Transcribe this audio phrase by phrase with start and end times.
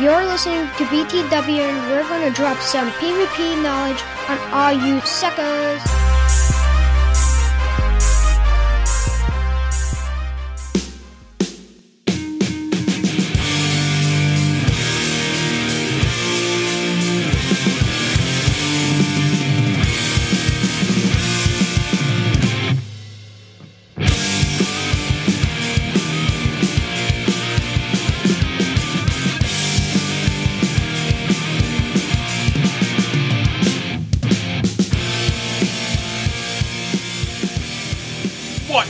[0.00, 5.00] You're listening to BTW, and we're going to drop some PvP knowledge on all you
[5.00, 6.07] suckers.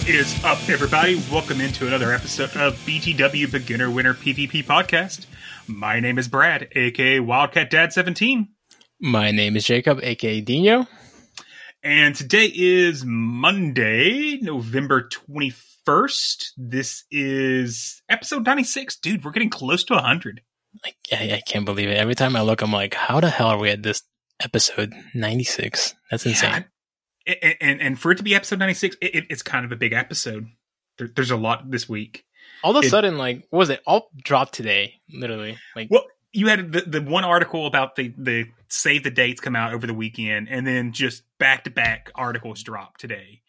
[0.08, 1.20] What is up, everybody?
[1.30, 5.26] Welcome into another episode of BTW Beginner Winner PvP Podcast.
[5.66, 8.48] My name is Brad, aka Wildcat Dad 17,
[9.02, 10.86] My name is Jacob, aka Dino.
[11.82, 16.52] and today is Monday, November 21st.
[16.56, 18.96] This is episode 96.
[19.00, 20.40] Dude, we're getting close to 100.
[20.82, 21.98] Like, I, I can't believe it.
[21.98, 24.02] Every time I look, I'm like, how the hell are we at this
[24.40, 25.94] episode 96?
[26.10, 26.50] That's insane.
[26.50, 26.62] Yeah.
[27.28, 29.76] And, and, and for it to be episode 96, it, it- it's kind of a
[29.76, 30.48] big episode.
[30.98, 32.24] There, there's a lot this week.
[32.64, 33.80] All of a it- sudden, like, what was it?
[33.86, 35.58] All dropped today, literally.
[35.76, 39.54] Like, Well, you had the, the one article about the the save the dates come
[39.56, 43.40] out over the weekend, and then just back to back articles drop today.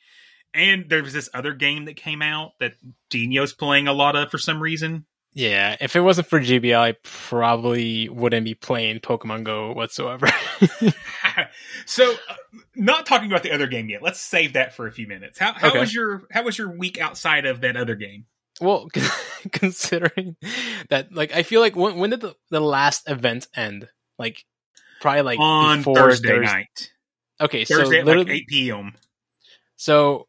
[0.54, 2.74] And there was this other game that came out that
[3.10, 5.06] Dino's playing a lot of for some reason.
[5.34, 10.28] yeah, if it wasn't for GBL, I probably wouldn't be playing Pokemon Go whatsoever.
[11.86, 12.36] so, uh,
[12.76, 14.02] not talking about the other game yet.
[14.02, 15.40] Let's save that for a few minutes.
[15.40, 15.80] How, how Okay.
[15.80, 18.26] was your how was your week outside of that other game?
[18.62, 18.90] well,
[19.52, 20.36] considering
[20.90, 23.88] that, like, I feel like when, when did the, the last event end?
[24.18, 24.46] Like,
[25.00, 26.92] probably like On before Thursday night,
[27.42, 28.94] Okay, Thursday so at like eight p.m.
[29.78, 30.28] So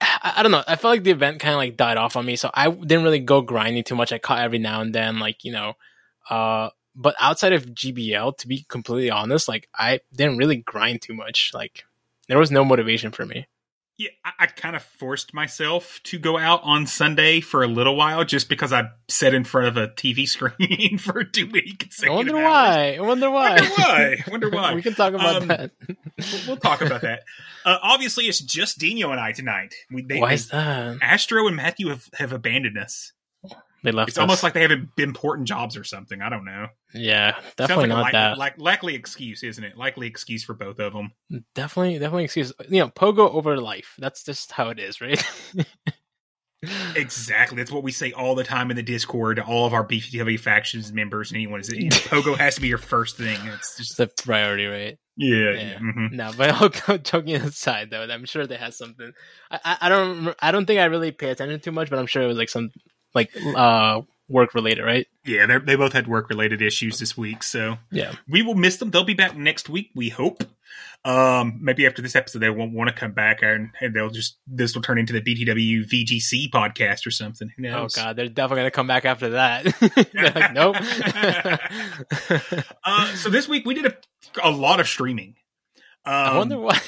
[0.00, 0.64] I, I don't know.
[0.66, 3.04] I felt like the event kind of like died off on me, so I didn't
[3.04, 4.12] really go grinding too much.
[4.12, 5.74] I caught every now and then, like you know.
[6.28, 11.14] Uh, but outside of GBL, to be completely honest, like I didn't really grind too
[11.14, 11.50] much.
[11.54, 11.84] Like
[12.28, 13.46] there was no motivation for me.
[13.96, 17.94] Yeah, I, I kind of forced myself to go out on Sunday for a little
[17.96, 22.02] while just because I sat in front of a TV screen for two weeks.
[22.02, 22.96] I wonder why.
[22.96, 23.56] I wonder why.
[23.60, 24.24] Wonder why.
[24.28, 24.74] Wonder why.
[24.74, 25.72] we can talk about Um, that.
[25.86, 27.24] We'll, we'll talk about that.
[27.62, 29.74] Uh, obviously, it's just Dino and I tonight.
[29.92, 30.96] We, they, why is that?
[31.02, 33.12] Astro and Matthew have, have abandoned us.
[33.82, 34.10] They left.
[34.10, 34.22] It's us.
[34.22, 36.20] almost like they have important jobs or something.
[36.20, 36.66] I don't know.
[36.94, 38.38] yeah, definitely like a not likely, that.
[38.38, 39.76] Like, likely excuse, isn't it?
[39.76, 41.12] Likely excuse for both of them.
[41.54, 42.52] definitely, definitely excuse.
[42.68, 43.94] You know, Pogo over life.
[43.98, 45.22] That's just how it is, right?
[46.94, 47.56] Exactly.
[47.56, 50.38] That's what we say all the time in the Discord to all of our BTW
[50.38, 53.38] factions members and anyone is that you know, Pogo has to be your first thing.
[53.46, 54.98] It's just the priority, right?
[55.16, 55.52] yeah, Yeah.
[55.52, 55.78] yeah.
[55.78, 56.12] mhm.
[56.12, 56.50] No, but
[56.90, 59.10] all joking aside, though, I'm sure they had something.
[59.50, 62.06] I, I, I don't, I don't think I really pay attention too much, but I'm
[62.06, 62.70] sure it was like some,
[63.14, 65.06] like, uh, work related, right?
[65.24, 68.12] Yeah, they they both had work related issues this week, so Yeah.
[68.28, 68.90] we will miss them.
[68.90, 70.44] They'll be back next week, we hope.
[71.04, 74.36] Um, maybe after this episode, they won't want to come back, and, and they'll just
[74.46, 77.50] this will turn into the BTW VGC podcast or something.
[77.56, 79.64] Who Oh god, they're definitely gonna come back after that.
[80.14, 80.76] like, nope.
[82.84, 83.96] uh, so this week we did a,
[84.42, 85.34] a lot of streaming.
[86.04, 86.78] Um, I wonder why.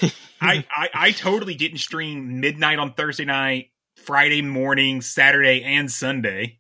[0.41, 3.71] I, I I totally didn't stream midnight on Thursday night,
[4.05, 6.59] Friday morning, Saturday, and Sunday.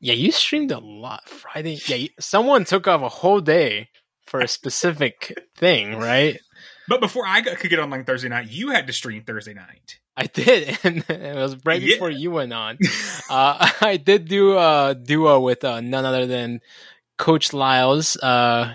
[0.00, 1.78] yeah, you streamed a lot Friday.
[1.86, 3.88] Yeah, you, someone took off a whole day
[4.26, 6.38] for a specific thing, right?
[6.88, 9.98] But before I got, could get online Thursday night, you had to stream Thursday night.
[10.16, 11.94] I did, and it was right Yeah.
[11.96, 12.78] before you went on.
[13.30, 16.60] uh, I did do a duo with uh, none other than
[17.18, 18.74] Coach Lyles, uh,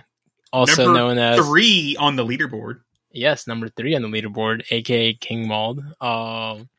[0.52, 2.82] also Number known as three on the leaderboard.
[3.12, 5.80] yes, number three on the leaderboard, aka King Mauled.
[6.00, 6.70] Um,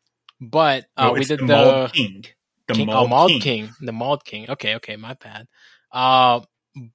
[0.51, 2.25] but uh, No, we did the, Mauled King.
[2.69, 3.41] The King, Mauled oh, Mauled King.
[3.41, 3.71] King.
[3.81, 4.51] the Mauled King.
[4.51, 5.47] Okay, okay, my bad.
[5.93, 6.41] Uh,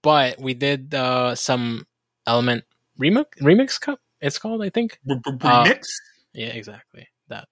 [0.02, 1.86] but we did uh, some
[2.28, 2.64] Element
[3.00, 4.00] remix remix cup.
[4.22, 5.00] It's called, I think.
[5.10, 5.88] Uh, remix.
[6.34, 7.48] Yeah, exactly that.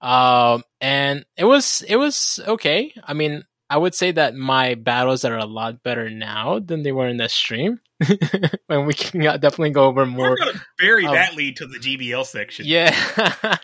[0.00, 2.92] Um, and it was it was okay.
[3.02, 6.92] I mean, I would say that my battles are a lot better now than they
[6.92, 7.80] were in the stream.
[8.68, 10.36] and we can definitely go over We're more.
[10.36, 12.66] going to bury um, that lead to the GBL section.
[12.66, 13.56] Yeah,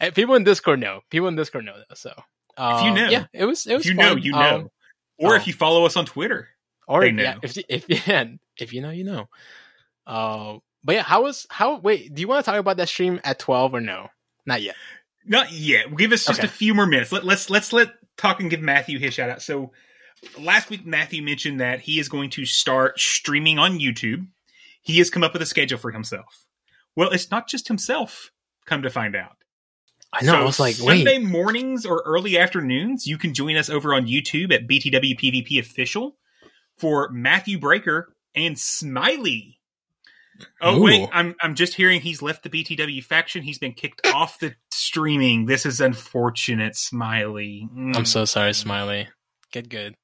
[0.14, 1.00] people in Discord know.
[1.10, 1.96] People in Discord know that.
[1.96, 3.08] So If you um, know.
[3.08, 4.56] yeah, it was it was you know, you know.
[4.56, 4.70] Um,
[5.18, 5.36] or oh.
[5.36, 6.48] if you follow us on Twitter.
[6.88, 8.24] or yeah, if if yeah,
[8.58, 9.28] if you know, you know.
[10.06, 11.78] Uh, but yeah, how was how?
[11.78, 14.08] Wait, do you want to talk about that stream at twelve or no?
[14.44, 14.74] Not yet.
[15.24, 15.94] Not yet.
[15.96, 16.48] Give us just Okay.
[16.48, 17.12] a few more minutes.
[17.12, 19.42] Let, let's let's let talk and give Matthew his shout out.
[19.42, 19.70] So
[20.38, 24.26] last week Matthew mentioned that he is going to start streaming on YouTube.
[24.82, 26.44] He has come up with a schedule for himself.
[26.96, 28.30] Well, it's not just himself.
[28.66, 29.36] Come to find out.
[30.12, 30.32] I know.
[30.32, 33.94] So I was like, Sunday wait, mornings or early afternoons, you can join us over
[33.94, 36.16] on YouTube at BTW PvP Official
[36.76, 39.58] for Matthew Breaker and Smiley.
[40.60, 40.82] Oh Ooh.
[40.82, 43.42] wait, I'm I'm just hearing he's left the BTW faction.
[43.42, 45.46] He's been kicked off the streaming.
[45.46, 47.68] This is unfortunate, Smiley.
[47.74, 49.08] Mm, I'm so sorry, Smiley.
[49.52, 49.94] Get good.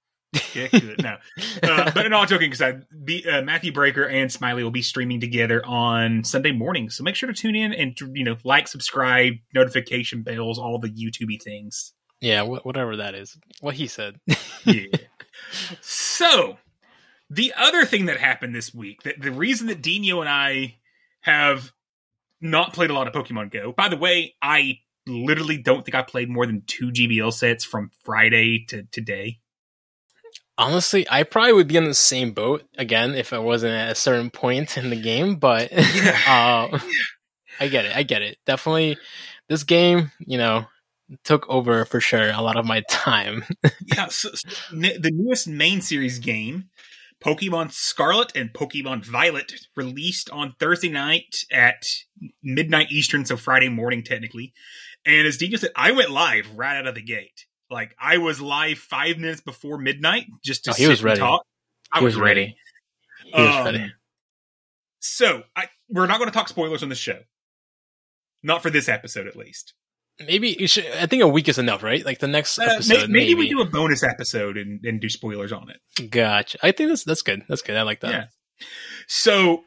[0.52, 1.02] Get good.
[1.02, 1.16] No,
[1.62, 5.20] uh, but in all joking aside, be, uh, Matthew Breaker and Smiley will be streaming
[5.20, 6.90] together on Sunday morning.
[6.90, 10.88] So make sure to tune in and you know like, subscribe, notification bells, all the
[10.88, 11.92] YouTubey things.
[12.20, 13.38] Yeah, wh- whatever that is.
[13.60, 14.20] What he said.
[14.64, 14.84] yeah.
[15.80, 16.58] So,
[17.30, 20.76] the other thing that happened this week, that the reason that Dino and I
[21.20, 21.72] have
[22.40, 23.72] not played a lot of Pokemon Go.
[23.72, 27.90] By the way, I literally don't think I played more than two GBL sets from
[28.04, 29.38] Friday to today.
[30.58, 33.94] Honestly, I probably would be on the same boat again if I wasn't at a
[33.94, 35.72] certain point in the game, but
[36.26, 36.78] uh,
[37.60, 37.96] I get it.
[37.96, 38.38] I get it.
[38.44, 38.98] Definitely,
[39.48, 40.66] this game, you know,
[41.24, 43.44] took over for sure a lot of my time.
[43.86, 46.70] yeah, so, so the newest main series game,
[47.24, 51.86] Pokemon Scarlet and Pokemon Violet, released on Thursday night at
[52.42, 54.52] midnight Eastern, so Friday morning technically.
[55.06, 57.46] And as Dino said, I went live right out of the gate.
[57.70, 61.20] Like I was live five minutes before midnight just to Oh, he was ready.
[61.20, 61.44] talk.
[61.92, 62.40] I He was, was ready.
[62.40, 62.56] ready.
[63.34, 63.92] He was Um, ready.
[65.00, 67.20] So I, we're not going to talk spoilers on the show.
[68.42, 69.74] Not for this episode, at least.
[70.20, 70.86] Maybe you should.
[70.86, 72.04] I think a week is enough, right?
[72.04, 73.10] Like the next Uh, may- episode.
[73.10, 76.10] maybe, we do a bonus episode and, and do spoilers on it.
[76.10, 76.58] Gotcha.
[76.62, 77.44] I think that's that's good.
[77.48, 77.76] That's good.
[77.76, 78.10] I like that.
[78.10, 78.24] Yeah.
[79.06, 79.62] So,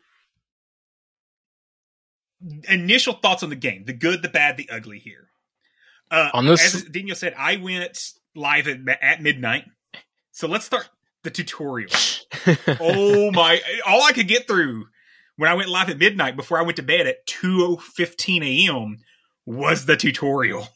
[2.68, 5.00] initial thoughts on the game: the good, the bad, the ugly.
[5.00, 5.30] Here,
[6.12, 7.98] uh, On this- as Daniel said, I went
[8.36, 9.63] live at, at midnight.
[10.31, 10.90] So let's start
[11.24, 11.90] the tutorial.
[12.80, 13.60] oh my!
[13.86, 14.86] All I could get through
[15.38, 18.98] when I went live at midnight before I went to bed at two fifteen a.m.
[19.46, 20.68] was the tutorial.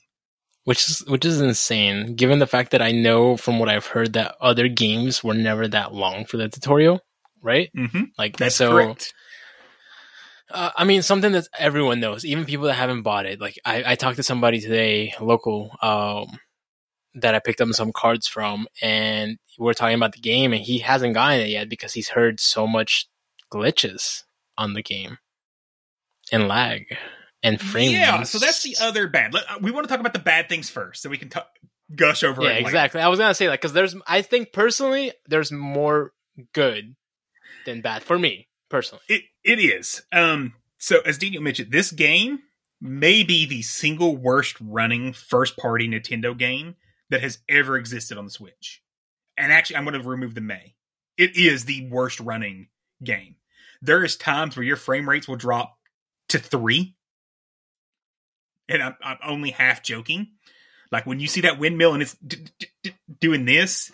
[0.66, 4.14] which is which is insane given the fact that I know from what I've heard
[4.14, 7.00] that other games were never that long for the tutorial,
[7.42, 7.70] right?
[7.78, 8.04] Mm-hmm.
[8.18, 8.72] Like That's so.
[8.72, 9.14] correct.
[10.52, 13.42] Uh, I mean, something that everyone knows, even people that haven't bought it.
[13.42, 16.40] Like I, I talked to somebody today, local, um,
[17.16, 20.62] that I picked up some cards from, and we are talking about the game, and
[20.62, 23.08] he hasn't gotten it yet because he's heard so much
[23.52, 24.24] glitches
[24.58, 25.18] on the game
[26.32, 26.86] and lag
[27.42, 27.92] and frame.
[27.92, 29.34] Yeah, so that's the other bad.
[29.34, 31.40] Uh, we want to talk about the bad things first, so we can t-
[31.96, 33.02] gush over yeah, exactly.
[33.02, 36.12] I was gonna say that because there's, I think personally, there's more
[36.54, 36.96] good
[37.66, 39.04] than bad for me personally.
[39.08, 40.02] It it is.
[40.12, 40.54] Um.
[40.78, 42.40] So as Daniel mentioned, this game
[42.82, 46.76] may be the single worst running first party Nintendo game
[47.10, 48.82] that has ever existed on the Switch.
[49.38, 50.76] And actually, I'm going to remove the may.
[51.18, 52.68] It is the worst running
[53.04, 53.36] game.
[53.82, 55.78] There is times where your frame rates will drop
[56.30, 56.96] to three,
[58.68, 60.30] and I'm, I'm only half joking.
[60.92, 63.92] Like when you see that windmill and it's d- d- d- doing this,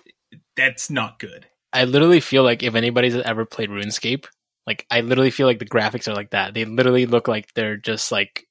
[0.56, 1.48] that's not good.
[1.74, 4.26] I literally feel like if anybody's ever played RuneScape,
[4.72, 6.54] like I literally feel like the graphics are like that.
[6.54, 8.48] They literally look like they're just like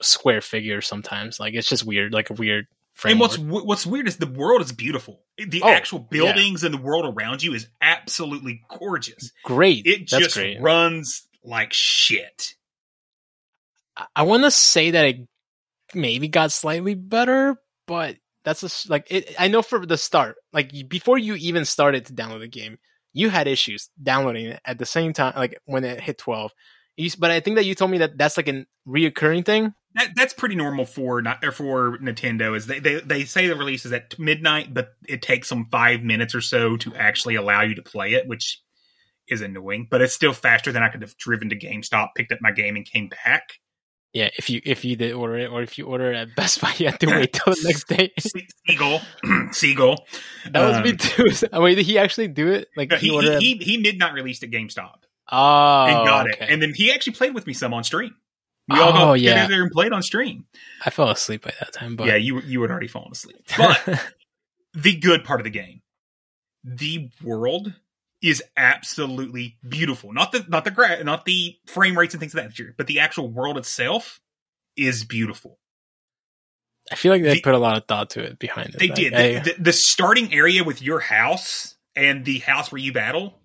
[0.00, 1.40] square figures sometimes.
[1.40, 3.12] Like it's just weird, like a weird frame.
[3.12, 5.20] And what's what's weird is the world is beautiful.
[5.36, 9.32] The Oh, actual buildings and the world around you is absolutely gorgeous.
[9.44, 9.86] great.
[9.86, 10.60] It That's just great.
[10.60, 12.54] runs like shit.
[13.96, 15.16] I- I want to say that it
[15.94, 20.72] maybe got slightly better, but that's a like it, I know for the start, like
[20.88, 22.78] before you even started to download the game,
[23.14, 26.52] you had issues downloading it at the same time, like when it hit twelve.
[26.96, 29.72] You, but I think that you told me that that's like a reoccurring thing.
[29.94, 32.54] That that's pretty normal for not for Nintendo.
[32.54, 36.02] Is they, they they say the release is at midnight, but it takes them five
[36.02, 38.60] minutes or so to actually allow you to play it, which
[39.28, 42.40] is annoying, but it's still faster than I could have driven to GameStop, picked up
[42.42, 43.54] my game, and came back.
[44.14, 46.60] Yeah, if you if you did order it, or if you order it at Best
[46.60, 48.12] Buy, you have to wait till the next day.
[48.66, 49.00] Seagull,
[49.50, 50.06] Seagull.
[50.52, 51.48] That was me Um, too.
[51.62, 52.68] Wait, did he actually do it?
[52.76, 54.98] Like no, he, he, he, he, he midnight released at GameStop
[55.32, 56.44] oh, and got okay.
[56.44, 58.14] it, and then he actually played with me some on stream.
[58.68, 59.44] We all got Oh, get yeah.
[59.46, 60.46] in there and played on stream.
[60.86, 61.96] I fell asleep by that time.
[61.96, 63.44] But yeah, you you had already fallen asleep.
[63.58, 64.00] But
[64.74, 65.82] the good part of the game,
[66.62, 67.72] the world
[68.24, 70.12] is absolutely beautiful.
[70.14, 72.86] Not the not the gra- not the frame rates and things of that nature, but
[72.86, 74.20] the actual world itself
[74.76, 75.58] is beautiful.
[76.90, 78.78] I feel like they the- put a lot of thought to it behind it.
[78.78, 79.14] They Like, did.
[79.14, 83.38] I- The, the, the starting area with your house and the house where you battle,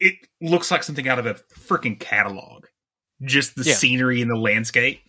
[0.00, 2.64] it looks like something out of a freaking catalog.
[3.22, 3.74] Just the Yeah.
[3.74, 5.02] scenery and the landscape.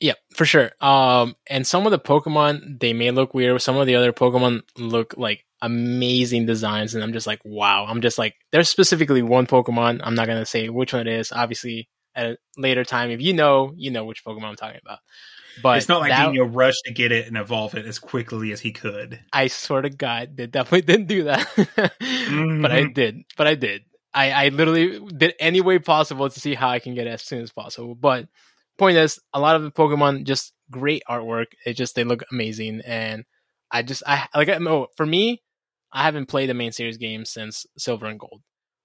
[0.00, 0.70] Yeah, for sure.
[0.80, 3.60] Um, and some of the Pokemon they may look weird.
[3.60, 7.84] Some of the other Pokemon look like amazing designs, and I'm just like, wow.
[7.88, 10.00] I'm just like, there's specifically one Pokemon.
[10.04, 11.32] I'm not gonna say which one it is.
[11.32, 14.98] Obviously, at a later time, if you know, you know which Pokemon I'm talking about.
[15.60, 18.52] But it's not like that- Dino rushed to get it and evolve it as quickly
[18.52, 19.18] as he could.
[19.32, 21.48] I swear to God, they definitely didn't do that.
[21.98, 22.94] But I Mhm.
[22.94, 23.24] did.
[23.36, 23.82] But I did.
[24.14, 27.22] I, I literally did any way possible to see how I can get it as
[27.22, 27.94] soon as possible.
[27.96, 28.28] But
[28.78, 31.46] point is, a lot of the Pokemon just great artwork.
[31.66, 33.24] It just they look amazing, and
[33.70, 35.42] I just I like I know for me,
[35.92, 38.42] I haven't played the main series game since Silver and Gold,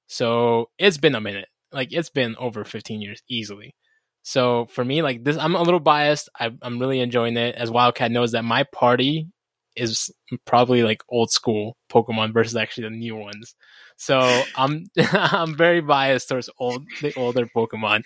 [0.07, 1.49] so it's been a minute.
[1.71, 3.75] Like it's been over 15 years easily.
[4.23, 6.29] So for me, like this, I'm a little biased.
[6.39, 7.55] I, I'm really enjoying it.
[7.55, 9.27] As Wildcat knows that my party
[9.75, 10.11] is
[10.45, 13.55] probably like old school Pokemon versus actually the new ones.
[13.95, 18.03] So I'm I'm very biased towards old the older Pokemon.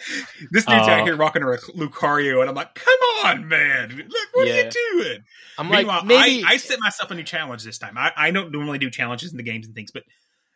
[0.51, 3.89] This dude's Uh, out here rocking a Lucario, and I'm like, come on, man.
[3.89, 5.19] Look, what are you doing?
[5.57, 7.97] I'm Meanwhile, like maybe I, I set myself a new challenge this time.
[7.97, 10.03] I, I don't normally do challenges in the games and things, but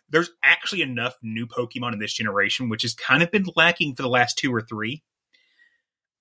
[0.09, 4.03] there's actually enough new Pokemon in this generation, which has kind of been lacking for
[4.03, 5.03] the last two or three.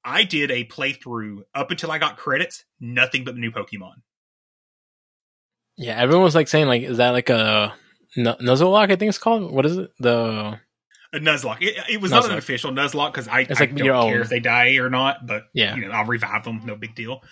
[0.05, 3.97] I did a playthrough up until I got credits, nothing but the new Pokemon.
[5.81, 7.75] Yeah, everyone was like saying like is that like a
[8.17, 8.91] N- Nuzlocke?
[8.93, 9.51] I think it's called.
[9.53, 9.91] What is it?
[9.99, 10.59] The
[11.13, 11.63] A Nuzlocke.
[11.63, 12.39] It, it was not an Nuzlocke.
[12.39, 14.21] official Nuzlocke because I, It's I like don't care own.
[14.21, 15.75] if they die or not, but Yeah.
[15.77, 17.23] you know, I'll revive them, no big deal.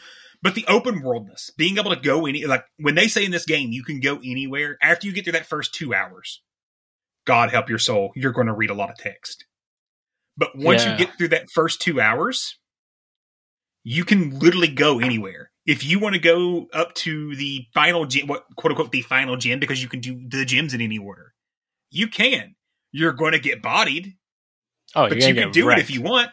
[0.43, 3.45] But the open worldness, being able to go any like when they say in this
[3.45, 6.43] game you can go anywhere after you get through that first two hours.
[7.26, 9.45] God help your soul, you're going to read a lot of text.
[10.37, 10.93] But once Yeah.
[10.93, 12.57] you get through that first two hours,
[13.85, 15.48] you can literally go anywhere.
[15.69, 19.37] If you want to go up to the final gym, what quote unquote the final
[19.37, 21.35] gym, because you can do the gyms in any order,
[21.91, 22.55] you can.
[22.91, 24.15] You're going to get bodied,
[24.97, 25.81] oh, but you can do wrecked.
[25.81, 26.31] it if you want,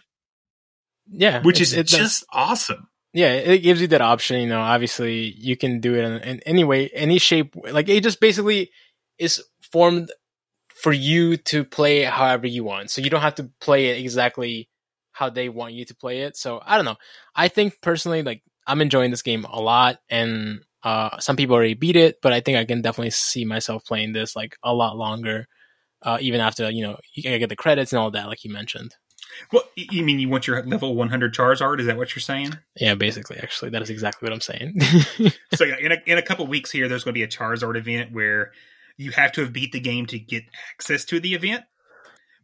[1.07, 2.87] Yeah, which it's- is it does- just awesome.
[3.13, 6.39] yeah it gives you that option you know obviously you can do it in, in
[6.45, 8.69] any way any shape like it just basically
[9.19, 10.11] is formed
[10.81, 13.99] for you to play it however you want so you don't have to play it
[14.03, 14.69] exactly
[15.13, 16.97] how they want you to play it so i don't know
[17.35, 21.73] i think personally like i'm enjoying this game a lot and uh some people already
[21.73, 24.97] beat it but i think i can definitely see myself playing this like a lot
[24.97, 25.47] longer
[26.03, 28.51] uh even after you know you gotta get the credits and all that like you
[28.51, 28.95] mentioned
[29.51, 31.79] Well, you mean you want your level 100 Charizard?
[31.79, 32.57] Is that what you're saying?
[32.75, 34.79] yeah basically actually that is exactly what i'm saying
[35.55, 37.75] so yeah, in a, in a couple weeks here, there's going to be a Charizard
[37.77, 38.51] event where
[38.97, 40.43] you have to have beat the game to get
[40.73, 41.65] access to the event.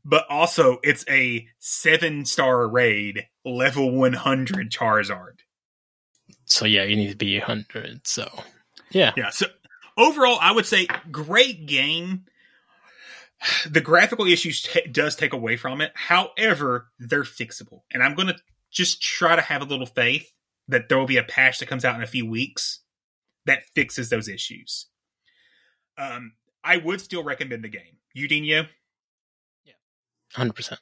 [0.04, 5.41] But also, it's a seven star raid, level 100 Charizard.
[6.52, 8.06] So yeah, you need to be 100.
[8.06, 8.30] So
[8.92, 9.30] yeah, Yeah.
[9.30, 9.46] So
[9.98, 12.26] overall, I would say great game.
[13.68, 15.94] The graphical issues ta does take away from it.
[15.96, 18.36] However, they're fixable, and I'm going to
[18.70, 20.32] just try to have a little faith
[20.68, 22.82] that there will be a patch that comes out in a few weeks
[23.46, 24.88] that fixes those issues.
[25.98, 27.98] Um, I would still recommend the game.
[28.14, 29.74] You, Yeah.
[30.36, 30.78] 100%.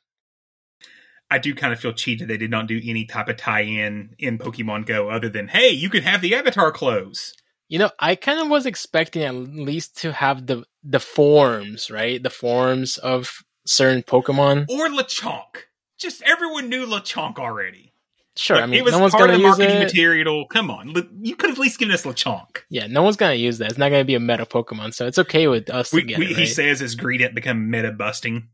[1.32, 4.40] I do kind of feel cheated they did not do any type of tie-in in
[4.40, 7.34] Pokemon Go other than, hey, you can have the avatar clothes.
[7.68, 12.22] You know, I kind of was expecting at least to have the the forms, right?
[12.22, 14.70] The forms of certain Pokemon.
[14.70, 15.66] Or Lechonk.
[16.00, 17.94] Just everyone knew Lechonk already.
[18.36, 20.46] Sure, Like, I mean, it was no one's part of the marketing material.
[20.48, 22.60] Come on, you could have at least given us Lechonk.
[22.70, 23.70] Yeah, no one's gonna use that.
[23.70, 26.20] It's not gonna be a meta Pokemon, so it's okay with us We, to get
[26.20, 26.38] we, it.
[26.38, 28.48] He says his gradient become meta busting.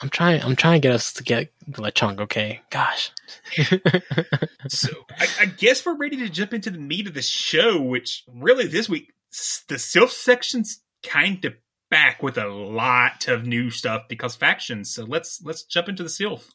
[0.00, 0.42] I'm trying.
[0.42, 2.20] I'm trying to get us to get the Lechonk.
[2.20, 3.10] Okay, gosh.
[4.68, 8.24] So I, I guess we're ready to jump into the meat of the show, which
[8.32, 9.12] really this week
[9.68, 11.54] the Silph section's kind of
[11.90, 14.90] back with a lot of new stuff because factions.
[14.92, 16.50] So let's let's jump into the Silph.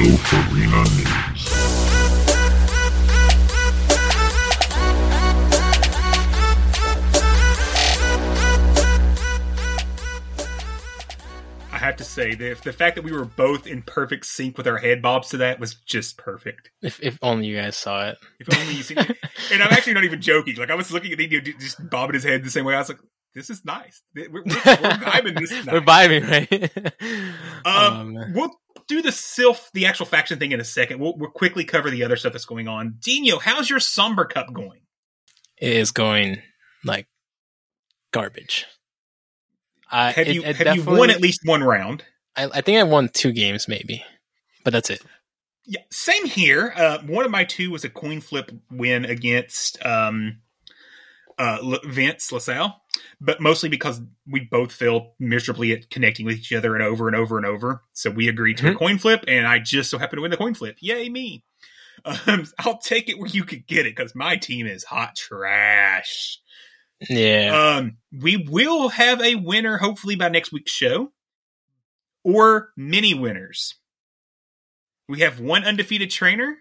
[0.00, 1.52] Silph Arena News.
[11.70, 14.66] I have to say, the, the fact that we were both in perfect sync with
[14.66, 16.70] our head bobs to that was just perfect.
[16.80, 18.16] If if only you guys saw it.
[18.38, 19.18] If only you see it.
[19.52, 20.54] And I'm actually not even joking.
[20.56, 22.74] Like, I was looking at Dino just bobbing his head the same way.
[22.74, 23.00] I was like,
[23.34, 24.02] this is nice.
[24.14, 25.66] We're, we're, we're vibing this night.
[25.72, 27.32] We're vibing, right?
[27.66, 28.32] Um, man.
[28.34, 28.50] we'll
[28.90, 30.98] do the Silph, the actual faction thing in a second.
[31.00, 32.96] We'll, we'll quickly cover the other stuff that's going on.
[33.00, 34.80] Dino, how's your Somber Cup going?
[35.56, 36.42] it is going
[36.84, 37.06] like
[38.12, 38.66] garbage.
[39.90, 42.04] I, Have it- you it have you won at least one round?
[42.36, 44.04] I, I think I won two games, maybe,
[44.64, 45.02] but that's it.
[45.66, 46.72] Yeah, same here.
[46.76, 50.40] Uh, one of my two was a coin flip win against um,
[51.38, 52.79] uh, Vince LaSalle,
[53.20, 57.16] but mostly because we both failed miserably at connecting with each other and over and
[57.16, 57.82] over and over.
[57.92, 58.78] So we agreed to a Mhm.
[58.78, 60.76] coin flip, and I just so happened to win the coin flip.
[60.80, 61.44] Yay me!
[62.04, 66.38] Um, I'll take it where you could get it because my team is hot trash.
[67.08, 71.12] Yeah, Um, we will have a winner hopefully by next week's show,
[72.24, 73.76] or many winners.
[75.08, 76.58] We have one undefeated trainer,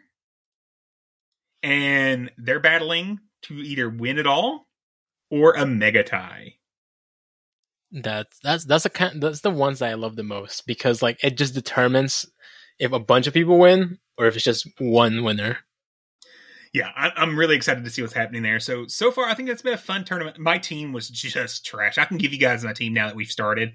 [1.61, 4.68] and they're battling to either win it all
[5.29, 6.55] or a mega tie.
[7.91, 11.23] that's that's that's the kind that's the ones that I love the most because like
[11.23, 12.25] it just determines
[12.77, 15.59] if a bunch of people win or if it's just one winner.
[16.71, 18.59] Yeah, I, I'm really excited to see what's happening there.
[18.59, 20.37] So so far, I think it's been a fun tournament.
[20.37, 21.97] My team was just trash.
[21.97, 23.73] I can give you guys my team now that we've started.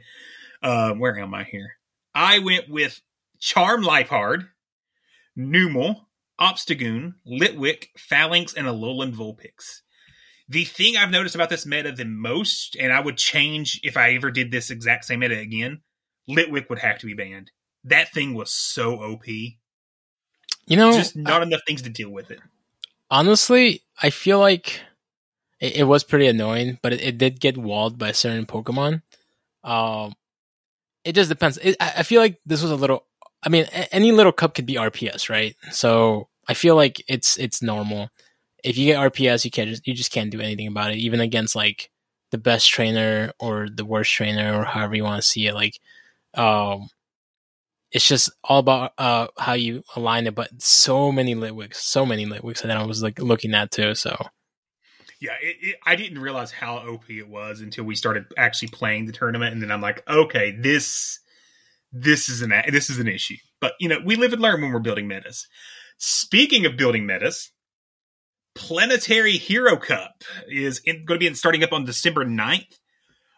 [0.63, 1.73] Uh, where am I here?
[2.15, 3.01] I went with
[3.41, 4.49] Charm Lifehard,
[5.37, 6.03] Numel,
[6.41, 9.81] Obstagoon, Litwick, Falinks, and Alolan Vulpix.
[10.49, 14.13] The thing I've noticed about this meta the most, and I would change if I
[14.15, 15.81] ever did this exact same meta again,
[16.29, 17.51] Litwick would have to be banned.
[17.85, 19.27] That thing was so OP.
[19.27, 22.41] You know, Just not enough things to deal with it.
[23.11, 24.81] honestly, I feel like
[25.61, 29.03] it, it was pretty annoying, but it, it did get walled by certain Pokemon.
[29.63, 30.15] Um,
[31.05, 31.59] it just depends.
[31.59, 33.05] It, I I feel like this was a little.
[33.43, 35.55] I mean, a- any little cup could be RPS, right?
[35.71, 38.09] So I feel like it's it's normal.
[38.65, 41.21] If you get RPS, you can't just you just can't do anything about it, even
[41.21, 41.91] against like
[42.31, 45.55] the best trainer or the worst trainer or however you want to see it.
[45.55, 45.79] Like,
[46.35, 46.89] um,
[47.93, 50.35] it's just all about uh how you align it.
[50.35, 53.95] But so many Litwicks, so many Litwicks that I was like looking at too.
[53.95, 54.17] So
[55.21, 59.07] Yeah, it, it, I didn't realize how OP it was until we started actually playing
[59.07, 61.21] the tournament, and then I'm like, okay, this
[61.93, 63.37] this is an this is an issue.
[63.61, 65.47] But you know, we live and learn when we're building metas.
[65.99, 67.53] Speaking of building metas,
[68.55, 72.79] Planetary Hero Cup is going to be starting up on December 9th.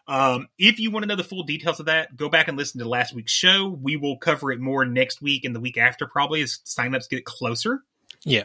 [0.07, 2.79] Um, if you want to know the full details of that, go back and listen
[2.79, 3.67] to last week's show.
[3.67, 7.25] We will cover it more next week and the week after, probably as signups get
[7.25, 7.81] closer.
[8.23, 8.43] yeah,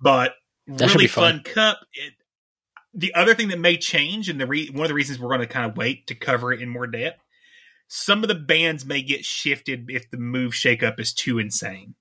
[0.00, 0.34] But
[0.66, 1.34] That really fun.
[1.34, 1.78] fun cup.
[1.92, 2.14] It,
[2.94, 5.40] the other thing that may change, and the re- one of the reasons we're going
[5.40, 7.20] to kind of wait to cover it in more depth,
[7.88, 11.96] some of the bands may get shifted if the move shakeup is too insane.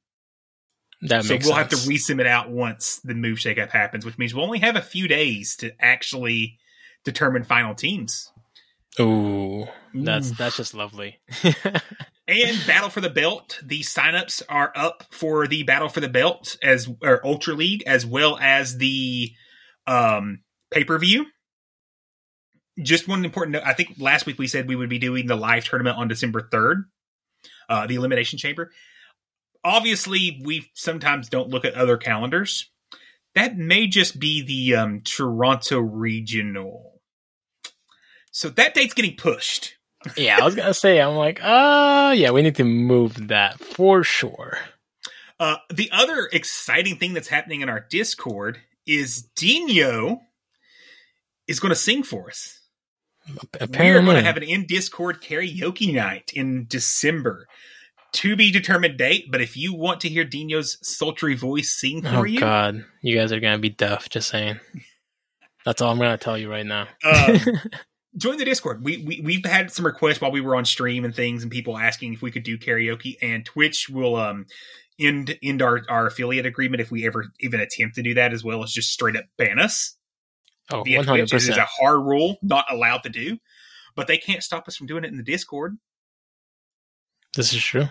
[1.03, 1.57] That so we'll sense.
[1.57, 4.75] have to resum it out once the move shakeup happens, which means we'll only have
[4.75, 6.57] a few days to actually
[7.03, 8.31] determine final teams.
[8.99, 11.19] Ooh, that's that's just lovely.
[12.25, 16.55] And Battle for the Belt, the signups are up for the Battle for the Belt
[16.63, 19.31] as or Ultra League as well as the
[19.87, 20.39] um
[20.71, 21.25] pay-per-view.
[22.81, 23.63] Just one important note.
[23.65, 26.47] I think last week we said we would be doing the live tournament on December
[26.49, 26.85] 3rd.
[27.67, 28.71] Uh the Elimination Chamber.
[29.63, 32.69] Obviously, we sometimes don't look at other calendars.
[33.35, 37.01] That may just be the um Toronto Regional.
[38.31, 39.75] So that date's getting pushed.
[40.17, 44.03] yeah, I was gonna say, I'm like, uh, yeah, we need to move that for
[44.03, 44.57] sure.
[45.39, 50.21] Uh, the other exciting thing that's happening in our Discord is Dino
[51.47, 52.59] is going to sing for us.
[53.59, 57.47] Apparently, We are going to have an in Discord karaoke night in December.
[58.13, 62.09] To be determined date, but if you want to hear Dino's sultry voice sing for
[62.09, 62.15] you.
[62.17, 64.07] oh you, god, you guys are gonna be deaf.
[64.07, 64.59] Just saying.
[65.65, 66.87] That's all I'm gonna tell you right now.
[67.03, 67.37] um,
[68.17, 68.83] join the Discord.
[68.83, 71.77] We, we we've had some requests while we were on stream and things, and people
[71.77, 73.15] asking if we could do karaoke.
[73.21, 74.45] And Twitch will um
[74.99, 78.43] end end our, our affiliate agreement if we ever even attempt to do that, as
[78.43, 79.97] well as just straight up ban us.
[80.71, 81.33] oh, one hundred.
[81.33, 83.37] It is a hard rule, not allowed to do,
[83.95, 85.77] but they can't stop us from doing it in the Discord.
[87.35, 87.87] This is true.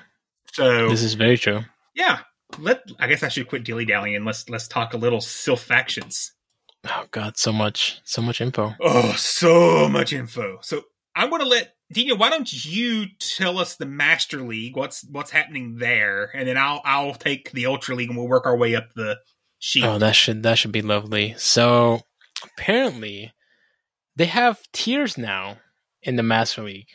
[0.53, 1.61] So This is very true.
[1.95, 2.21] yeah,
[2.59, 4.25] let I guess I should quit dilly dallying.
[4.25, 6.33] Let's let's talk a little Silph factions.
[6.85, 8.75] Oh god, so much, so much info.
[8.81, 10.59] Oh, so much info.
[10.62, 10.83] So
[11.15, 14.77] I'm going to let Dino, why don't you tell us the Master League?
[14.77, 18.47] What's what's happening there, and then I'll I'll take the Ultra League, and we'll work
[18.47, 19.19] our way up the
[19.59, 19.85] sheet.
[19.85, 21.35] Oh, that should that should be lovely.
[21.38, 22.01] So
[22.57, 23.33] apparently,
[24.17, 25.59] they have tiers now
[26.03, 26.88] in the Master League.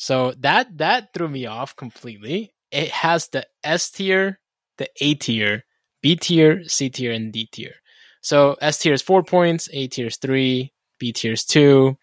[0.00, 2.54] So that that threw me off completely.
[2.70, 4.40] It has the S tier,
[4.78, 5.64] the A tier,
[6.00, 7.74] B tier, C tier, and D tier.
[8.22, 11.98] So S tier is four points, A tier is three, B tier is two,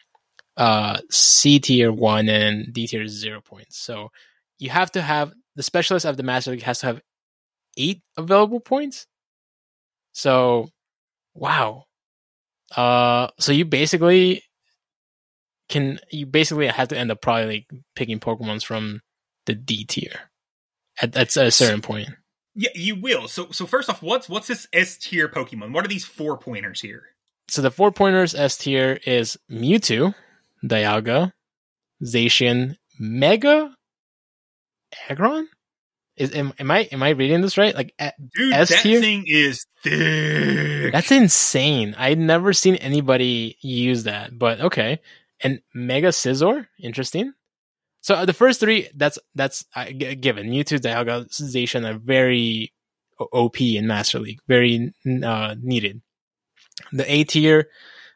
[0.58, 3.80] uh, C tier one, and D tier is zero points.
[3.80, 4.10] So
[4.60, 7.02] you have to have the specialist of the Master League has to have
[7.78, 9.08] eight available points.
[10.14, 10.70] So,
[11.34, 11.86] wow.
[12.76, 14.44] Uh, so you basically
[15.70, 19.02] can you basically have to end up probably like picking Pokemons from
[19.48, 20.30] the D tier
[21.02, 22.10] at, at a certain point.
[22.56, 23.28] Yeah, you will.
[23.28, 25.74] So so first off, what's what's this S tier Pokemon?
[25.74, 27.04] What are these four pointers here?
[27.50, 30.14] So the four pointers S tier is Mewtwo,
[30.64, 31.34] Dialga,
[32.04, 33.74] Zacian, Mega,
[35.10, 35.48] Aggron.
[36.16, 37.76] Is am, am I am I reading this right?
[37.76, 39.00] Like a- Dude, S that tier?
[39.00, 40.92] thing is thick.
[40.92, 41.94] That's insane.
[41.96, 45.00] I'd never seen anybody use that, but okay.
[45.44, 47.34] And Mega Scizor, interesting.
[48.02, 50.50] So uh, the first three, that's that's uh, g- given.
[50.50, 52.74] Mewtwo, Dialga, Zacian are very
[53.20, 56.02] OP in Master League, very uh, needed.
[56.92, 57.70] The A tier,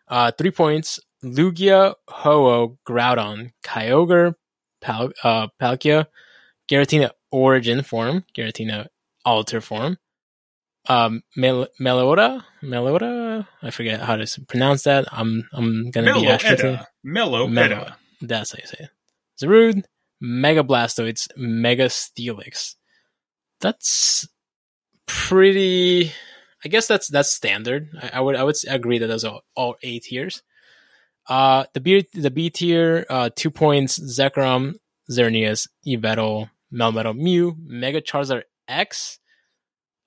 [0.08, 4.36] uh, three points: Lugia, Ho-Oh, Groudon, Kyogre,
[4.82, 6.06] Pal- uh, Palkia,
[6.70, 8.88] Giratina Origin form, Giratina
[9.26, 9.98] Alter form,
[10.88, 13.48] um, Mel- Melora, Melora.
[13.62, 15.06] I forget how to pronounce that.
[15.12, 16.88] I'm I'm gonna be actually Edda.
[17.04, 17.48] Mellow.
[17.48, 17.98] Edda.
[18.22, 18.90] That's how you say it.
[19.42, 19.84] Zarude,
[20.20, 22.76] Mega Blastoise, Mega Steelix.
[23.60, 24.28] That's
[25.08, 26.12] pretty.
[26.64, 27.90] I guess that's that's standard.
[28.02, 30.44] I, I would I would agree that those are all A tiers.
[31.28, 34.76] Uh, the B the B tier, uh, two points: Zekrom,
[35.10, 39.20] Xerneas, Yveltal, Melmetal, Mew, Mega Charizard X.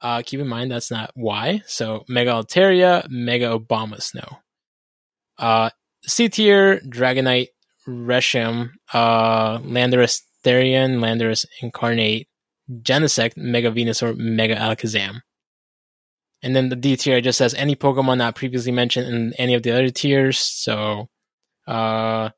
[0.01, 1.63] Uh, keep in mind that's not Y.
[1.67, 4.39] So Mega Altaria, Mega Abomasnow.
[5.39, 5.71] Uh,
[6.07, 7.49] C tier, Dragonite,
[7.89, 12.29] Reshiram, uh, Landorus Therian, Landorus Incarnate,
[12.71, 15.21] Genesect, Mega Venusaur, Mega Alakazam.
[16.43, 19.63] And then the D tier just says any Pokemon not previously mentioned in any of
[19.63, 20.39] the other tiers.
[20.39, 21.09] So,
[21.67, 22.31] uh,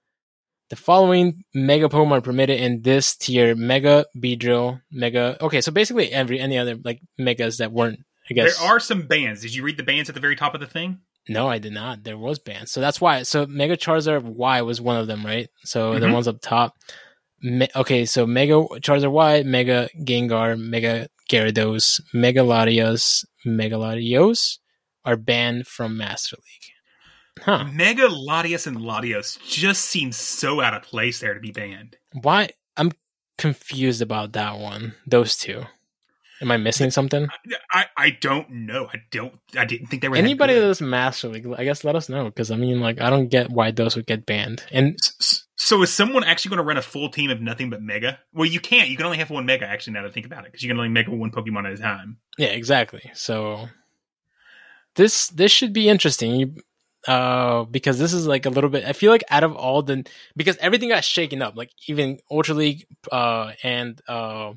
[0.70, 5.36] the following Mega Pokemon are permitted in this tier: Mega Beedrill, Mega.
[5.40, 8.00] Okay, so basically every any other like Megas that weren't.
[8.30, 9.42] I guess There are some bands.
[9.42, 11.00] Did you read the bands at the very top of the thing?
[11.28, 12.04] No, I did not.
[12.04, 13.22] There was bans, so that's why.
[13.24, 15.48] So Mega Charizard Y was one of them, right?
[15.64, 16.12] So the Mhm.
[16.12, 16.74] ones up top.
[17.42, 24.58] Me- okay, so Mega Charizard Y, Mega Gengar, Mega Gyarados, Mega Latios, Mega Latios
[25.04, 27.44] are banned from Master League.
[27.44, 27.64] Huh?
[27.64, 31.96] Mega Latios and Latios just seem so out of place there to be banned.
[32.12, 32.50] Why?
[32.76, 32.92] I'm
[33.36, 34.94] confused about that one.
[35.06, 35.66] Those two.
[36.40, 37.28] Am I missing something?
[37.72, 38.88] I, I don't know.
[38.92, 39.34] I don't.
[39.56, 40.68] I didn't think they were Anybody good.
[40.68, 43.50] that's Master League, I guess let us know because I mean, like, I don't get
[43.50, 44.62] why those would get banned.
[44.70, 44.98] And
[45.56, 48.18] So is someone actually going to run a full team of nothing but Mega?
[48.34, 48.88] Well, you can't.
[48.90, 49.66] You can only have one Mega.
[49.66, 51.72] Actually, now that I think about it, because you can only Mega one Pokemon at
[51.72, 52.18] a time.
[52.36, 53.10] yeah, exactly.
[53.14, 53.68] So
[54.94, 56.34] this this should be interesting.
[56.36, 56.54] You,
[57.08, 58.84] uh, because this is like a little bit.
[58.84, 60.04] I feel like out of all the
[60.36, 64.52] because everything got shaken up, like even Ultra League, uh, and uh,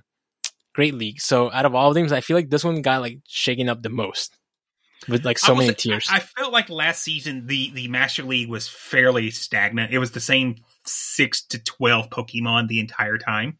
[0.73, 1.19] Great League.
[1.21, 3.81] So out of all of them, I feel like this one got like shaken up
[3.81, 4.35] the most
[5.07, 6.07] with like so will many tiers.
[6.11, 9.93] I, I felt like last season the the Master League was fairly stagnant.
[9.93, 10.55] It was the same
[10.85, 13.57] six to twelve Pokemon the entire time.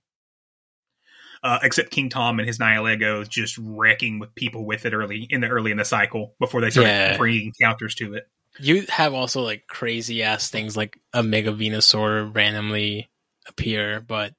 [1.41, 5.39] Uh, except King Tom and his Nihilego just wrecking with people with it early in
[5.39, 7.17] the early in the cycle before they started Yeah.
[7.17, 8.27] bringing counters to it.
[8.59, 13.09] You have also like crazy ass things like a Mega Venusaur randomly
[13.47, 14.33] appear, but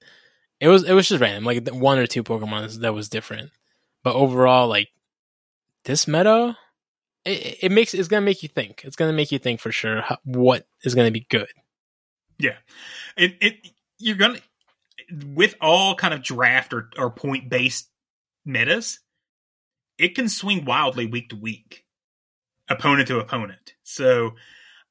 [0.60, 3.50] it was it was just random, like one or two Pokemon that was different.
[4.02, 4.88] But overall, like
[5.84, 6.56] this meta,
[7.24, 8.82] it, it makes it's gonna make you think.
[8.84, 11.48] It's gonna make you think for sure how, what is gonna be good.
[12.38, 12.56] Yeah,
[13.16, 13.68] it it
[13.98, 14.38] you're gonna
[15.26, 17.88] with all kind of draft or or point based
[18.44, 19.00] metas,
[19.98, 21.84] it can swing wildly week to week,
[22.68, 23.74] opponent to opponent.
[23.82, 24.32] So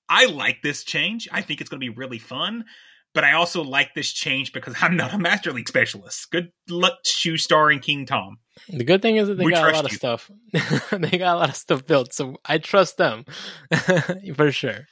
[0.08, 1.28] I like this change.
[1.32, 2.66] I think it's going to be really fun.
[3.14, 6.30] But I also like this change because I'm not a Master League specialist.
[6.32, 8.38] Good luck, Shoe Star and King Tom.
[8.68, 10.30] The good thing is that they We got a lot of stuff.
[10.92, 13.26] they got a lot of stuff built, so I trust them
[14.36, 14.86] for sure.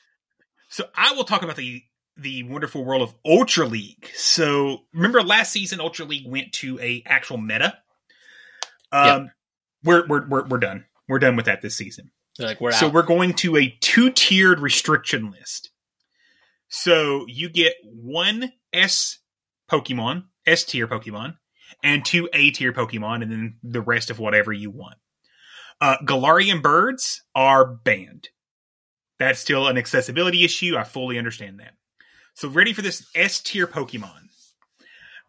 [0.69, 1.84] So I will talk about the
[2.17, 4.10] the wonderful world of Ultra League.
[4.15, 7.77] So remember last season, Ultra League went to a actual meta.
[8.91, 9.32] Um,
[9.84, 10.86] we're, we're we're we're done.
[11.08, 12.12] We're done with that this season.
[12.38, 12.93] They're like we're so out.
[12.93, 15.71] we're going to a two tiered restriction list.
[16.69, 19.19] So you get one S
[19.69, 21.36] Pokemon, S tier Pokemon,
[21.84, 24.95] and two A tier Pokemon, and then the rest of whatever you want.
[25.80, 28.30] Uh, Galarian birds are banned.
[29.19, 30.75] That's still an accessibility issue.
[30.77, 31.73] I fully understand that.
[32.34, 34.27] So, ready for this S tier Pokemon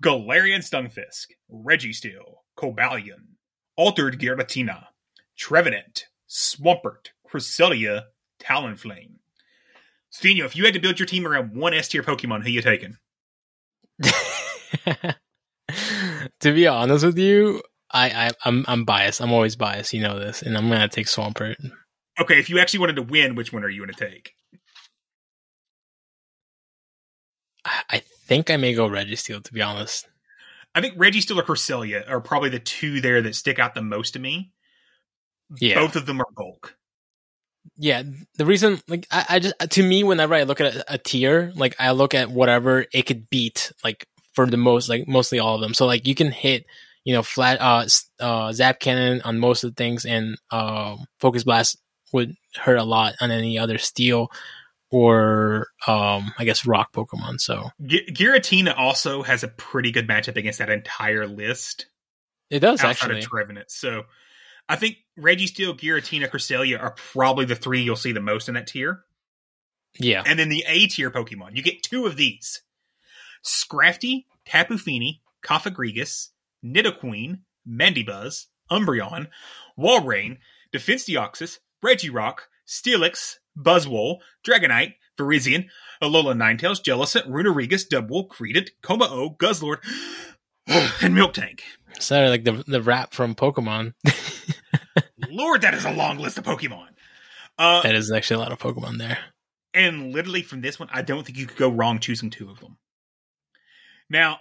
[0.02, 3.34] Galarian Stunfisk, Registeel, Cobalion,
[3.76, 4.86] Altered Giratina,
[5.36, 8.04] Trevenant, Swampert, Cresselia,
[8.40, 9.16] Talonflame.
[10.18, 12.60] Steno, if you had to build your team around one S tier Pokemon, who you
[12.60, 12.96] taking?
[14.02, 15.14] to
[16.42, 19.20] be honest with you, I, I I'm I'm biased.
[19.20, 19.92] I'm always biased.
[19.92, 21.54] You know this, and I'm gonna take Swampert.
[22.20, 24.32] Okay, if you actually wanted to win, which one are you going to take?
[27.64, 29.44] I, I think I may go Registeel.
[29.44, 30.08] To be honest,
[30.74, 34.14] I think Registeel or Cresselia are probably the two there that stick out the most
[34.14, 34.50] to me.
[35.60, 36.76] yeah, Both of them are bulk.
[37.76, 38.02] Yeah.
[38.36, 41.52] The reason, like, I, I just to me, whenever I look at a, a tier,
[41.54, 45.54] like I look at whatever it could beat, like for the most, like mostly all
[45.54, 45.74] of them.
[45.74, 46.66] So like you can hit,
[47.04, 47.86] you know, flat uh,
[48.20, 51.78] uh Zap Cannon on most of the things, and um Focus Blast
[52.12, 54.30] would hurt a lot on any other Steel
[54.90, 57.40] or um I guess Rock Pokemon.
[57.40, 61.86] So G- Giratina also has a pretty good matchup against that entire list
[62.50, 63.18] it does outside actually.
[63.18, 63.70] of Trevenant.
[63.70, 64.04] So
[64.68, 68.66] I think Registeel, Giratina, Cresselia are probably the three you'll see the most in that
[68.66, 69.04] tier.
[69.98, 72.62] yeah, And then the A tier Pokemon, you get two of these
[73.44, 76.28] Scrafty, Tapu Fini, Cofagrigus,
[76.64, 79.28] Nidoqueen, Mandibuzz, Umbreon,
[79.78, 80.38] Walrein,
[80.72, 85.66] Defense Deoxys, Regirock, Steelix, Buzzwole, Dragonite, Virizion,
[86.02, 89.78] Alola Ninetales, Jellicent, Runerigus, Dubwool, Greedent, O, Guzzlord,
[90.66, 91.60] and Miltank.
[91.98, 93.94] so like the the rap from Pokemon.
[95.38, 96.88] Lord, that is a long list of Pokemon.
[97.56, 99.18] Uh, that is actually a lot of Pokemon there.
[99.72, 102.58] And literally from this one, I don't think you could go wrong choosing two of
[102.58, 102.76] them.
[104.10, 104.40] Now,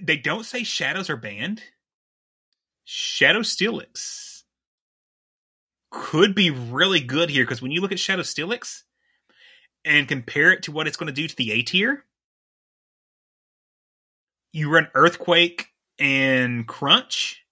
[0.00, 1.62] they don't say shadows are banned.
[2.84, 4.44] Shadow Steelix
[5.90, 8.84] could be really good here because when you look at Shadow Steelix
[9.84, 12.04] and compare it to what it's going to do to the A tier,
[14.52, 17.44] you run Earthquake and Crunch.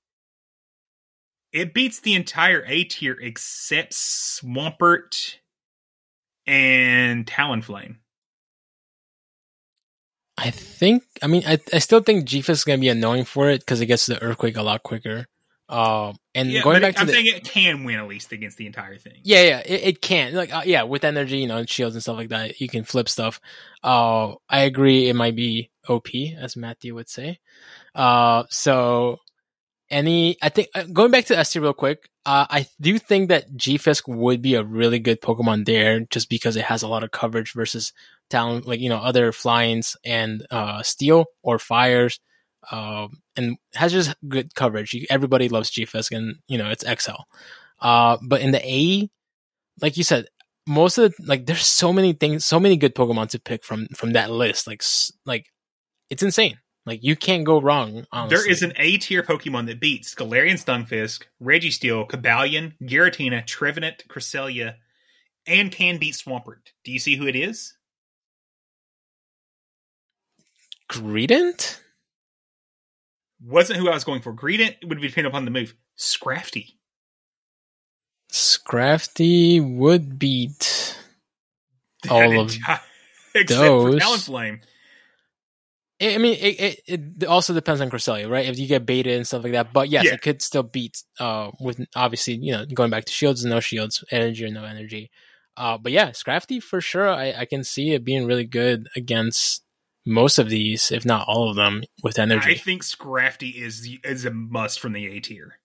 [1.56, 5.36] It beats the entire A tier except Swampert
[6.46, 7.96] and Talonflame.
[10.36, 11.04] I think.
[11.22, 13.86] I mean, I I still think Jifa is gonna be annoying for it because it
[13.86, 15.26] gets the earthquake a lot quicker.
[15.68, 18.58] Um, and Yeah, going back to I'm the saying it can win at least against
[18.58, 19.14] the entire thing.
[19.24, 22.02] yeah, yeah, it, it can like uh, yeah with energy, you know, and shields and
[22.02, 23.40] stuff like that, you can flip stuff.
[23.82, 27.38] Uh, I agree, it might be OP as Matthew would say.
[27.94, 29.18] Uh, so
[29.90, 33.56] any, I think uh, going back to ST real quick, uh, I do think that
[33.56, 37.12] G-Fisk would be a really good Pokemon there just because it has a lot of
[37.12, 37.92] coverage versus
[38.28, 42.18] talent, like, you know, other flyings and, uh, steel or fires.
[42.70, 44.92] Um, and has just good coverage.
[44.92, 47.22] You, everybody loves G-Fisk and, you know, it's XL.
[47.80, 49.08] Uh, but in the A,
[49.80, 50.26] like you said,
[50.66, 53.86] most of the, like, there's so many things, so many good Pokemon to pick from,
[53.94, 54.66] from that list.
[54.66, 54.82] Like,
[55.24, 55.46] like,
[56.10, 56.58] it's insane.
[56.86, 58.06] Like, you can't go wrong.
[58.12, 58.36] Honestly.
[58.36, 64.76] There is an A tier Pokemon that beats Galarian Stunfisk, Registeel, Cobalion, Giratina, Trevenant, Cresselia,
[65.48, 66.70] and can beat Swampert.
[66.84, 67.74] Do you see who it is?
[70.88, 71.80] Greedent?
[73.44, 74.32] Wasn't who I was going for.
[74.32, 75.74] Greedent would be dependent upon the move.
[75.98, 76.74] Scrafty.
[78.32, 80.96] Scrafty would beat
[82.04, 82.80] That all of entire-
[83.34, 83.94] except those.
[83.94, 84.60] for Talonflame.
[86.00, 88.46] I mean, it, it, it also depends on Cresselia, right?
[88.46, 90.14] If you get baited and stuff like that, but yes, Yeah.
[90.14, 91.02] it could still beat.
[91.18, 94.64] Uh, with obviously, you know, going back to shields and no shields, energy or no
[94.64, 95.10] energy.
[95.56, 97.08] Uh, but yeah, Scrafty for sure.
[97.08, 99.62] I, I can see it being really good against
[100.04, 102.52] most of these, if not all of them, with energy.
[102.52, 105.58] I think Scrafty is is a must from the A tier.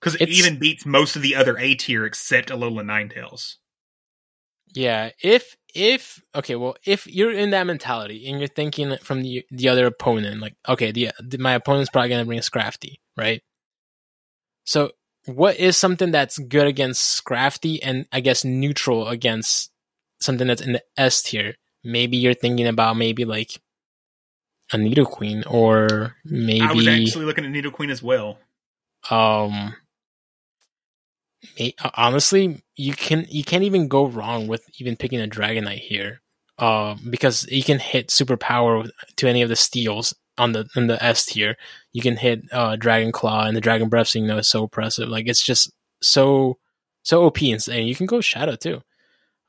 [0.00, 3.56] Because it even beats most of the other A tier except Alola Ninetales.
[4.72, 9.44] Yeah, if if okay, well, if you're in that mentality and you're thinking from the
[9.50, 13.42] the other opponent, like okay, the, the my opponent's probably gonna bring Scrafty, right?
[14.64, 14.92] So,
[15.26, 19.70] what is something that's good against Scrafty and I guess neutral against
[20.20, 21.54] something that's in the S tier?
[21.84, 23.60] Maybe you're thinking about maybe like
[24.72, 28.38] a Nidoqueen or maybe I was actually looking at Nidoqueen as well.
[29.10, 29.74] um
[31.94, 36.20] honestly you can you can't even go wrong with even picking a dragonite here
[36.58, 41.02] um because you can hit superpower to any of the steels on the in the
[41.02, 41.56] s tier
[41.92, 44.64] you can hit uh dragon claw and the dragon breath so you know it's so
[44.64, 45.72] oppressive like it's just
[46.02, 46.58] so
[47.02, 48.80] so op and and you can go shadow too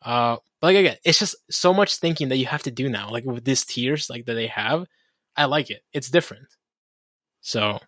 [0.04, 3.12] uh But like again, it's just so much thinking that you have to do now.
[3.12, 4.86] Like with these tiers like that they have,
[5.38, 5.84] I like it.
[5.94, 6.48] It's different.
[7.42, 7.80] So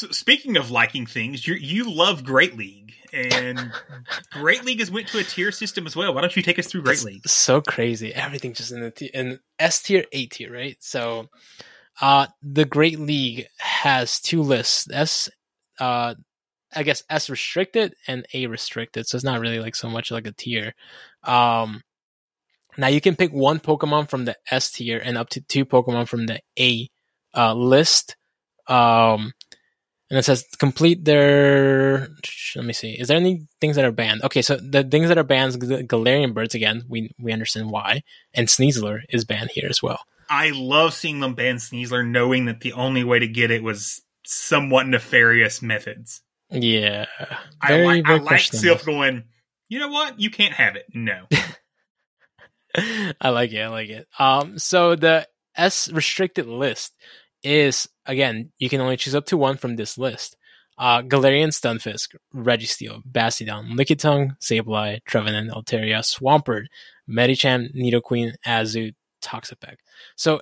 [0.00, 3.70] So speaking of liking things, you you love Great League, and
[4.32, 6.14] Great League has went to a tier system as well.
[6.14, 7.28] Why don't you take us through Great It's League?
[7.28, 8.14] So crazy.
[8.14, 10.78] Everything just in the t- in S tier, A tier, right?
[10.80, 11.28] So
[12.00, 14.88] uh the Great League has two lists.
[14.90, 15.28] S
[15.78, 16.14] uh
[16.74, 19.06] I guess S restricted and A restricted.
[19.06, 20.72] So it's not really like so much like a tier.
[21.24, 21.82] Um
[22.78, 26.08] now you can pick one Pokemon from the S tier and up to two Pokemon
[26.08, 26.88] from the A
[27.34, 28.16] uh list.
[28.66, 29.34] Um
[30.10, 32.08] and it says complete their.
[32.56, 32.98] Let me see.
[32.98, 34.22] Is there any things that are banned?
[34.24, 36.84] Okay, so the things that are banned, is the Galarian birds again.
[36.88, 38.02] We we understand why,
[38.34, 40.00] and Sneasler is banned here as well.
[40.28, 44.02] I love seeing them ban Sneasler, knowing that the only way to get it was
[44.24, 46.22] somewhat nefarious methods.
[46.50, 47.06] Yeah,
[47.60, 48.40] I Very, like I like.
[48.40, 49.24] Silph going.
[49.68, 50.18] You know what?
[50.18, 50.86] You can't have it.
[50.92, 51.26] No.
[53.20, 53.60] I like it.
[53.60, 54.08] I like it.
[54.18, 56.92] Um, so the S restricted list
[57.42, 60.36] is again, you can only choose up to one from this list.
[60.78, 66.66] Uh, Galarian Stunfisk, Registeel, Bastiodon, Lickitung, Sableye, Trevenant, Altaria, Swampert,
[67.08, 69.74] Medicham, Nidoqueen, Azu, Toxapex.
[70.16, 70.40] So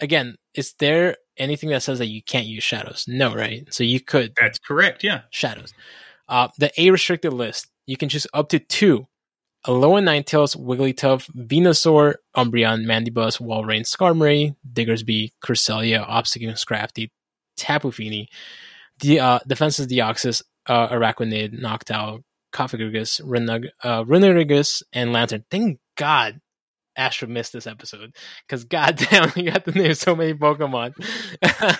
[0.00, 3.04] again, is there anything that says that you can't use shadows?
[3.06, 3.72] No, right?
[3.72, 5.04] So you could That's correct.
[5.04, 5.20] Yeah.
[5.30, 5.72] shadows.
[6.28, 9.06] Uh, the A restricted list, you can choose up to two.
[9.66, 17.10] Alolan Ninetales, Wigglytuff, Venusaur, Umbreon, Mandibuzz, Walrein, Skarmory, Diggersby, Cresselia, Obstacle, Scrafty,
[17.56, 18.28] Tapu Fini,
[19.00, 25.44] the uh, Defenses Deoxys, uh, Araquanid, Noctowl, Cofagrigus, Renug, uh, and Lanturn.
[25.50, 26.40] Thank God
[26.96, 30.94] Astro missed this episode because goddamn, you got to name so many Pokemon.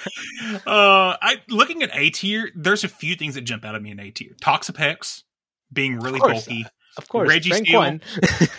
[0.64, 2.51] Uh, I looking at A tier.
[2.55, 4.37] There's a few things that jump out at me in A tier.
[4.40, 5.25] Toxapex
[5.72, 6.66] being really bulky.
[6.96, 7.78] Of course, Reggie rank Steel.
[7.78, 8.00] one,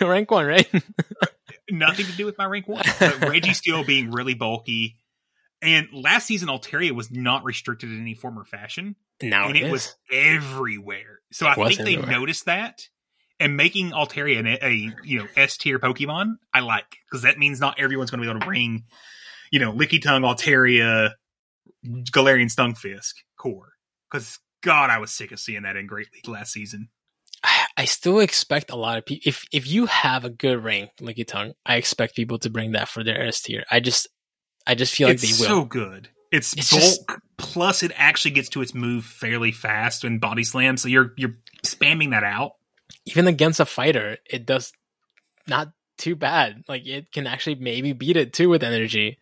[0.00, 0.68] rank one, right?
[1.70, 2.84] Nothing to do with my rank one.
[2.98, 4.96] But Registeel being really bulky.
[5.60, 8.94] And last season, Altaria was not restricted in any form or fashion.
[9.20, 11.18] now and it was everywhere.
[11.32, 12.88] So I It was think they noticed that
[13.40, 16.36] and making Altaria an, a you know S tier Pokemon.
[16.54, 18.84] I like because that means not everyone's going to be able to bring
[19.50, 21.10] you know Lickitung, Altaria,
[21.84, 23.72] Galarian Stunfisk core.
[24.10, 26.88] Because God, I was sick of seeing that in Great League last season.
[27.76, 29.22] I- still expect a lot of people.
[29.28, 33.04] If if you have a good rank, Lickitung, I expect people to bring that for
[33.04, 33.64] their S tier.
[33.70, 34.08] I just,
[34.66, 35.48] I just feel like it's they will.
[35.48, 36.08] so good.
[36.30, 37.04] It's, It's bulk just-
[37.38, 40.76] plus it actually gets to its move fairly fast in body slam.
[40.76, 42.52] So you're you're spamming that out.
[43.06, 44.72] Even against a fighter, it does
[45.46, 46.64] not too bad.
[46.68, 49.18] Like it can actually maybe beat it too with energy.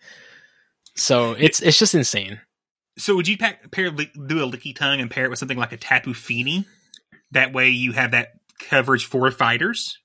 [0.95, 2.41] So it's it's just insane.
[2.99, 4.07] So would you pack, pair do
[4.43, 6.65] a Lickitung and pair it with something like a Tapu Fini?
[7.33, 9.99] That way you have that coverage for fighters.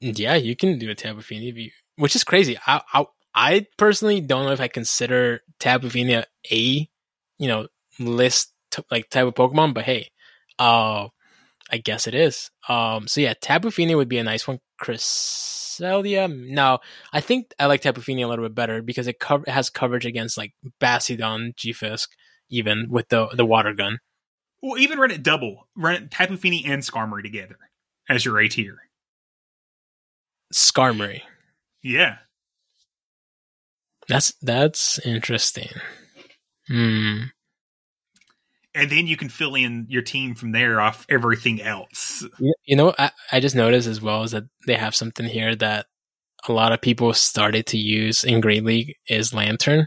[0.00, 2.58] Yeah, you can do a Tapu Fini, which is crazy.
[2.66, 6.14] I, I I personally don't know if I consider Tapu Fini
[6.50, 6.88] a,
[7.38, 7.68] you know
[7.98, 10.10] list t- like type of Pokemon, but hey,
[10.58, 11.08] uh,
[11.70, 12.50] I guess it is.
[12.68, 14.60] Um, so yeah, Tapu Fini would be a nice one.
[14.80, 16.78] Cresselia, no,
[17.12, 19.70] I think I like Tapu Fini a little bit better because it, co- it has
[19.70, 22.10] coverage against like Bastiodon, G-Fisk,
[22.50, 23.98] even with the the water gun.
[24.66, 25.68] Well, even run it double.
[25.76, 27.56] Run it Tapu Fini and Skarmory together
[28.08, 28.78] as your A tier.
[30.52, 31.20] Skarmory.
[31.84, 32.16] Yeah.
[34.08, 35.68] That's that's interesting.
[36.66, 37.26] Hmm.
[38.74, 42.24] And then you can fill in your team from there off everything else.
[42.66, 45.86] You, know, I, I just noticed as well is that they have something here that
[46.48, 49.86] a lot of people started to use in Great League is Lanturn.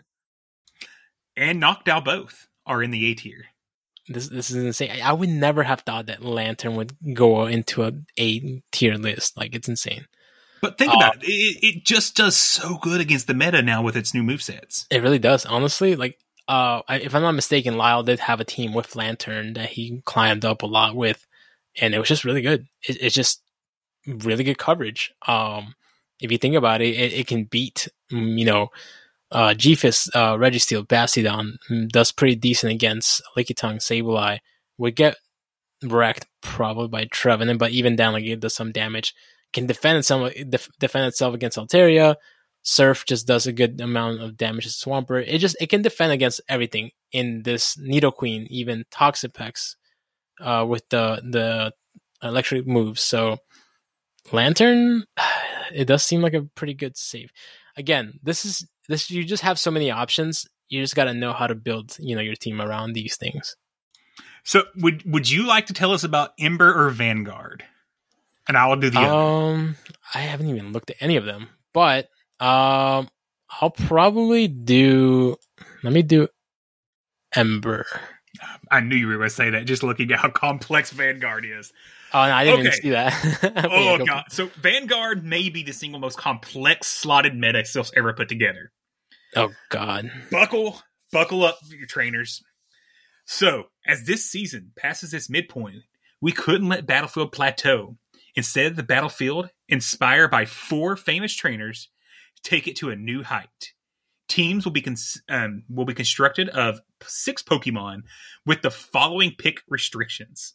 [1.36, 3.49] And Noctowl both are in the A tier.
[4.10, 5.02] This this is insane.
[5.04, 9.38] I, would never have thought that Lanturn would go into a A tier list.
[9.38, 10.08] Like it's insane.
[10.62, 11.28] But think Uh, about it.
[11.28, 11.64] it.
[11.64, 14.86] It just does so good against the meta now with its new movesets.
[14.90, 15.46] It really does.
[15.46, 16.18] Honestly, like
[16.48, 20.02] uh, I, if I'm not mistaken, Lyle did have a team with Lanturn that he
[20.06, 21.26] climbed up a lot with,
[21.80, 22.66] and it was just really good.
[22.88, 23.44] It, it's just
[24.08, 25.14] really good coverage.
[25.28, 25.76] Um,
[26.20, 28.70] if you think about it, it, it can beat mm, you know
[29.32, 34.40] uh, uh, Registeel, Bastiodon mm, does pretty decent against Lickitung, Sableye.
[34.78, 35.18] Would get
[35.84, 39.14] wrecked probably by Trevenant, but even down like it does some damage.
[39.52, 42.16] Can defend itself def- defend itself against Altaria.
[42.62, 45.26] Surf just does a good amount of damage to Swampert.
[45.28, 49.76] It just it can defend against everything in this Nidoqueen, even Toxapex,
[50.42, 51.74] uh, with the the
[52.22, 53.02] electric moves.
[53.02, 53.38] So
[54.32, 55.06] Lanturn,
[55.74, 57.32] it does seem like a pretty good save.
[57.76, 60.46] Again, this is this you just have so many options.
[60.68, 63.56] You just got to know how to build, you know, your team around these things.
[64.44, 67.64] So would would you like to tell us about Ember or Vanguard?
[68.50, 69.14] and I will do the other.
[69.14, 69.76] Um,
[70.14, 72.10] I haven't even looked at any of them, but
[72.40, 73.08] um,
[73.62, 75.38] I'll probably do.
[75.84, 76.28] Let me do
[77.34, 77.86] Ember.
[78.72, 79.66] I knew you were going to say that.
[79.66, 81.72] Just looking at how complex Vanguard is.
[82.12, 83.14] Oh, no, I didn't even see that.
[83.72, 84.24] Oh yeah, go- god!
[84.30, 88.72] So Vanguard may be the single most complex slotted meta Silph's ever put together.
[89.36, 90.12] Oh God.
[90.32, 92.44] buckle buckle up your trainers.
[93.26, 95.84] So as this season passes its midpoint
[96.22, 97.98] we couldn't let battlefield plateau.
[98.36, 101.90] Instead the battlefield inspired by four famous trainers
[102.44, 103.74] take it to a new height.
[104.28, 108.04] Teams will be cons- um, will be constructed of six pokemon
[108.46, 110.54] with the following pick restrictions.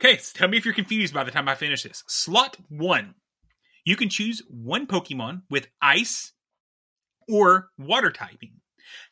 [0.00, 2.04] Okay so tell me if you're confused by the time i finish this.
[2.06, 3.14] Slot one.
[3.84, 6.32] You can choose one pokemon with ice
[7.28, 8.60] or water typing.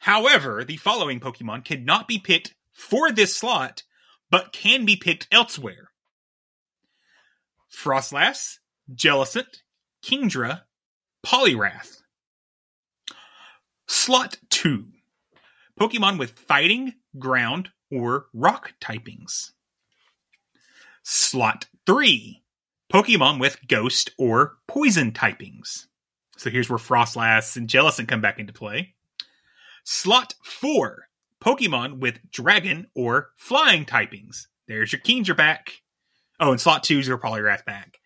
[0.01, 3.83] However, the following Pokemon cannot be picked for this slot,
[4.31, 5.91] but can be picked elsewhere
[7.73, 8.59] Frostlass,
[8.95, 9.63] Jellicent,
[10.05, 10.63] Kingdra,
[11.25, 12.03] Poliwrath.
[13.89, 14.87] Slot 2
[15.81, 19.53] Pokemon with fighting, ground, or rock typings.
[21.03, 22.43] Slot 3
[22.93, 25.87] Pokemon with ghost or poison typings.
[26.43, 28.95] So here's where Frostlass and Jellicent come back into play.
[29.85, 31.09] Slot 4
[31.41, 34.49] Pokemon with dragon or flying typings.
[34.67, 35.83] There's your Kingdra back.
[36.41, 38.01] Oh, and slot 2 is your Poliwrath back.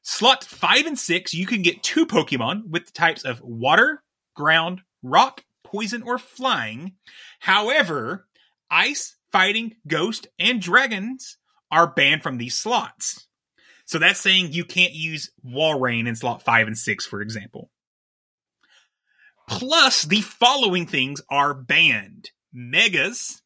[0.00, 4.02] Slot 5 and 6, you can get two Pokemon with the types of water,
[4.34, 6.92] ground, rock, poison, or flying.
[7.40, 8.26] However,
[8.70, 11.36] ice, fighting, ghost, and dragons
[11.70, 13.26] are banned from these slots.
[13.90, 17.72] So that's saying you can't use Walrein in slot 5 and 6, for example.
[19.48, 23.42] Plus, the following things are banned Megas,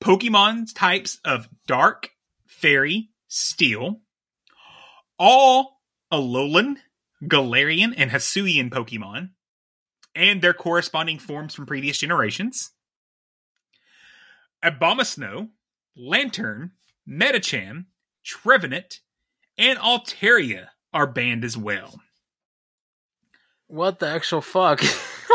[0.00, 2.10] Pokemon types of Dark,
[2.46, 4.02] Fairy, Steel,
[5.18, 5.80] all
[6.12, 6.76] Alolan,
[7.24, 9.30] Galarian, and Hisuian Pokemon,
[10.14, 12.70] and their corresponding forms from previous generations.
[14.64, 15.48] Abomasnow,
[15.96, 16.70] Lanturn,
[17.08, 17.86] Medicham,
[18.24, 19.00] Trevenant,
[19.58, 22.00] and Altaria are banned as well.
[23.66, 24.82] What the actual fuck?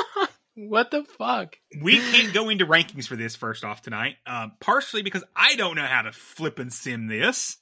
[0.55, 1.55] what the fuck?
[1.81, 5.75] We can't go into rankings for this first off tonight, um, partially because I don't
[5.75, 7.57] know how to flip and sim this.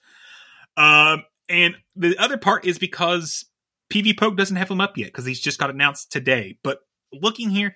[0.76, 3.46] Um, and the other part is because
[3.92, 6.58] PvPoke doesn't have him up yet because he's just got announced today.
[6.64, 6.80] But
[7.14, 7.76] looking here,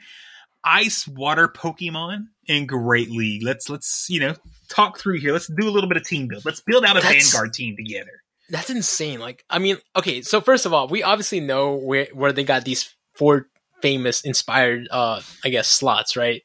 [0.64, 3.44] Ice Water Pokemon in Great League.
[3.44, 4.36] Let's let's you know
[4.70, 5.32] talk through here.
[5.32, 6.44] Let's do a little bit of team build.
[6.46, 8.22] Let's build out a That's- Vanguard team together.
[8.50, 9.20] That's insane.
[9.20, 12.66] Like, I mean, okay, so first of all, we obviously know where where they got
[12.66, 13.48] these four
[13.82, 16.42] famous inspired uh I guess slots, right?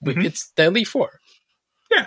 [0.00, 0.24] We- Mhm.
[0.24, 1.10] It's the Elite Four.
[1.90, 2.06] Yeah.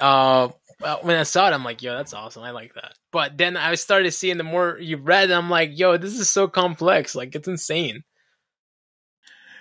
[0.00, 0.48] Uh
[0.80, 2.42] well, when I saw it, I'm like, yo, that's awesome.
[2.42, 2.92] I like that.
[3.10, 6.48] But then I started seeing the more you read, I'm like, yo, this is so
[6.48, 7.14] complex.
[7.14, 8.02] Like, it's insane.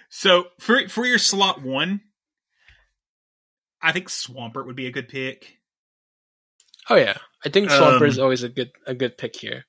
[0.10, 2.02] So for for your slot one,
[3.82, 5.58] I think Swampert would be a good pick.
[6.90, 9.66] Oh yeah, I think Swampert is Um, always a good a good pick here.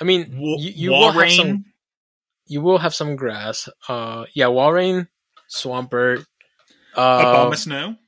[0.00, 1.64] I mean, Wa- you, you will have some
[2.46, 3.68] you will have some grass.
[3.88, 5.08] Uh, yeah, Walrein,
[5.50, 6.24] Swampert,
[6.94, 7.98] uh, Abomasnow.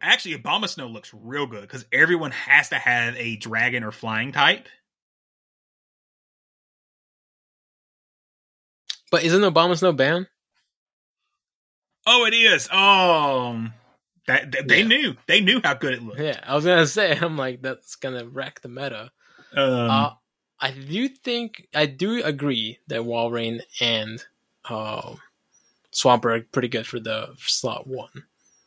[0.00, 4.68] Actually, Abomasnow looks real good because everyone has to have a dragon or flying type.
[9.10, 10.26] but isn't Abomasnow ban?
[12.06, 12.68] Oh, it is.
[12.72, 13.68] Oh,
[14.28, 14.86] that, that- they Yeah.
[14.86, 15.16] knew.
[15.26, 16.20] They knew how good it looked.
[16.20, 19.10] Yeah, I was gonna say, I'm like, that's gonna wreck the meta.
[19.52, 20.10] Um, uh,
[20.60, 24.24] I do think I do agree that Walrein and
[24.68, 25.14] uh,
[25.92, 28.24] Swampert are pretty good for the slot one.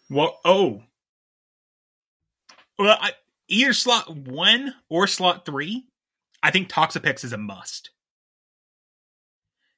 [0.10, 0.84] well, oh,
[2.80, 3.12] well, I,
[3.48, 5.86] either slot one or slot three.
[6.44, 7.92] I think Toxapex is a must.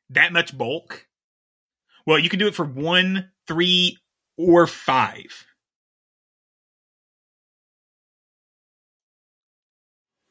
[0.10, 1.08] That much bulk.
[2.06, 3.98] Well, you can do it for one, three,
[4.38, 5.46] or five.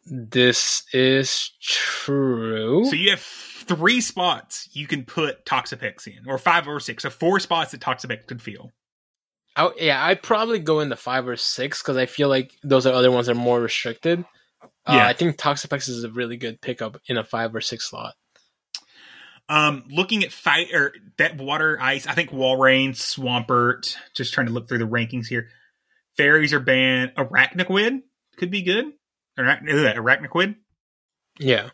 [0.05, 2.85] This is true.
[2.87, 7.05] So you have three spots you can put Toxapex in, or five or six.
[7.05, 8.71] So four spots that Toxapex could feel.
[9.57, 12.93] Oh yeah, I'd probably go into five or six because I feel like those are
[12.93, 14.25] other ones that are more restricted.
[14.87, 15.07] Uh, Yeah.
[15.07, 18.15] I think Toxapex is a really good pickup in a five or six slot.
[19.49, 23.95] Um, looking at fight or that water ice, I think Walrein, Swampert.
[24.15, 25.49] Just trying to look through the rankings here.
[26.17, 27.13] Fairies are banned.
[27.17, 28.01] Arachnoquid
[28.39, 28.87] could be good.
[29.39, 30.57] Arach- Arachnoquid
[31.39, 31.71] Yeah,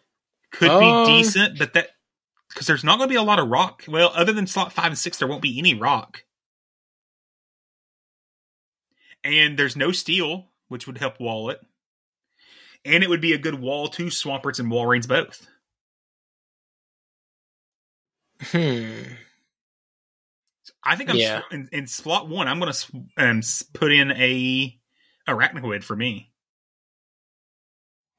[0.52, 1.90] could Um, be decent, but that
[2.48, 3.84] because there's not going to be a lot of rock.
[3.88, 6.24] Well, other than slot five and six, there won't be any rock,
[9.24, 11.60] and there's no steel, which would help wall it.
[12.84, 15.46] and it would be a good wall two Swamperts and Walreins both.
[18.40, 19.02] Hmm.
[20.84, 21.42] I think I'm Yeah.
[21.50, 22.46] in, in slot one.
[22.48, 23.42] I'm going to um,
[23.74, 24.78] put in a
[25.28, 26.30] arachnoid for me.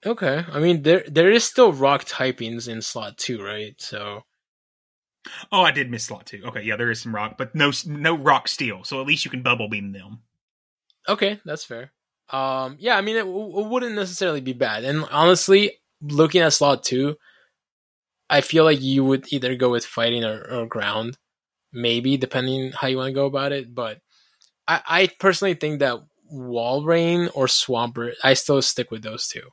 [0.05, 0.45] Okay.
[0.51, 3.75] I mean, there there is still rock typings in slot two, right?
[3.81, 4.23] So
[5.51, 6.41] Oh, I did miss slot two.
[6.45, 8.83] Okay, yeah, there is some rock, but no no rock steel.
[8.83, 10.21] So at least you can bubble beam them.
[11.07, 11.91] okay, that's fair.
[12.29, 13.27] Um, yeah, I mean, it, it
[13.67, 14.83] wouldn't necessarily be bad.
[14.85, 17.17] And honestly, looking at slot two,
[18.29, 21.17] I feel like you would either go with fighting or, or ground,
[21.73, 23.73] maybe depending how you want to go about it.
[23.73, 23.99] But
[24.67, 25.97] I, I personally think that
[26.31, 29.49] Walrein or Swampert, I still stick with those two,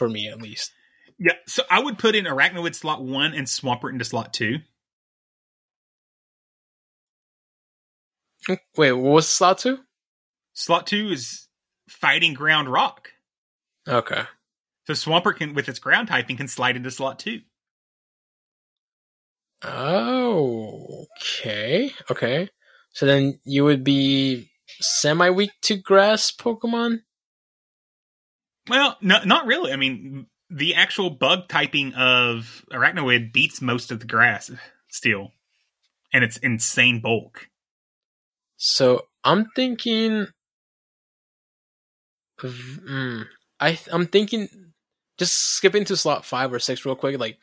[0.00, 0.72] for me at least.
[1.18, 4.60] Yeah, so I would put in arachnoid slot one and Swampert into slot two.
[8.46, 9.80] Hmm, wait, what was slot two?
[10.54, 11.48] Slot two is
[11.86, 13.10] fighting ground rock.
[13.86, 14.22] Okay.
[14.86, 17.42] So Swampert can, with its ground typing, can slide into slot two.
[19.62, 21.92] Oh, okay.
[22.10, 22.48] Okay.
[22.94, 24.48] So then you would be
[24.80, 27.00] semi weak to grass Pokemon?
[28.70, 29.72] Well, no, not really.
[29.72, 34.48] I mean, the actual bug typing of arachnoid beats most of the grass
[34.88, 35.32] still,
[36.12, 37.48] and it's insane bulk.
[38.56, 40.28] So I'm thinking.
[42.40, 43.24] mm,
[43.58, 44.48] I I'm thinking
[45.18, 47.18] just skipping to slot five or six real quick.
[47.18, 47.38] Like,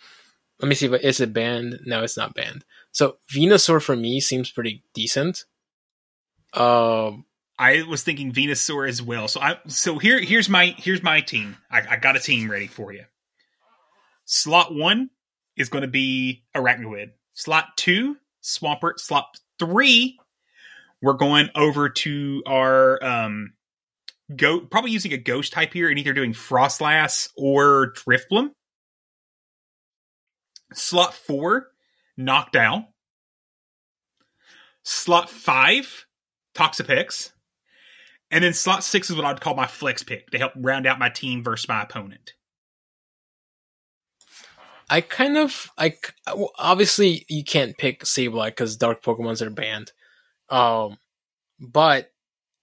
[0.61, 1.81] let me see it, is it banned.
[1.85, 2.63] No, it's not banned.
[2.93, 5.43] So Venusaur for me seems pretty decent.
[6.53, 7.25] Um,
[7.59, 9.27] I was thinking Venusaur as well.
[9.27, 11.57] So I so here here's my here's my team.
[11.71, 13.05] I, I got a team ready for you.
[14.25, 15.09] Slot one
[15.55, 17.11] is going to be Arachnoid.
[17.33, 18.99] Slot two, Swampert.
[18.99, 20.19] Slot three,
[21.01, 23.53] we're going over to our um
[24.35, 28.51] go probably using a ghost type here and either doing Frostlass or Drifbloom.
[30.73, 31.69] Slot four,
[32.19, 32.87] Noctowl.
[34.83, 36.05] Slot five,
[36.53, 37.31] Toxapex.
[38.29, 40.99] And then slot six is what I'd call my flex pick to help round out
[40.99, 42.33] my team versus my opponent.
[44.89, 49.91] I kind of well, obviously you can't pick Sableye because dark Pokemons are banned.
[50.49, 50.97] Um,
[51.59, 52.11] but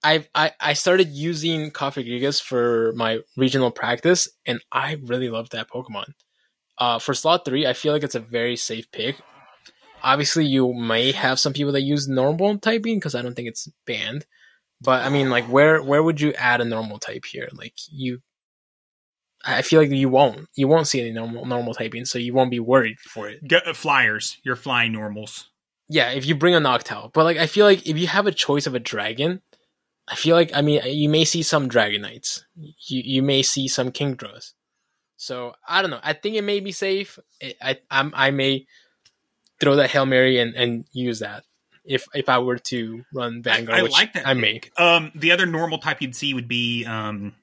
[0.03, 5.69] I I I started using Cofagrigus for my regional practice, and I really love that
[5.69, 6.13] Pokemon.
[6.77, 9.17] Uh, for slot three, I feel like it's a very safe pick.
[10.03, 13.67] Obviously, you may have some people that use normal typing because I don't think it's
[13.85, 14.25] banned.
[14.81, 17.49] But I mean, like, where where would you add a normal type here?
[17.53, 18.19] Like, you,
[19.43, 20.47] I feel like you won't.
[20.55, 23.47] You won't see any normal normal typing, so you won't be worried for it.
[23.47, 25.49] Go, uh, flyers, your flying normals.
[25.87, 28.31] Yeah, if you bring a Noctowl, but like, I feel like if you have a
[28.31, 29.41] choice of a dragon,
[30.07, 32.43] I feel like I mean, you may see some Dragonites.
[32.55, 34.53] You you may see some Kingdras.
[35.17, 36.01] So I don't know.
[36.03, 37.17] I think it may be safe.
[37.41, 38.65] I I, I'm, I may
[39.59, 41.43] throw that hail mary and, and use that
[41.87, 43.75] if if I were to run Vanguard.
[43.75, 44.27] I, I which like that.
[44.27, 44.71] I make.
[44.79, 47.33] Um, the other normal type you'd see would be um,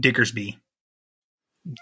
[0.00, 0.56] Diggersby.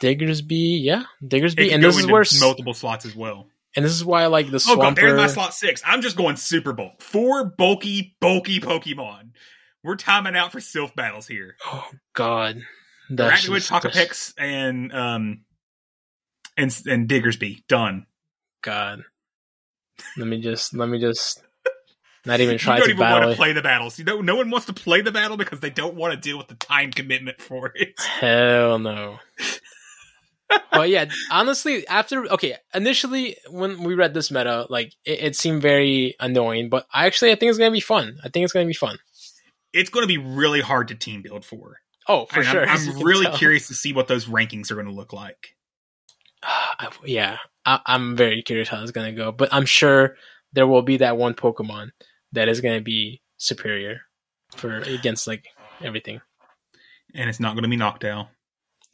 [0.03, 3.46] Diggersby, yeah, Diggersby, and this is where multiple slots as well.
[3.76, 5.82] and this is why I like the Oh god, there's my slot six.
[5.86, 7.01] I'm just going super bulk.
[7.01, 9.30] Four bulky, bulky Pokemon.
[9.84, 11.57] We're timing out for Silph battles here.
[11.66, 12.61] oh God,
[13.09, 15.44] that's Arachnoid, just- and um,
[16.57, 18.07] and and Diggersby done.
[18.62, 19.05] God.
[20.16, 21.42] Let me just let me just
[22.24, 23.98] not even try you don't to even want to play the battles.
[23.98, 26.38] You know, no one wants to play the battle because they don't want to deal
[26.38, 27.98] with the time commitment for it.
[28.20, 29.18] Hell no.
[30.72, 35.62] but yeah, honestly, after okay, initially when we read this meta, like it, it seemed
[35.62, 38.18] very annoying, but I actually I think it's gonna be fun.
[38.24, 38.98] I think it's gonna be fun.
[39.72, 41.76] It's going to be really hard to team build for.
[42.08, 42.66] Oh, for And sure.
[42.68, 45.54] I'm, I'm really curious to see what those rankings are going to look like.
[47.04, 50.16] Yeah, I, I'm very curious how it's gonna go, but I'm sure
[50.53, 51.90] there will be that one Pokemon
[52.32, 54.01] that is gonna be superior
[54.57, 55.44] for against like
[55.82, 56.20] everything,
[57.14, 58.28] And it's not going to be Noctowl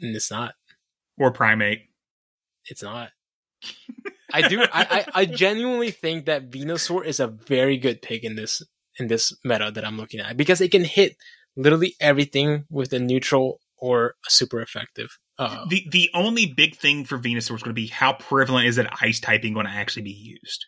[0.01, 0.55] and it's not.
[1.17, 1.83] or Primeape.
[2.67, 3.11] It's not.
[4.33, 4.61] I do.
[4.63, 8.63] I, I, I genuinely think that Venusaur is a very good pick in this
[8.99, 11.17] in this meta that I'm looking at because it can hit
[11.57, 15.19] literally everything with a neutral or a super effective.
[15.39, 18.77] Uh, The the only big thing for Venusaur is going to be how prevalent is
[18.77, 20.67] that ice typing going to actually be used.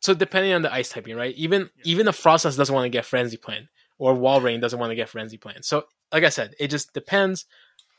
[0.00, 1.34] So depending on the ice typing, right?
[1.36, 3.66] Even even a Frostlass doesn't want to get Frenzy Plant,
[3.98, 5.64] or Walrein doesn't want to get Frenzy Plant.
[5.64, 7.46] So like I said, it just depends.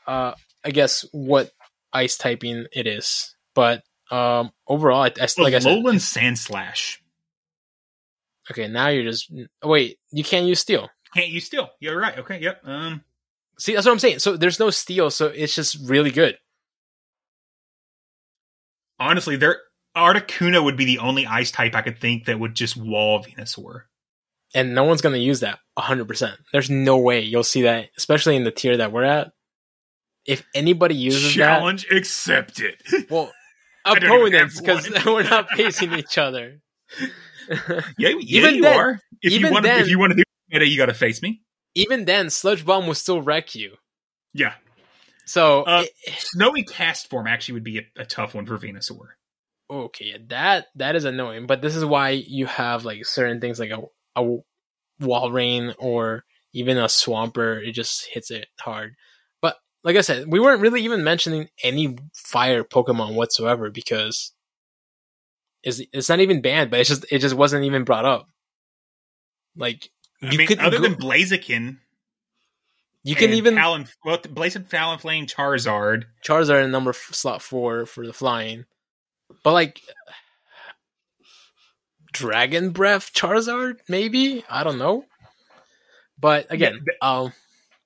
[0.06, 0.32] Uh,
[0.64, 1.50] I guess what
[1.92, 6.98] ice typing it is, but um, overall, I, I, Well, like I said, Alolan Sandslash
[8.50, 8.68] okay.
[8.68, 9.32] Now you're just
[9.62, 9.98] wait.
[10.10, 10.88] You can't use Steel.
[11.14, 11.68] can't use steel.
[11.80, 12.18] You're right.
[12.18, 12.40] Okay.
[12.40, 12.60] Yep.
[12.64, 13.04] Um.
[13.58, 14.20] See, that's what I'm saying.
[14.20, 16.38] So there's no steel, so it's just really good.
[19.00, 19.58] Honestly, there
[19.96, 23.82] Articuno would be the only ice type I could think that would just wall Venusaur.
[24.54, 26.36] And no one's gonna use that 100%.
[26.52, 29.32] There's no way you'll see that, especially in the tier that we're at.
[30.26, 32.76] If anybody uses Challenge accepted.
[32.90, 33.32] that, well,
[33.84, 36.60] I don't opponents, because we're not facing each other.
[37.48, 39.00] Yeah, yeah Even you then- are.
[39.22, 41.20] If even you want to, if you want to do meta, you got to face
[41.22, 41.42] me.
[41.74, 43.76] Even then, Sludge Bomb will still wreck you.
[44.34, 44.54] Yeah,
[45.26, 49.08] So, Uh, it- snowy Castform actually would be a, a tough one for Venusaur.
[49.70, 51.46] Okay, that that is annoying.
[51.46, 53.82] But this is why you have like certain things like a
[54.16, 54.38] a
[55.00, 57.66] Walrein or even a Swampert.
[57.68, 58.94] It just hits it hard.
[59.42, 64.32] But like I said, we weren't really even mentioning any fire Pokemon whatsoever because
[65.62, 66.70] it's it's not even banned.
[66.70, 68.26] But it's just it just wasn't even brought up.
[69.54, 69.90] Like
[70.22, 71.78] I you mean, could other go- than Blaziken,
[73.04, 76.04] you can even Talon, well, Blazing Fallon Flame Charizard.
[76.24, 78.64] Charizard in number f- slot four for the flying,
[79.44, 79.80] but like
[82.12, 85.04] Dragon Breath Charizard, maybe I don't know.
[86.18, 87.32] But again, um,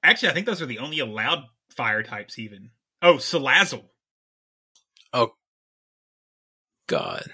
[0.03, 1.45] Actually, I think those are the only allowed
[1.77, 2.39] fire types.
[2.39, 2.71] Even
[3.03, 3.85] oh, Salazzle.
[5.13, 5.33] oh
[6.87, 7.25] god,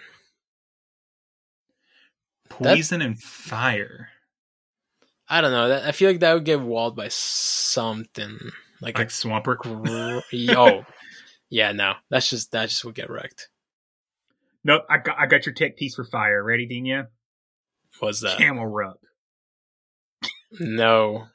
[2.48, 4.08] That- Poison and fire.
[5.28, 5.68] I don't know.
[5.68, 8.38] That I feel like that would get walled by something
[8.80, 9.58] like, Like Swampert.
[9.64, 10.84] a gr- oh
[11.50, 13.48] yeah, no, that's just that just would get wrecked.
[14.64, 16.42] Nope, I got I got your tech piece for fire.
[16.42, 17.06] Ready, Dino?
[18.02, 19.04] Was that Camerupt.
[20.60, 21.26] no?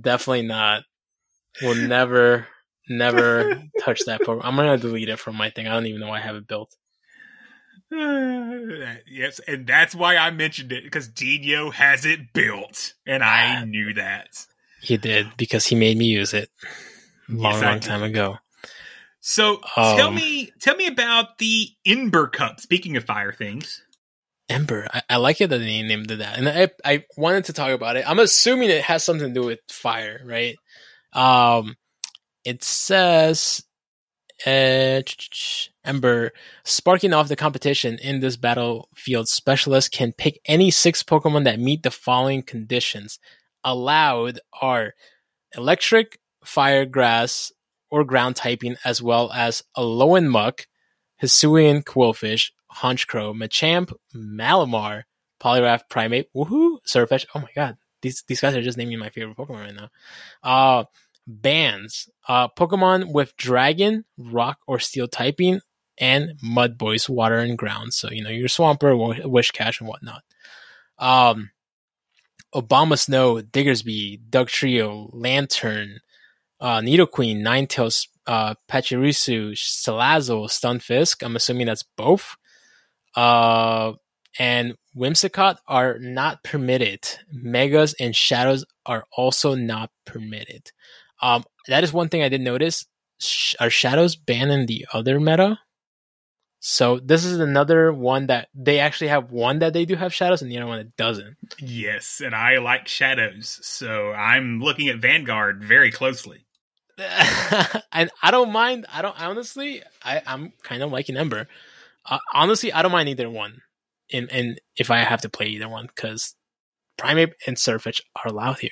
[0.00, 0.82] Definitely not.
[1.62, 2.46] We'll never,
[2.88, 4.40] never touch that Pokemon.
[4.44, 5.66] I'm gonna delete it from my thing.
[5.66, 6.74] I don't even know why I have it built.
[7.90, 13.64] yes, and that's why I mentioned it because Dino has it built, and I ah.
[13.64, 14.28] knew that.
[14.82, 16.50] He did because he made me use it
[17.28, 17.82] long, Yes, long did.
[17.82, 18.38] time ago.
[19.20, 22.60] So tell Um, me, tell me about the Ember Cup.
[22.60, 23.82] Speaking of fire things,
[24.48, 27.52] Ember, I, I like it that they named it that, and I I wanted to
[27.52, 28.08] talk about it.
[28.08, 30.56] I'm assuming it has something to do with fire, right?
[31.12, 31.76] Um,
[32.44, 33.62] it says,
[34.46, 35.02] uh,
[35.84, 36.32] Ember
[36.64, 39.28] sparking off the competition in this battlefield.
[39.28, 43.18] Specialist can pick any six Pokemon that meet the following conditions.
[43.64, 44.94] Allowed are
[45.56, 47.52] electric, fire, grass,
[47.90, 50.66] or ground typing, as well as Alolan Muck,
[51.22, 55.02] Hisuian Qwilfish, Honchkrow, Machamp, Malamar,
[55.40, 57.26] Poliwrath, Primeape, woohoo, Surfetch.
[57.34, 59.88] Oh my god, these these guys are just naming my favorite Pokemon right now.
[60.42, 60.84] Uh
[61.26, 62.08] bands.
[62.26, 65.60] Uh Pokemon with Dragon, Rock, or Steel typing,
[65.98, 67.94] and Mud Boys, Water and Ground.
[67.94, 70.22] So, you know, your Swamper, Wi- Whiscash, and whatnot.
[70.98, 71.50] Um
[72.54, 76.00] Abomasnow, Diggersby, Doug Trio, Lanturn,
[76.60, 81.24] uh, Nidoqueen, Ninetales, uh, Pachirisu, Salazzle, Stunfisk.
[81.24, 82.36] I'm assuming that's both.
[83.14, 83.92] Uh,
[84.38, 87.08] and Whimsicott are not permitted.
[87.32, 90.70] Megas and Shadows are also not permitted.
[91.20, 92.86] Um, that is one thing I did notice.
[93.18, 95.58] Sh- are Shadows banned in the other meta?
[96.60, 100.42] So this is another one that they actually have one that they do have Shadows
[100.42, 101.36] and the other one that doesn't.
[101.60, 106.46] yes, and I like shadows, so I'm looking at Vanguard very closely.
[107.92, 108.86] and I don't mind.
[108.92, 109.82] I don't honestly.
[110.04, 111.46] I I'm kind of liking Ember.
[112.04, 113.62] Uh, honestly, I don't mind either one.
[114.12, 116.34] And and if I have to play either one, because
[116.98, 118.70] Primeape and Surfetch are allowed here,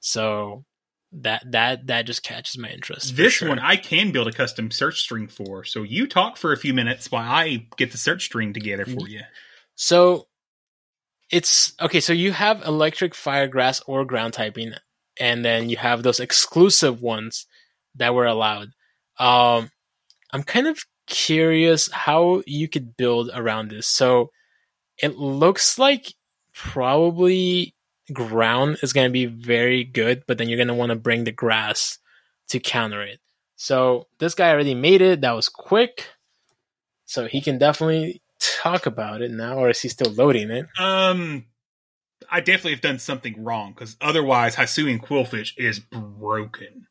[0.00, 0.64] so
[1.12, 3.16] that that that just catches my interest.
[3.16, 3.48] This sure.
[3.48, 5.64] one I can build a custom search string for.
[5.64, 9.08] So you talk for a few minutes while I get the search string together for
[9.08, 9.22] you.
[9.76, 10.26] So
[11.30, 12.00] it's okay.
[12.00, 14.74] So you have electric, fire, grass, or ground typing,
[15.20, 17.46] and then you have those exclusive ones
[17.94, 18.70] that were allowed.
[19.18, 19.70] Um,
[20.32, 23.86] I'm kind of curious how you could build around this.
[23.86, 24.30] So
[25.02, 26.14] it looks like
[26.54, 27.74] probably
[28.12, 31.24] ground is going to be very good, but then you're going to want to bring
[31.24, 31.98] the grass
[32.48, 33.20] to counter it.
[33.56, 35.20] So this guy already made it.
[35.20, 36.06] That was quick.
[37.04, 40.66] So he can definitely talk about it now, or is he still loading it?
[40.78, 41.44] Um,
[42.30, 46.86] I definitely have done something wrong because otherwise, Hisuian Qwilfish is broken.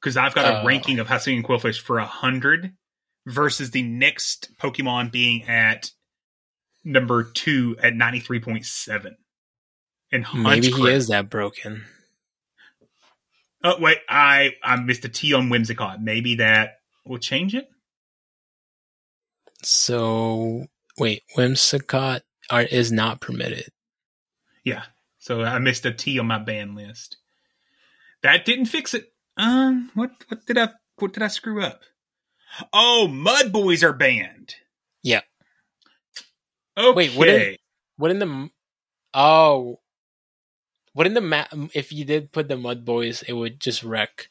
[0.00, 0.66] Because I've got a Oh.
[0.66, 2.74] ranking of Hisuian Qwilfish for a hundred
[3.26, 5.90] versus the next Pokemon being at
[6.84, 9.16] number two at ninety three point seven.
[10.12, 11.84] And Maybe he is that broken.
[13.64, 16.02] Oh wait, I I missed a T on Whimsicott.
[16.02, 17.66] Maybe that will change it.
[19.62, 20.66] So
[20.98, 23.70] wait, Whimsicott are, is not permitted.
[24.64, 24.84] Yeah.
[25.18, 27.16] So I missed a T on my ban list.
[28.22, 29.12] That didn't fix it.
[29.36, 31.80] Um, what what did I what did I screw up?
[32.72, 34.54] Oh, Mud Boys are banned.
[35.02, 35.22] Yeah.
[36.76, 36.94] Okay.
[36.94, 37.58] Wait, wouldn't
[37.98, 38.50] wouldn't the
[39.12, 39.80] oh
[40.94, 44.28] wouldn't the ma- if you did put the Mud Boys, it would just wreck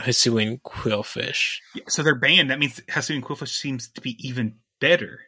[0.00, 1.58] Hisuian Qwilfish.
[1.88, 2.50] so they're banned.
[2.50, 5.20] That means Hasuian Qwilfish seems to be even better.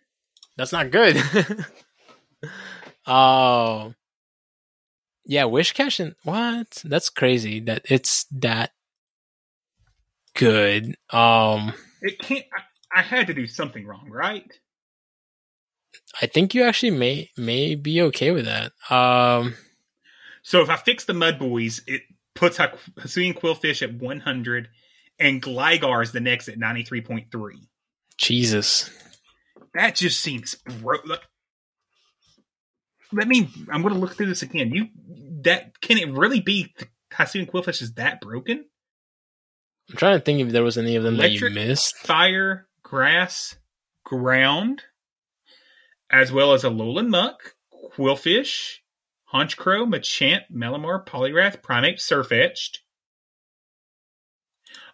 [0.57, 1.21] That's not good.
[3.07, 3.95] oh.
[5.27, 6.83] Yeah, Wish Cash and what?
[6.85, 8.71] That's crazy that it's that
[10.35, 10.95] good.
[11.11, 12.45] Um It can't.
[12.95, 14.51] I, I had to do something wrong, right?
[16.23, 18.73] I think you actually may may be okay with that.
[18.89, 19.57] Um
[20.43, 22.03] So if I fix the Mud Boys, it
[22.35, 24.69] puts Ha- Hisuian Qwilfish at 100
[25.19, 27.27] and Gligar is the next at 93.3.
[28.17, 28.91] Jesus.
[29.75, 30.99] That just seems bro.
[31.05, 31.21] Let,
[33.13, 33.49] let me.
[33.71, 34.73] I'm going to look through this again.
[34.73, 34.89] You
[35.43, 36.75] that can it really be
[37.13, 38.67] Hisuian Qwilfish is that broken?
[39.91, 41.97] I'm trying to think if there was any of them Electric, that you missed.
[41.99, 43.57] fire, grass,
[44.05, 44.83] ground,
[46.11, 47.55] as well as Alolan Muck,
[47.95, 48.79] Qwilfish,
[49.33, 52.81] Honchkrow, Machamp, Malamar, Poliwrath, Primeape, Sirfetch'd.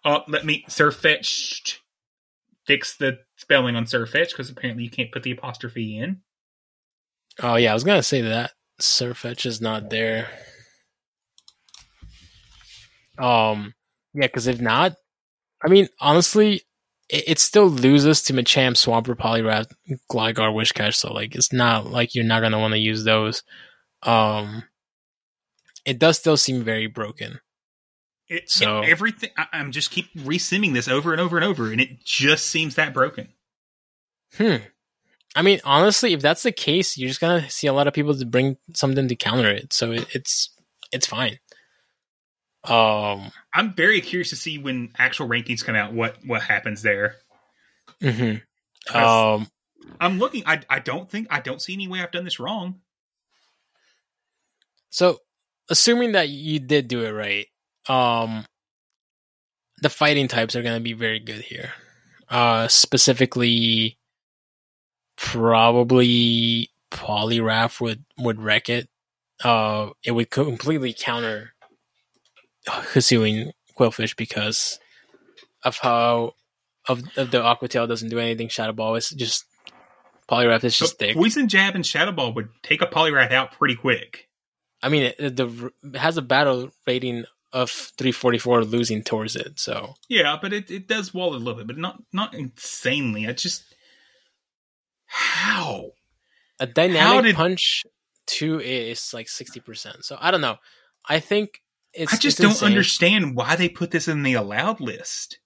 [0.05, 1.79] Uh, let me Sirfetch'd.
[2.65, 6.21] Fix the spelling on Sirfetch'd because apparently you can't put the apostrophe in.
[7.41, 10.29] Oh yeah, I was gonna say that Surfetch is not there.
[13.19, 13.75] Um,
[14.15, 14.95] yeah, because if not,
[15.65, 16.63] I mean, honestly,
[17.09, 19.73] it, it still loses to Machamp, Swampert, Poliwrath,
[20.11, 20.95] Gligar, Whiscash.
[20.97, 23.43] So like, it's not like you're not gonna want to use those.
[24.03, 24.65] Um,
[25.85, 27.41] it does still seem very broken.
[28.29, 29.31] It, So- it- everything.
[29.37, 32.75] I, I'm just keep resimming this over and over and over, and it just seems
[32.77, 33.29] that broken.
[34.37, 34.57] Hmm.
[35.35, 38.15] I mean, honestly, if that's the case, you're just gonna see a lot of people
[38.15, 39.73] to bring something to counter it.
[39.73, 40.55] So it, it's
[40.93, 41.39] it's fine.
[42.65, 43.33] Um.
[43.55, 45.93] I'm very curious to see when actual rankings come out.
[45.93, 47.17] What what happens there?
[48.03, 48.43] mhm.
[48.93, 49.49] Um.
[50.01, 50.45] I'm looking.
[50.47, 52.81] I I don't think I don't see any way I've done this wrong.
[54.91, 55.19] So,
[55.71, 57.47] assuming that you did do it right,
[57.89, 58.45] um,
[59.81, 61.73] the fighting types are going to be very good here.
[62.29, 63.99] Uh, specifically,
[65.23, 68.89] probably Poliwrath would would wreck it.
[69.43, 71.55] Uh, it would completely counter
[72.67, 74.79] Hisuian Qwilfish because
[75.65, 76.33] of how
[76.89, 78.49] of of the Aqua Tail doesn't do anything.
[78.49, 79.45] Shadow Ball is just
[80.29, 81.17] Poliwrath is just thick.
[81.17, 84.29] Poison Jab and Shadow Ball would take a Poliwrath out pretty quick.
[84.83, 89.61] I mean, it, the it has a battle rating of 344 losing towards it.
[89.61, 93.29] So Yeah, but it, it does wall a little bit, but not not insanely.
[93.29, 93.72] I just
[95.13, 95.91] how
[96.59, 97.85] a dynamic did- punch
[98.27, 100.03] two is like 60%.
[100.05, 100.57] So I don't know.
[101.07, 101.61] I think
[101.93, 102.69] it's I just it's don't insane.
[102.69, 105.39] understand why they put this in the allowed list.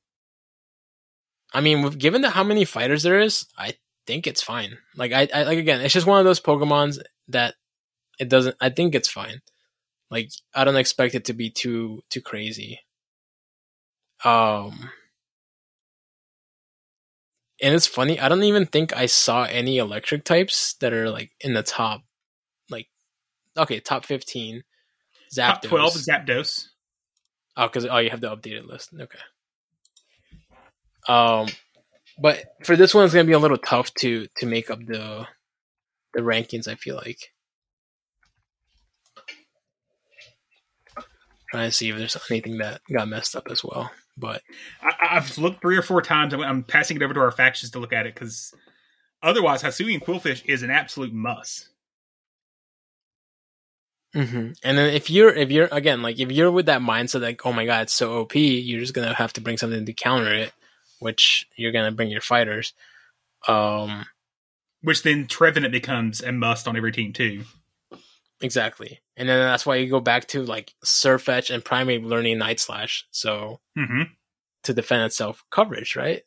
[1.53, 3.75] I mean, given the, how many fighters there is, I
[4.07, 4.79] think it's fine.
[4.95, 6.99] Like I, I like again, it's just one of those Pokemons
[7.29, 7.55] that
[8.21, 8.57] it doesn't.
[8.61, 9.41] I think it's fine.
[10.11, 12.81] Like I don't expect it to be too too crazy.
[14.25, 14.91] Um,
[17.63, 18.21] and it's funny.
[18.21, 22.03] I don't even think I saw any electric types that are like in the top,
[22.71, 22.89] like
[23.57, 24.63] okay, top fifteen.
[25.35, 25.47] Zapdos.
[25.47, 26.67] Top twelve is Zapdos.
[27.57, 28.91] Oh, because oh, you have the updated list.
[28.95, 29.19] Okay.
[31.09, 31.49] Um,
[32.19, 35.27] but for this one, it's gonna be a little tough to to make up the
[36.15, 36.69] the rankings.
[36.69, 37.33] I feel like.
[41.51, 44.43] Trying to see if there's anything that got messed up as well, but
[44.83, 46.35] I, I've looked three or four times.
[46.35, 48.55] I'm, I'm passing it over to our factions to look at it because
[49.23, 51.69] otherwise, Hisuian Qwilfish is an absolute must.
[54.15, 57.45] hmm and then if you're if you're again like if you're with that mindset like
[57.45, 60.33] oh my god it's so OP, you're just gonna have to bring something to counter
[60.33, 60.53] it,
[61.01, 62.73] which you're gonna bring your fighters.
[63.49, 64.07] Um,
[64.83, 67.45] Which then Trevenant becomes a must on every team too.
[68.41, 69.01] Exactly.
[69.17, 73.07] And then that's why you go back to like Surfetch and Primary learning Night Slash.
[73.11, 74.03] So hmm
[74.65, 76.23] to defend itself coverage, right?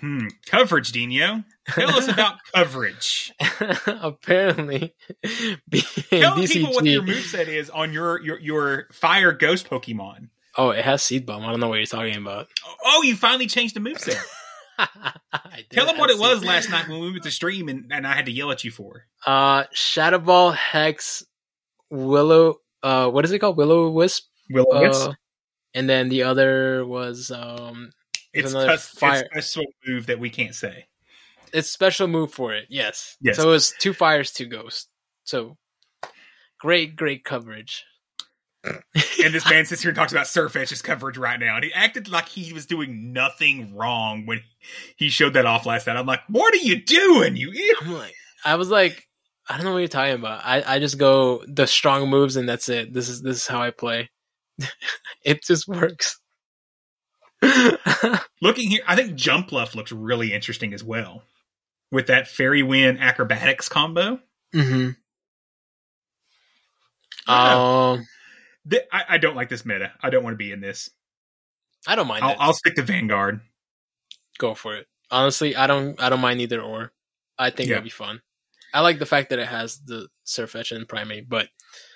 [0.00, 0.26] Hmm.
[0.46, 1.44] Coverage, Dino.
[1.68, 3.32] Tell us about coverage.
[3.86, 4.94] Apparently
[5.24, 7.06] Tell the people what your DCG.
[7.06, 10.28] moveset is on your, your your fire ghost Pokemon.
[10.56, 11.44] Oh, it has seed bomb.
[11.44, 12.48] I don't know what you're talking about.
[12.84, 14.20] Oh, you finally changed the moveset.
[15.70, 18.14] Tell them what it was last night when we went to stream and, and I
[18.14, 19.06] had to yell at you for.
[19.26, 21.24] Uh Shadow Ball, Hex,
[21.90, 23.56] Willow uh what is it called?
[23.56, 24.24] Will-O-Wisp?
[24.50, 25.12] Will Uh,
[25.74, 27.90] and then the other was um
[28.32, 30.86] it's, another cus- fire- it's a special move that we can't say.
[31.52, 32.66] it's special move for it.
[32.68, 33.16] Yes.
[33.20, 33.36] Yes.
[33.36, 34.88] So it was two fires, two ghosts.
[35.24, 35.56] So
[36.60, 37.84] great, great coverage.
[38.64, 42.08] and this man sits here and talks about Surfetch's coverage right now, and he acted
[42.08, 44.40] like he was doing nothing wrong when
[44.96, 45.96] he showed that off last night.
[45.96, 48.12] I'm like, what are you doing, you idiot?
[48.44, 49.06] I was like,
[49.48, 50.42] I don't know what you're talking about.
[50.44, 52.92] I, I just go the strong moves and that's it.
[52.92, 54.10] This is this is how I play.
[55.24, 56.20] it just works.
[58.42, 61.22] Looking here, I think Jumpluff looks really interesting as well
[61.90, 64.18] with that Fairy Wind acrobatics combo.
[64.52, 64.90] hmm
[67.26, 67.92] Yeah.
[67.94, 68.06] Um,
[68.70, 69.92] Th- I, I don't like this meta.
[70.02, 70.90] I don't want to be in this.
[71.86, 72.36] I don't mind I'll, it.
[72.40, 73.40] I'll stick to Vanguard.
[74.38, 74.86] Go for it.
[75.10, 76.92] Honestly, I don't I don't mind either or.
[77.38, 77.76] I think Yeah.
[77.76, 78.20] it'll be fun.
[78.74, 81.48] I like the fact that it has the Surfetch and Primeape, but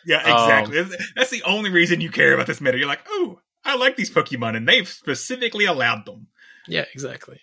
[0.06, 0.82] Yeah, Um, exactly.
[0.82, 2.78] That's- That's the only reason you care about this meta.
[2.78, 6.28] You're like, oh, I like these Pokemon, and they've specifically allowed them.
[6.66, 7.40] yeah, exactly.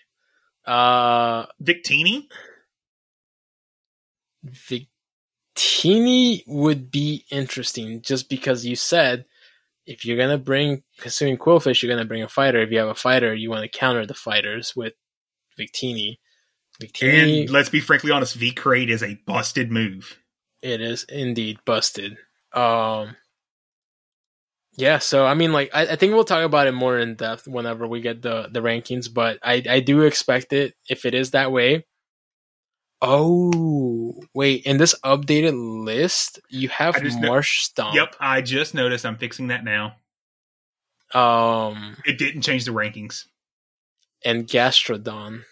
[0.66, 2.28] Uh Victini?
[5.60, 9.26] Victini would be interesting just because you said
[9.86, 12.62] if you're gonna bring consuming Qwilfish, you're gonna bring a fighter.
[12.62, 14.94] If you have a fighter, you want to counter the fighters with
[15.60, 16.18] Victini.
[16.82, 20.18] Victini, And let's be frankly honest, V-Create is a busted move.
[20.62, 22.18] it is indeed busted.
[22.54, 23.16] Um,
[24.78, 25.00] yeah.
[25.00, 27.86] So I mean, like, I, I think we'll talk about it more in depth whenever
[27.88, 29.14] we get the the rankings.
[29.14, 31.86] But I I do expect it if it is that way.
[33.02, 34.66] Oh wait!
[34.66, 35.54] In this updated
[35.86, 37.94] list, you have I just kno- Marshtomp.
[37.96, 39.06] Yep, I just noticed.
[39.06, 39.96] I'm fixing that now.
[41.14, 43.26] Um, It didn't change the rankings.
[44.26, 45.44] and Gastrodon.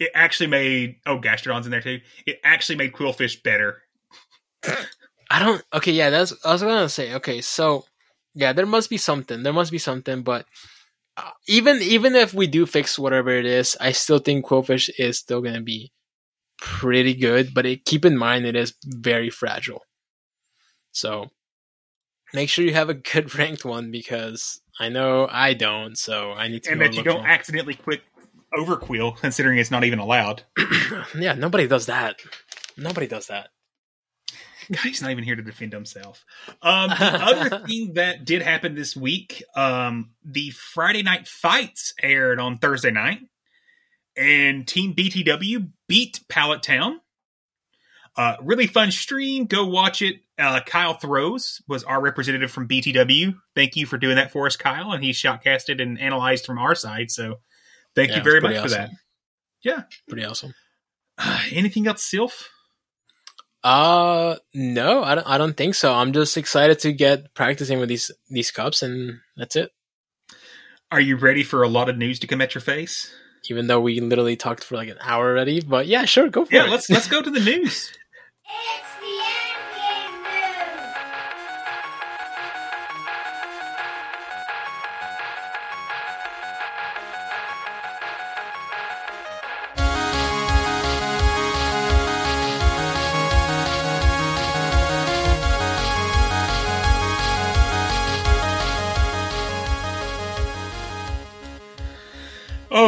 [0.00, 2.00] It actually made oh Gastrodon's in there too.
[2.26, 3.82] It actually made Qwilfish better.
[5.30, 5.62] I don't.
[5.74, 6.32] Okay, yeah, that's.
[6.44, 7.14] I was gonna say.
[7.14, 7.84] Okay, so
[8.34, 9.42] yeah, there must be something.
[9.42, 10.22] There must be something.
[10.22, 10.46] But
[11.16, 15.18] uh, even even if we do fix whatever it is, I still think Qwilfish is
[15.18, 15.92] still gonna be
[16.60, 17.54] pretty good.
[17.54, 19.82] But it, keep in mind, it is very fragile.
[20.92, 21.30] So
[22.34, 25.96] make sure you have a good ranked one because I know I don't.
[25.96, 26.72] So I need to.
[26.72, 28.02] And that you don't accidentally quit
[28.54, 30.42] Overqwil, considering it's not even allowed.
[31.18, 32.20] yeah, nobody does that.
[32.76, 33.48] Nobody does that.
[34.70, 36.24] God, he's not even here to defend himself.
[36.60, 42.38] Um, the other thing that did happen this week, um, the Friday night fights aired
[42.38, 43.20] on Thursday night,
[44.16, 47.00] and Team BTW beat Pallet Town.
[48.16, 49.46] Uh, really fun stream.
[49.46, 50.16] Go watch it.
[50.38, 53.36] Uh, Kyle Throws was our representative from BTW.
[53.54, 54.92] Thank you for doing that for us, Kyle.
[54.92, 57.10] And he shotcasted and analyzed from our side.
[57.10, 57.36] So
[57.94, 58.90] thank Yeah, you very much pretty for that.
[59.62, 59.82] Yeah.
[60.08, 60.54] Pretty awesome.
[61.16, 62.50] Uh, anything else, Sylph?
[63.64, 65.92] Uh no, I don't I don't think so.
[65.92, 69.72] I'm just excited to get practicing with these these cups and that's it.
[70.92, 73.12] Are you ready for a lot of news to come at your face?
[73.50, 76.54] Even though we literally talked for like an hour already, but yeah, sure, go for
[76.54, 76.64] Yeah, it.
[76.66, 77.92] Yeah, let's let's go to the news.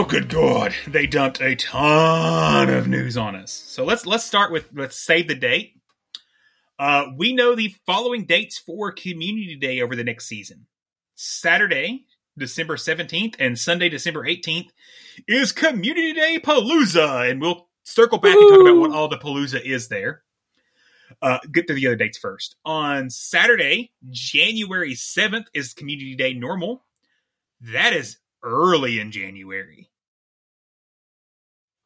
[0.00, 0.74] Oh, good God!
[0.86, 3.52] They dumped a ton of news on us.
[3.52, 5.74] So let's let's start with let's save the date.
[6.78, 10.64] Uh, we know the following dates for Community Day over the next season.
[11.16, 12.06] Saturday,
[12.38, 14.72] December seventeenth, and Sunday, December eighteenth,
[15.28, 19.62] is Community Day Palooza, and we'll circle back and talk about what all the Palooza
[19.62, 20.22] is there.
[21.20, 22.56] Uh, get to the other dates first.
[22.64, 26.86] On Saturday, January seventh, is Community Day Normal.
[27.60, 29.88] That is early in January.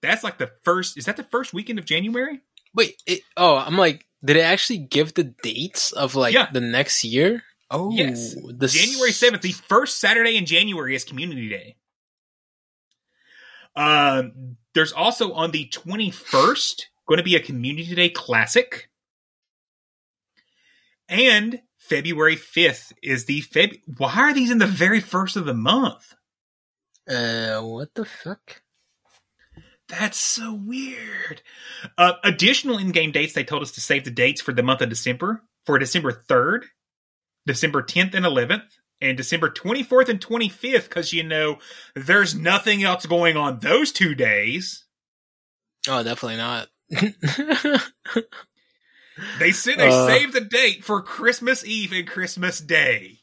[0.04, 0.96] That's like the first.
[0.96, 2.40] Is that the first weekend of January?
[2.74, 6.48] Wait, it, oh, I'm like, did it actually give the dates of like Yeah.
[6.52, 7.42] the next year?
[7.70, 9.42] Oh, yes, the January seventh.
[9.42, 11.76] The first Saturday in January is Community Day.
[13.76, 18.88] Um, there's also on the twenty first going to be a Community Day Classic,
[21.08, 23.80] and February fifth is the Feb.
[23.98, 26.14] Why are these in the very first of the month?
[27.08, 28.62] Uh, what the fuck?
[29.88, 31.42] That's so weird.
[31.98, 33.34] Uh, additional in-game dates.
[33.34, 36.66] They told us to save the dates for the month of December for December third,
[37.46, 38.64] December tenth and eleventh,
[39.00, 40.88] and December twenty fourth and twenty fifth.
[40.88, 41.58] Because you know
[41.94, 44.84] there's nothing else going on those two days.
[45.88, 46.68] Oh, definitely not.
[49.38, 50.06] They said they Uh.
[50.08, 53.20] saved the date for Christmas Eve and Christmas Day.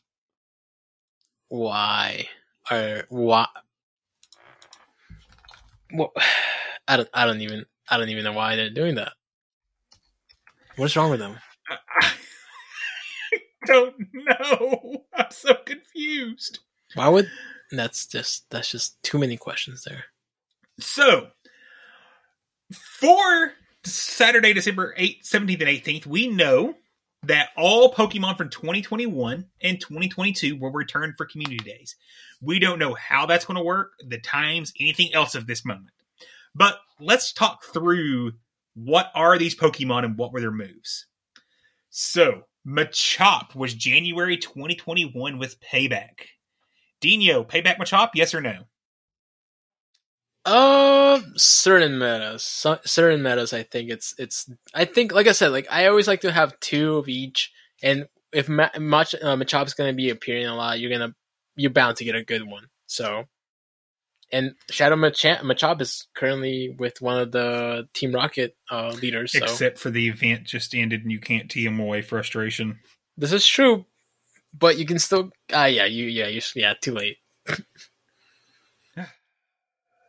[1.49, 2.29] why?
[2.69, 3.47] Or why?
[5.93, 6.11] Well,
[6.87, 7.09] I don't.
[7.13, 7.65] I don't even.
[7.89, 9.13] I don't even know why they're doing that.
[10.77, 11.37] What's wrong with them?
[11.69, 12.11] I
[13.65, 15.05] don't know.
[15.13, 16.59] I'm so confused.
[16.95, 17.29] Why would
[17.71, 20.05] that's just that's just too many questions there.
[20.79, 21.27] So,
[22.71, 26.75] for Saturday, December 8th, 17th, and 18th, we know
[27.23, 31.95] that all Pokemon from 2021 and 2022 will return for community days.
[32.41, 35.91] We don't know how that's going to work, the times, anything else of this moment.
[36.55, 38.33] But let's talk through
[38.73, 41.05] what are these Pokemon and what were their moves.
[41.89, 46.27] So, Machop was January 2021 with Payback.
[46.99, 48.65] Dino, Payback Machop, yes or no?
[50.43, 53.53] Uh, certain metas, so, certain metas.
[53.53, 54.49] I think it's it's.
[54.73, 57.51] I think, like I said, like I always like to have two of each,
[57.83, 61.13] and if Ma- Mach uh, Machop's gonna be appearing a lot, you're gonna
[61.55, 62.67] you're bound to get a good one.
[62.87, 63.25] So,
[64.31, 69.33] and Shadow Machop, Machop is currently with one of the Team Rocket uh, leaders.
[69.33, 69.43] So.
[69.43, 72.79] Except for the event just ended and you can't tee him away frustration.
[73.15, 73.85] This is true,
[74.57, 75.31] but you can still.
[75.53, 77.17] Ah, uh, yeah, you, yeah, you, yeah, too late.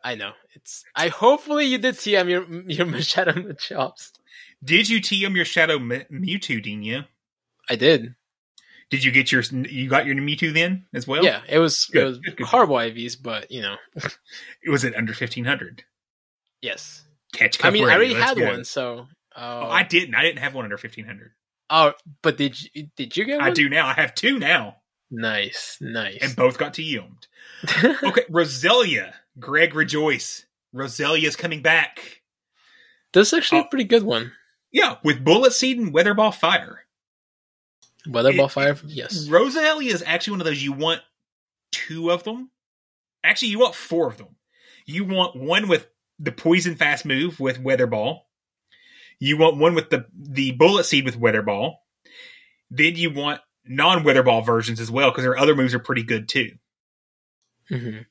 [0.03, 0.83] I know it's.
[0.95, 4.11] I hopefully you did TM your your Shadow Machops.
[4.63, 7.05] Did you TM your Shadow M- Mewtwo, Dino?
[7.69, 8.15] I did.
[8.89, 11.23] Did you get your you got your Mewtwo then as well?
[11.23, 12.03] Yeah, it was good.
[12.03, 15.83] it was good, good, horrible IVs, but you know, it was at under fifteen hundred.
[16.61, 17.63] Yes, catch.
[17.63, 17.85] I mean.
[17.85, 18.45] I already had go.
[18.45, 19.07] one, so.
[19.35, 20.13] Uh, oh, I didn't.
[20.15, 21.31] I didn't have one under fifteen hundred.
[21.69, 23.49] Oh, but did you did you get one?
[23.49, 23.87] I do now.
[23.87, 24.77] I have two now.
[25.09, 26.19] Nice, nice.
[26.21, 27.27] And both got TM'd.
[28.03, 30.45] okay, Roselia, Greg Rejoice.
[30.73, 32.21] Roselia's coming back.
[33.13, 34.31] This is actually uh, a pretty good one.
[34.71, 36.79] Yeah, with Bullet Seed and Weatherball Fire.
[38.07, 39.27] Weatherball it, Fire, yes.
[39.27, 41.01] Roselia is actually one of those you want
[41.71, 42.49] two of them.
[43.23, 44.35] Actually, you want four of them.
[44.85, 45.87] You want one with
[46.19, 48.21] the Poison Fast move with Weatherball.
[49.19, 51.75] You want one with the the Bullet Seed with Weatherball.
[52.69, 56.27] Then you want non Weatherball versions as well because their other moves are pretty good
[56.27, 56.51] too.
[57.71, 58.01] Mm-hmm.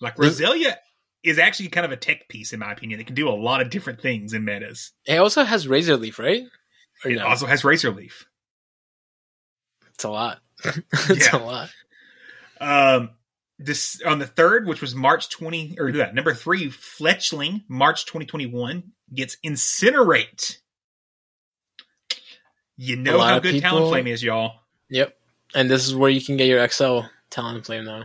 [0.00, 0.76] Like Roselia
[1.22, 3.00] is actually kind of a tech piece in my opinion.
[3.00, 4.92] It can do a lot of different things in metas.
[5.06, 6.44] It also has Razor Leaf, right?
[7.04, 7.26] Or it no?
[7.26, 8.26] also has Razor Leaf.
[9.94, 10.38] It's a lot.
[10.64, 11.36] it's yeah.
[11.36, 11.70] a lot.
[12.60, 13.10] Um,
[13.58, 18.26] this on the third, which was March twenty or yeah, number three, Fletchling, March twenty
[18.26, 20.58] twenty one gets Incinerate.
[22.76, 23.90] You know how good people...
[23.90, 24.60] Talonflame is, y'all.
[24.90, 25.16] Yep,
[25.54, 28.04] and this is where you can get your XL Talonflame now.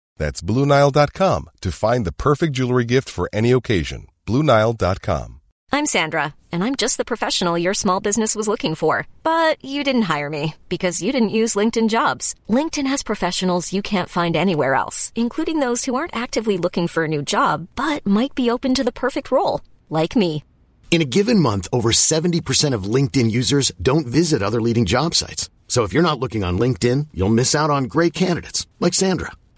[0.17, 4.07] That's BlueNile.com to find the perfect jewelry gift for any occasion.
[4.25, 5.37] BlueNile.com.
[5.73, 9.07] I'm Sandra, and I'm just the professional your small business was looking for.
[9.23, 12.35] But you didn't hire me because you didn't use LinkedIn jobs.
[12.49, 17.05] LinkedIn has professionals you can't find anywhere else, including those who aren't actively looking for
[17.05, 20.43] a new job but might be open to the perfect role, like me.
[20.91, 25.49] In a given month, over 70% of LinkedIn users don't visit other leading job sites.
[25.69, 29.31] So if you're not looking on LinkedIn, you'll miss out on great candidates like Sandra.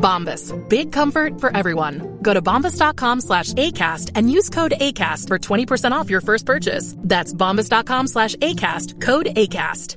[0.00, 0.52] Bombas.
[0.68, 2.18] Big comfort for everyone.
[2.22, 6.96] Go to bombas.com slash ACAST and use code ACAST for 20% off your first purchase.
[6.98, 9.00] That's bombas.com slash ACAST.
[9.00, 9.96] Code ACAST.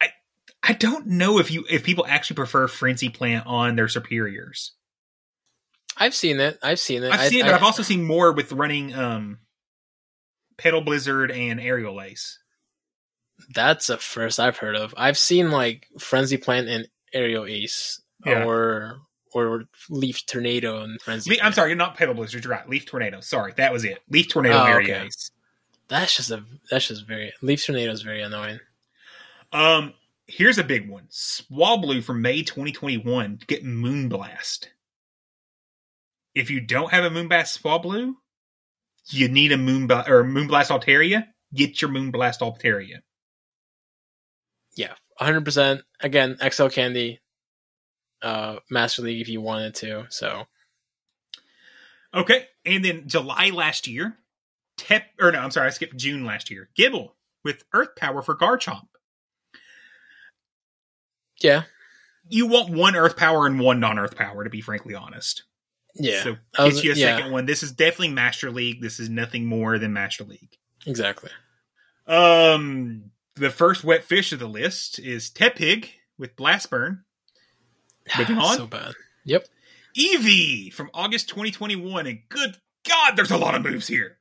[0.00, 0.08] I
[0.62, 4.72] I don't know if you if people actually prefer Frenzy Plant on their superiors.
[5.96, 6.58] I've seen it.
[6.62, 7.12] I've seen it.
[7.12, 9.38] I've seen I, it, but I, I've also seen more with running um
[10.56, 12.38] Petal Blizzard and Aerial Ace.
[13.54, 14.94] That's a first I've heard of.
[14.96, 18.44] I've seen like Frenzy Plant and Aerial Ace Yeah.
[18.44, 19.00] or
[19.32, 21.32] or Leaf Tornado and Frenzy.
[21.36, 22.44] Le- I'm sorry, you're not Pebble Blizzard.
[22.44, 22.68] You're right.
[22.68, 23.20] Leaf Tornado.
[23.20, 23.98] Sorry, that was it.
[24.08, 25.00] Leaf Tornado Oh, Mary okay.
[25.06, 25.30] Ice.
[25.88, 28.60] That's just a that's just very Leaf Tornado is very annoying.
[29.52, 29.94] Um,
[30.26, 31.06] here's a big one.
[31.10, 34.66] Swablu from May 2021 get Moonblast.
[36.34, 38.14] If you don't have a Moonblast Swablu,
[39.10, 41.26] you need a Moonblast or Moonblast Altaria.
[41.54, 42.98] Get your Moonblast Altaria.
[44.76, 45.44] Yeah, 100.
[45.44, 47.20] percent Again, XL Candy,
[48.22, 50.06] uh, Master League if you wanted to.
[50.10, 50.46] So
[52.14, 54.16] Okay, and then July last year,
[54.78, 56.70] Tep or no, I'm sorry, I skipped June last year.
[56.78, 57.10] Gible
[57.44, 58.86] with Earth Power for Garchomp.
[61.40, 61.62] yeah,
[62.28, 65.44] You want one Earth Power and one non-Earth Power, to be frankly honest.
[65.94, 67.46] yeah, So was- get you a yeah, second one.
[67.46, 68.80] This is definitely Master League.
[68.80, 70.56] This is nothing more than Master League.
[70.86, 71.30] exactly.
[72.06, 77.00] Um, the first wet fish of the list is Tepig with Blastburn.
[78.18, 78.94] Moving on, so bad.
[79.24, 79.46] Yep.
[79.96, 82.56] Eevee from August 2021, and good
[82.88, 84.18] God, there's a lot of moves here.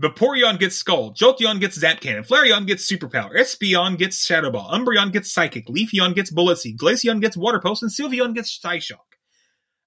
[0.00, 5.12] Vaporeon gets Scald, Jolteon gets Zap Cannon, Flareon gets Superpower, Espeon gets Shadow Ball, Umbreon
[5.12, 8.96] gets Psychic, Leafeon gets Bullet Seed, Glaceon gets Water Pulse, and Sylveon gets Psyshock.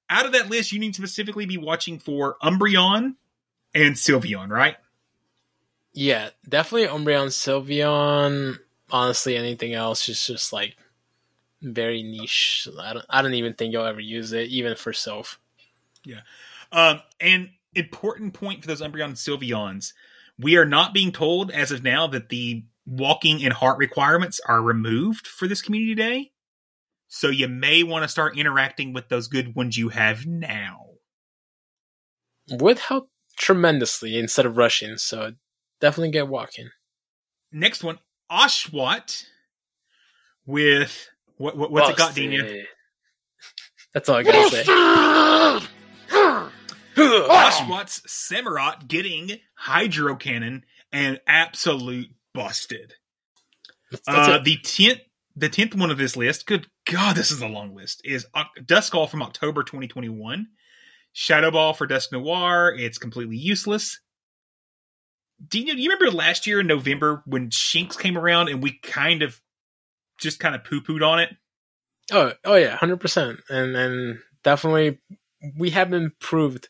[0.10, 3.16] Out of that list, you need to specifically be watching for Umbreon
[3.74, 4.76] and Sylveon, right?
[5.94, 8.58] Yeah, definitely Umbreon, Sylveon.
[8.92, 10.76] Honestly, anything else is just like
[11.62, 12.68] very niche.
[12.80, 15.40] I don't, I don't even think you'll ever use it, even for Sylph.
[16.06, 16.22] Yeah.
[16.72, 19.94] Um, and important point for those Umbreon and Sylveons,
[20.38, 24.62] we are not being told as of now that the walking and heart requirements are
[24.62, 26.32] removed for this community day.
[27.08, 30.88] So you may want to start interacting with those good ones you have now.
[32.50, 34.98] Would help tremendously instead of rushing.
[34.98, 35.34] So
[35.84, 36.70] definitely get walking.
[37.52, 38.00] Next one,
[38.32, 39.26] Oshawott
[40.46, 42.62] with what, what what's it got, Dino?
[43.94, 44.64] That's all I gotta say.
[46.96, 50.64] Oshawott's Samurott getting Hydro Cannon
[50.94, 52.94] and absolute busted.
[53.92, 55.02] That's Uh, the tenth,
[55.36, 56.48] the tenth one of this list.
[56.48, 58.02] Good God, this is a long list.
[58.06, 60.48] Is Oc- Duskull from October 2021.
[61.12, 62.80] Shadow Ball for Dusknoir.
[62.80, 64.00] It's completely useless.
[65.48, 68.80] Do you, do you remember last year in November when Shinx came around and we
[68.82, 69.40] kind of
[70.20, 71.30] just kind of poo pooed on it?
[72.12, 75.00] Oh, oh yeah, hundred percent, and and definitely
[75.58, 76.70] we haven't proved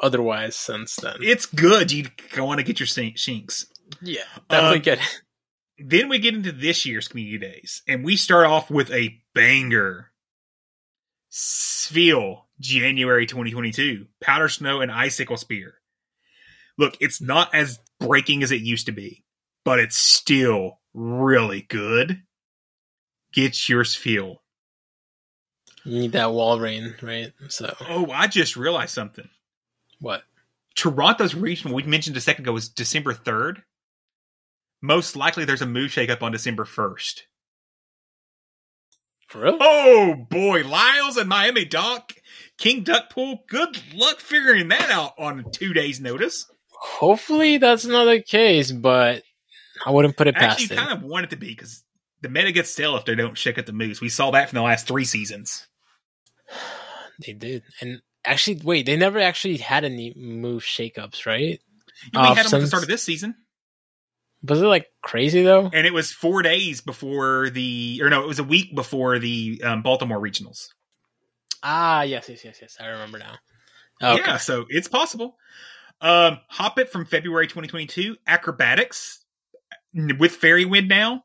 [0.00, 1.16] otherwise since then.
[1.20, 1.90] It's good.
[1.92, 2.06] You
[2.38, 3.64] want to get your Shin- Shinx.
[4.00, 5.22] yeah, definitely Um, get it.
[5.78, 10.08] Then we get into this year's community days, and we start off with a banger.
[11.30, 15.74] Spheal, January 2022, Powder Snow and Icicle Spear.
[16.82, 19.22] Look, it's not as breaking as it used to be,
[19.64, 22.22] but it's still really good.
[23.32, 24.38] Get yours Spheal.
[25.84, 27.32] You need that Walrein, right?
[27.48, 29.28] So Oh, I just realized something.
[30.00, 30.24] what?
[30.74, 33.62] Toronto's regional, we mentioned a second ago, was December 3rd.
[34.80, 37.20] Most likely there's a move shakeup on December 1st.
[39.28, 39.58] For real?
[39.60, 42.14] Oh boy, Lyles and Miami Doc,
[42.58, 43.46] King Duckpool.
[43.48, 46.50] Good luck figuring that out on two days' notice.
[46.82, 49.22] Hopefully that's not the case, but
[49.86, 50.78] I wouldn't put it past Actually, it.
[50.80, 51.84] kind of want it to be because
[52.22, 54.00] the meta gets stale if they don't shake up the moves.
[54.00, 55.66] We saw that from the last three seasons.
[57.24, 61.60] They did, and actually, wait, they never actually had any move shakeups, right?
[62.12, 63.36] we had them at the start of this season,
[64.42, 65.70] Was it like crazy though?
[65.72, 69.60] and it was four days before the, or no, it was a week before the
[69.62, 70.68] um, Baltimore regionals.
[71.62, 72.76] Ah, yes, yes, yes, yes.
[72.80, 73.34] I remember now.
[74.02, 74.22] Okay.
[74.26, 75.36] Yeah, so it's possible.
[76.02, 79.24] Um, Hoppip from February 2022, Acrobatics
[79.94, 81.24] with Fairy Wind now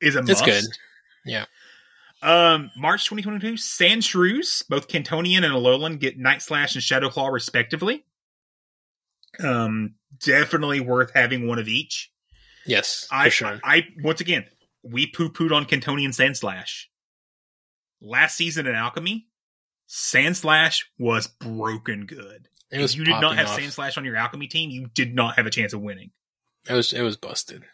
[0.00, 0.44] is a It's must.
[0.44, 0.64] good.
[1.24, 1.44] Yeah.
[2.20, 8.04] Um, March 2022, Sandshrews, both Kantonian and Alolan, get Night Slash and Shadow Claw respectively.
[9.42, 12.10] Um, definitely worth having one of each.
[12.66, 13.60] Yes, I, for sure.
[13.64, 14.44] I once again,
[14.84, 16.90] we poo pooed on Kantonian Sand Slash.
[18.00, 19.26] Last season in Alchemy,
[19.88, 22.48] Sandslash was broken good.
[22.72, 23.58] It was if you did not have off.
[23.58, 26.10] Sandslash on your Alchemy team, you did not have a chance of winning.
[26.68, 27.64] It was it was busted.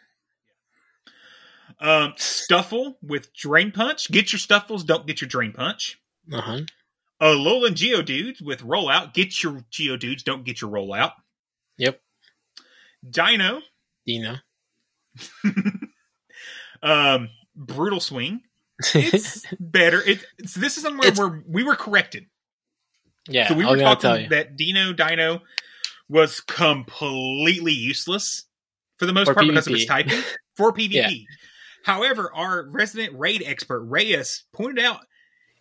[1.79, 4.11] Um, Stufful with Drain Punch.
[4.11, 5.97] Get your Stuffuls, don't get your Drain Punch.
[6.31, 6.59] Uh huh.
[7.21, 9.13] Alolan Geodudes with Rollout.
[9.13, 11.13] Get your Geodudes, don't get your Rollout.
[11.77, 12.01] Yep.
[13.09, 13.61] Dino.
[14.05, 14.35] Dino.
[16.81, 18.41] Um, Brutal Swing.
[18.95, 20.01] It's better.
[20.01, 22.27] It, it's, this is somewhere It's- where we were corrected.
[23.27, 23.47] Yeah.
[23.47, 25.41] so we were talking that Deino Deino
[26.07, 28.45] was completely useless
[28.97, 29.87] for the most For part because of its PvP.
[29.87, 30.23] typing
[30.55, 30.89] for PvP.
[30.91, 31.09] Yeah.
[31.83, 35.05] However, our resident raid expert Reyes pointed out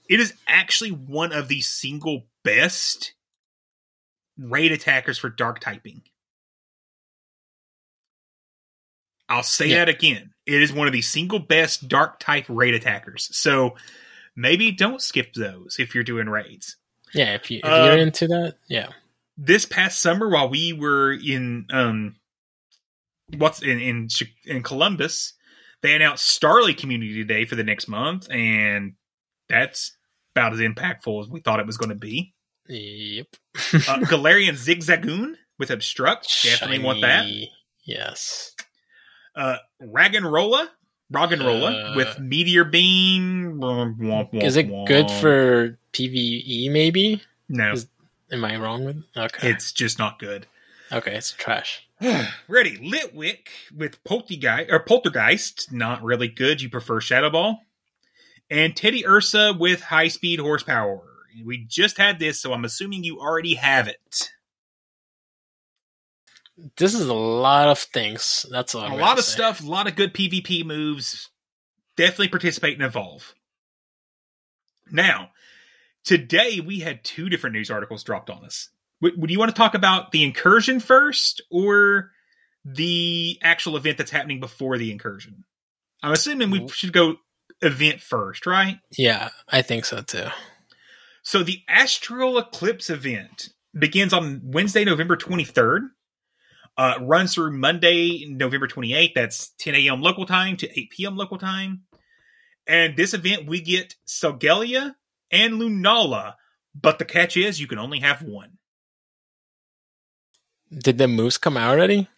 [0.09, 3.15] It is actually one of the single best
[4.39, 6.03] raid attackers for dark typing.
[9.29, 9.77] I'll say Yeah.
[9.85, 10.33] that again.
[10.47, 13.29] It is one of the single best dark type raid attackers.
[13.37, 13.77] So
[14.35, 16.77] maybe don't skip those if you're doing raids.
[17.15, 18.89] Yeah, if you if Uh, you're into that, yeah.
[19.37, 22.17] This past summer, while we were in um,
[23.37, 24.09] what's in in
[24.45, 25.35] in Columbus,
[25.83, 28.95] they announced Starly Community Day for the next month, and
[29.49, 29.97] that's
[30.35, 32.35] about as impactful as we thought it was going to be.
[32.69, 33.27] Yep.
[33.57, 33.59] uh,
[34.05, 37.23] Galarian Zigzagoon with Obstruct, definitely want that.
[37.25, 37.51] Shiny.
[37.85, 38.55] Yes.
[39.35, 40.67] Uh, Raggenrola,
[41.13, 43.61] Roggenrola Uh, with Meteor Beam.
[44.33, 46.71] Is it good for PVE?
[46.71, 47.23] Maybe.
[47.49, 47.89] No, Is-
[48.31, 49.03] am I wrong with?
[49.17, 49.51] Okay.
[49.51, 50.47] it's just not good.
[50.93, 51.15] okay.
[51.17, 51.87] It's trash.
[52.49, 56.63] Ready, Litwick with Poltergeist or Poltergeist, not really good.
[56.63, 57.61] You prefer Shadow Ball,
[58.49, 61.03] and Teddiursa with High Speed Horsepower.
[61.45, 64.31] We just had this, so I'm assuming you already have it.
[66.77, 68.45] This is a lot of things.
[68.51, 68.93] That's all.
[68.93, 69.33] A lot of say.
[69.35, 71.31] stuff, a lot of good PvP moves.
[71.97, 73.35] Definitely participate and evolve.
[74.91, 75.31] Now,
[76.09, 78.71] today we had two different news articles dropped on us.
[79.03, 82.11] Would, you want to talk about the incursion first or
[82.65, 85.45] the actual event that's happening before the incursion?
[86.03, 87.17] I'm assuming we should go
[87.61, 88.79] event first, right?
[88.97, 90.29] Yeah, I think so too.
[91.23, 95.91] So the Astral Eclipse event begins on Wednesday, November 23rd.
[96.79, 99.13] Uh, runs through Monday, November 28th.
[99.15, 100.01] That's 10 a.m.
[100.01, 101.17] local time to 8 p.m.
[101.17, 101.83] local time.
[102.67, 104.95] And this event, we get Solgaleo
[105.31, 106.35] and Lunala.
[106.81, 108.59] But the catch is, you can only have one.
[110.77, 112.09] Did the moves come out already?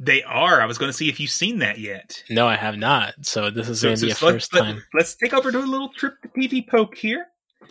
[0.00, 0.60] They are.
[0.62, 2.22] I was going to see if you've seen that yet.
[2.30, 3.14] No, I have not.
[3.22, 4.84] So this is So- going to so be a let's- first let- time.
[4.94, 7.26] Let's take over to a little trip to PvPoke here.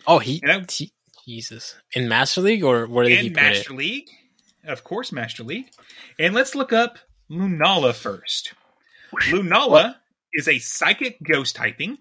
[0.05, 0.91] Oh, he, I- he-
[1.25, 3.77] Jesus in Master League or where did he and put Master it?
[3.77, 4.09] League.
[4.65, 5.69] Of course, Master League.
[6.19, 6.99] And let's look up
[7.31, 8.53] Lunala first.
[9.29, 9.95] Lunala
[10.33, 11.97] is a psychic ghost typing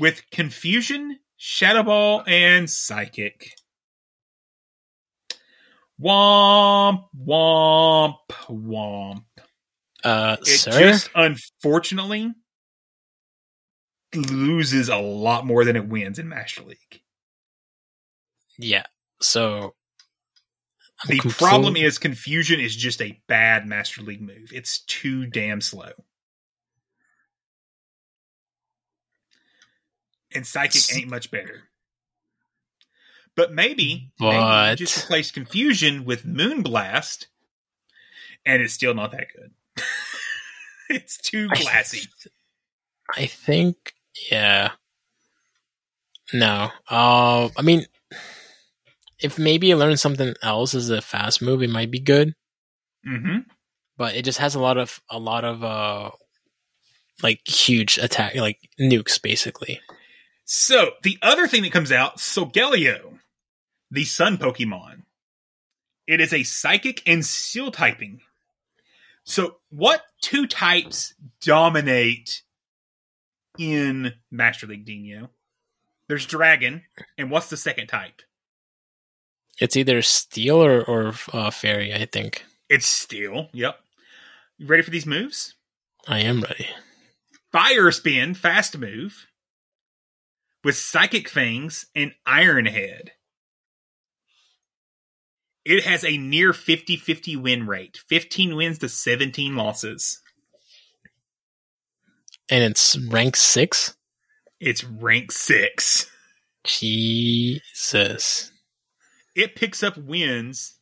[0.00, 3.52] with confusion, shadow ball, and psychic.
[6.00, 8.16] Womp, womp,
[8.48, 9.24] womp.
[10.02, 10.70] Uh, It sir.
[10.78, 12.32] just unfortunately
[14.14, 17.02] loses a lot more than it wins in Master League.
[18.58, 18.84] Yeah.
[19.20, 19.74] So
[21.04, 24.52] I'm The complete- problem is confusion is just a bad Master League move.
[24.52, 25.92] It's too damn slow.
[30.34, 31.64] And Psychic ain't much better.
[33.36, 37.26] But maybe, maybe just replace confusion with Moonblast,
[38.44, 39.52] and it's still not that good.
[40.90, 42.08] it's too glassy.
[43.16, 43.94] I think,
[44.30, 44.72] yeah.
[46.32, 46.70] No.
[46.88, 47.86] Uh, I mean,
[49.20, 52.34] if maybe you learn something else as a fast move, it might be good.
[53.06, 53.38] Mm-hmm.
[53.96, 56.10] But it just has a lot of a lot of uh,
[57.22, 59.80] like huge attack, like nukes, basically.
[60.52, 63.20] So the other thing that comes out, Solgaleo,
[63.88, 65.02] the Sun Pokemon.
[66.08, 68.20] It is a Psychic and Steel typing.
[69.22, 72.42] So what two types dominate
[73.60, 75.30] in Master League Dino?
[76.08, 76.82] There's Dragon,
[77.16, 78.20] and what's the second type?
[79.60, 81.94] It's either steel or or uh, fairy.
[81.94, 83.50] I think It's Steel.
[83.52, 83.78] Yep.
[84.58, 85.54] You ready for these moves?
[86.08, 86.66] I am ready.
[87.52, 89.28] Fire Spin, fast move,
[90.64, 93.12] with Psychic Fangs and Iron Head.
[95.64, 100.20] It has a near 50 50 win rate 15 wins to 17 losses.
[102.50, 103.94] And it's rank six.
[104.58, 106.10] It's rank 6.
[106.64, 108.52] Jesus.
[109.34, 110.78] It picks up wins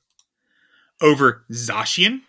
[1.00, 2.22] over Zacian,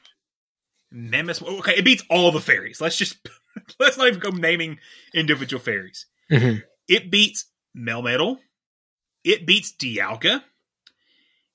[0.92, 1.48] Nemesis.
[1.48, 2.80] Okay, it beats all the fairies.
[2.80, 3.18] Let's just,
[3.80, 4.78] let's not even go naming
[5.14, 6.06] individual fairies.
[6.32, 6.62] Mhm.
[6.90, 7.46] It beats
[7.78, 8.40] Melmetal.
[9.24, 10.44] It beats Dialga.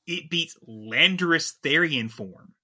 [0.07, 2.55] It beats Landorus Therian form.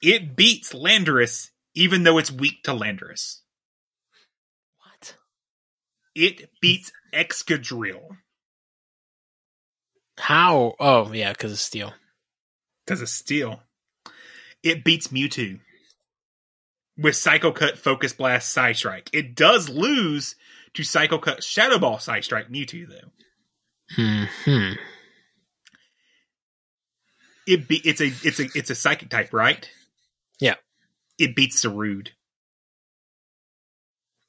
[0.00, 3.40] It beats Landorus even though it's weak to Landorus.
[4.78, 5.16] What?
[6.14, 8.18] It beats Excadrill
[10.18, 10.74] How?
[10.78, 11.92] Oh yeah, because of steel.
[12.86, 13.62] because of steel.
[14.62, 15.60] It beats Mewtwo
[16.96, 19.10] with Psycho Cut, Focus Blast, Psy Strike.
[19.12, 20.36] It does lose
[20.74, 23.10] to Psycho Cut, Shadow Ball, Psy Strike, Mewtwo though.
[23.94, 24.72] Hmm.
[27.46, 29.68] It be it's a it's a it's a psychic type, right?
[30.40, 30.54] Yeah,
[31.18, 32.10] It beats the Rude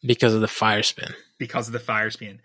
[0.04, 1.14] because of the fire spin.
[1.40, 2.42] because of the fire spin.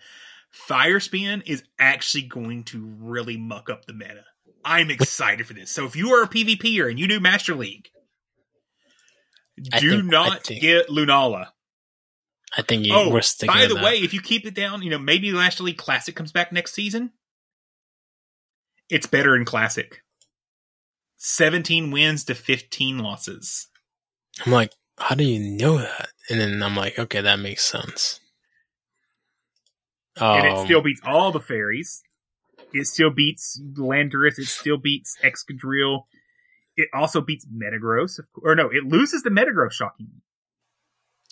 [0.51, 4.25] Fire Spin is actually going to really muck up the meta.
[4.65, 5.71] I'm excited for this.
[5.71, 7.91] So if you are a PvPer and you do Master League,
[9.61, 11.49] do think- not think- get Lunala.
[12.59, 13.85] I think you, Oh, we're sticking by the that.
[13.85, 17.13] way, if you keep it down, you know maybe League Classic comes back next season.
[18.91, 20.03] It's better in Classic.
[21.19, 23.69] 17 wins to 15 losses.
[24.45, 26.09] I'm like, how do you know that?
[26.29, 28.21] And then I'm like, okay, that makes sense.
[30.21, 32.03] and it Um, still beats all the fairies.
[32.73, 34.39] It still beats Landorus.
[34.39, 36.03] It still beats Excadrill.
[36.77, 38.19] It also beats Metagross.
[38.43, 40.23] Or no, it loses the Metagross shockingly.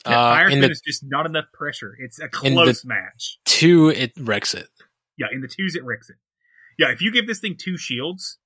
[0.07, 1.95] Uh, Fire in Spin the- is just not enough pressure.
[1.99, 3.39] It's a close match.
[3.45, 4.69] two, it wrecks it.
[5.19, 6.17] Yeah, in the twos it wrecks it.
[6.79, 8.39] Yeah, if you give this thing two shields,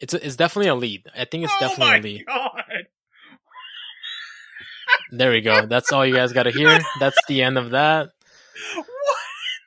[0.00, 1.06] It's a, it's definitely a lead.
[1.16, 2.26] I think it's oh definitely my a lead.
[2.26, 2.62] god!
[5.10, 5.66] There we go.
[5.66, 6.78] That's all you guys got to hear.
[7.00, 8.08] That's the end of that.
[8.74, 8.86] What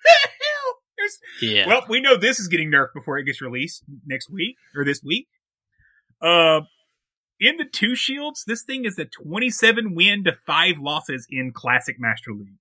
[0.06, 0.76] the hell?
[0.98, 1.68] There's Yeah.
[1.68, 5.02] Well, we know this is getting nerfed before it gets released next week or this
[5.04, 5.28] week.
[6.22, 6.62] Uh,
[7.40, 11.96] in the two shields, this thing is a 27 win to five losses in Classic
[12.00, 12.58] Master League.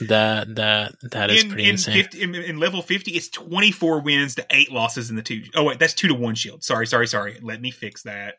[0.00, 2.02] That that that is in, pretty in, insane.
[2.02, 5.42] 50, in, in level 50, it's 24 wins to eight losses in the two.
[5.54, 6.64] Oh, wait, that's two to one shield.
[6.64, 7.38] Sorry, sorry, sorry.
[7.42, 8.36] Let me fix that.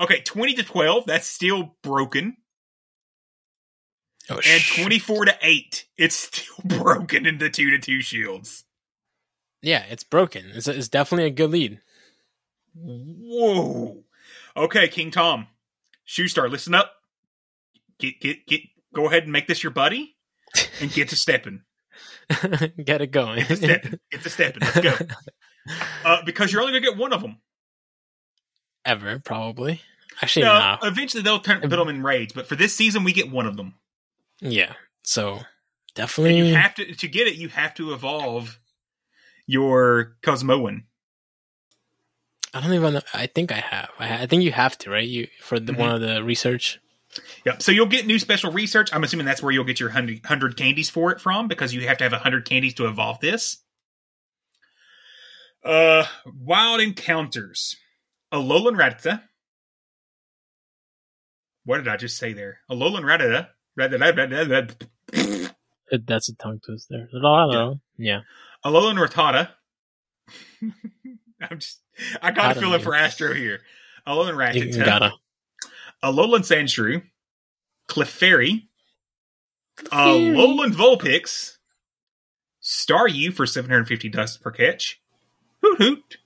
[0.00, 2.36] Okay, 20 to 12, that's still broken.
[4.30, 8.64] Oh, and 24 to 8, it's still broken in the two to two shields.
[9.62, 10.46] Yeah, it's broken.
[10.54, 11.80] It's, it's definitely a good lead.
[12.74, 14.04] Whoa.
[14.56, 15.46] Okay, King Tom.
[16.06, 16.92] Shoestar, listen up.
[17.98, 18.60] Get get get
[18.94, 20.16] go ahead and make this your buddy
[20.80, 21.62] and get to stepping.
[22.84, 23.38] Get it going.
[23.38, 23.98] Get to stepping.
[24.12, 24.60] Get to stepping.
[24.62, 24.94] Let's go.
[26.02, 27.36] Uh, because you're only gonna get one of them.
[28.86, 29.82] Ever probably.
[30.22, 30.78] Actually, No, nah.
[30.82, 33.58] eventually they'll turn put them in raids, but for this season we get one of
[33.58, 33.74] them.
[34.40, 34.72] Yeah.
[35.02, 35.44] So And
[35.94, 36.38] definitely.
[36.48, 37.34] you have to to get it.
[37.34, 38.58] You have to evolve
[39.48, 40.84] your Cosmoem.
[42.54, 43.00] I don't even know.
[43.12, 43.88] I think I have.
[43.98, 45.06] I, I think you have to, right?
[45.06, 45.78] You for the Mhm.
[45.78, 46.78] one of the research.
[47.44, 47.62] Yep.
[47.62, 48.90] So you'll get new special research.
[48.92, 51.86] I'm assuming that's where you'll get your 100, 100 candies for it from because you
[51.88, 53.58] have to have 100 candies to evolve this.
[55.64, 57.76] Uh, Wild Encounters.
[58.32, 59.22] Alolan Rattata.
[61.64, 62.60] What did I just say there?
[62.70, 63.48] Alolan Rattata.
[66.06, 67.08] That's a tongue twister.
[67.12, 67.74] Yeah.
[67.96, 68.20] yeah.
[68.64, 69.50] Alolan Rattata.
[71.40, 71.80] I'm just,
[72.20, 73.60] I got a feeling for Astro here.
[74.06, 74.74] Alolan Rattata.
[74.74, 75.12] you gotta.
[76.02, 77.02] Alolan Sandshrew,
[77.88, 78.68] Clefairy,
[79.86, 81.56] Alolan Vulpix,
[82.62, 85.00] Staryu for 750 dust per catch,
[85.62, 86.18] Hoot Hoot,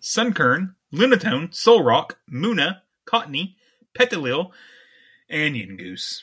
[0.00, 3.54] Sunkern, Lunatone, Solrock, Munna, Cottonee,
[3.94, 4.52] Petilil,
[5.28, 6.22] and Goose.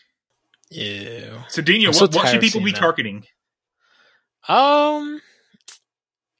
[0.71, 1.43] Ew.
[1.47, 2.79] So, Dino, I'm so what, what should people be that.
[2.79, 3.25] targeting?
[4.47, 5.21] Um,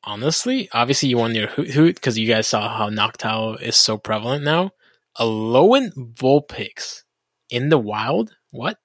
[0.06, 3.98] honestly, obviously you want your hoot hoot because you guys saw how Noctowl is so
[3.98, 4.72] prevalent now.
[5.20, 7.04] Alolan Vulpix
[7.50, 8.36] in the wild?
[8.52, 8.78] What?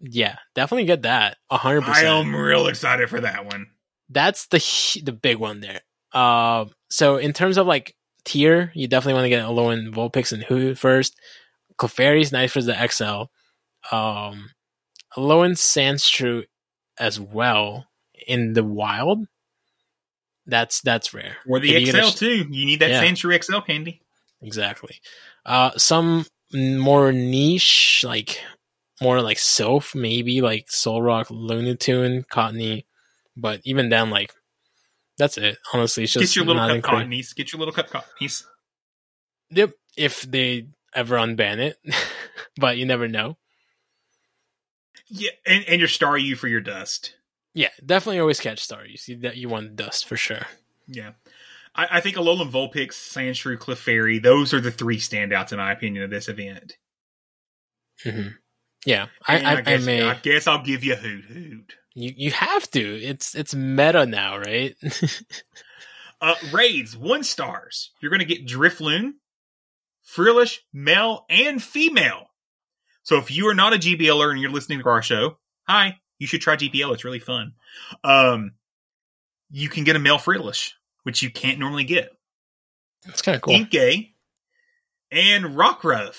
[0.00, 1.36] Yeah, definitely get that.
[1.50, 3.66] A hundred I am real excited for that one.
[4.08, 4.58] That's the
[5.02, 5.80] the big one there.
[6.12, 10.42] Uh, so in terms of like tier, you definitely want to get Alolan Vulpix and
[10.44, 11.18] Hoot Hoot first.
[11.78, 13.94] Clefairy's nice for the XL.
[13.94, 14.50] Um,
[15.16, 16.44] Alolan Sandshrew
[16.98, 17.86] as well
[18.26, 19.26] in the wild.
[20.46, 21.36] That's that's rare.
[21.48, 22.46] Or the If you XL, a- too.
[22.50, 23.02] You need that Yeah.
[23.04, 24.00] Sandshrew XL candy.
[24.42, 24.96] Exactly.
[25.46, 28.40] Uh, some more niche, like
[29.00, 32.84] more like Sylph, maybe like Solrock, Lunatone, Cottonee,
[33.36, 34.32] but even then, like
[35.18, 35.58] that's it.
[35.72, 37.34] Honestly, it's just Get your little cup incre- Cottonees.
[37.34, 38.44] Get your little cup Cottonees.
[39.50, 41.78] Yep, if they ever unban it,
[42.56, 43.36] but you never know.
[45.08, 47.14] Yeah, and, and your Staryu for your dust.
[47.54, 48.86] Yeah, definitely always catch Star.
[48.86, 50.46] You see that you want dust for sure.
[50.86, 51.12] Yeah.
[51.74, 56.04] I, I think Alolan Vulpix, Sandshrew, Clefairy, those are the three standouts in my opinion
[56.04, 56.76] of this event.
[58.02, 58.28] hmm
[58.86, 60.02] Yeah, I, I, I, guess, may.
[60.02, 61.74] I guess I'll give you Hoot Hoot.
[61.94, 63.02] you you have to.
[63.02, 64.74] It's it's meta now, right?
[66.22, 67.90] Uh, raids, one stars.
[68.00, 69.14] You're going to get Drifloon,
[70.04, 72.28] Frillish, male, and female.
[73.02, 76.28] So if you are not a GBLer and you're listening to our show, hi, you
[76.28, 76.94] should try GBL.
[76.94, 77.54] It's really fun.
[78.04, 78.52] Um,
[79.50, 82.16] you can get a male Frillish, which you can't normally get.
[83.06, 83.54] It's kind of cool.
[83.54, 84.12] Inkay,
[85.10, 86.14] and Rockruff,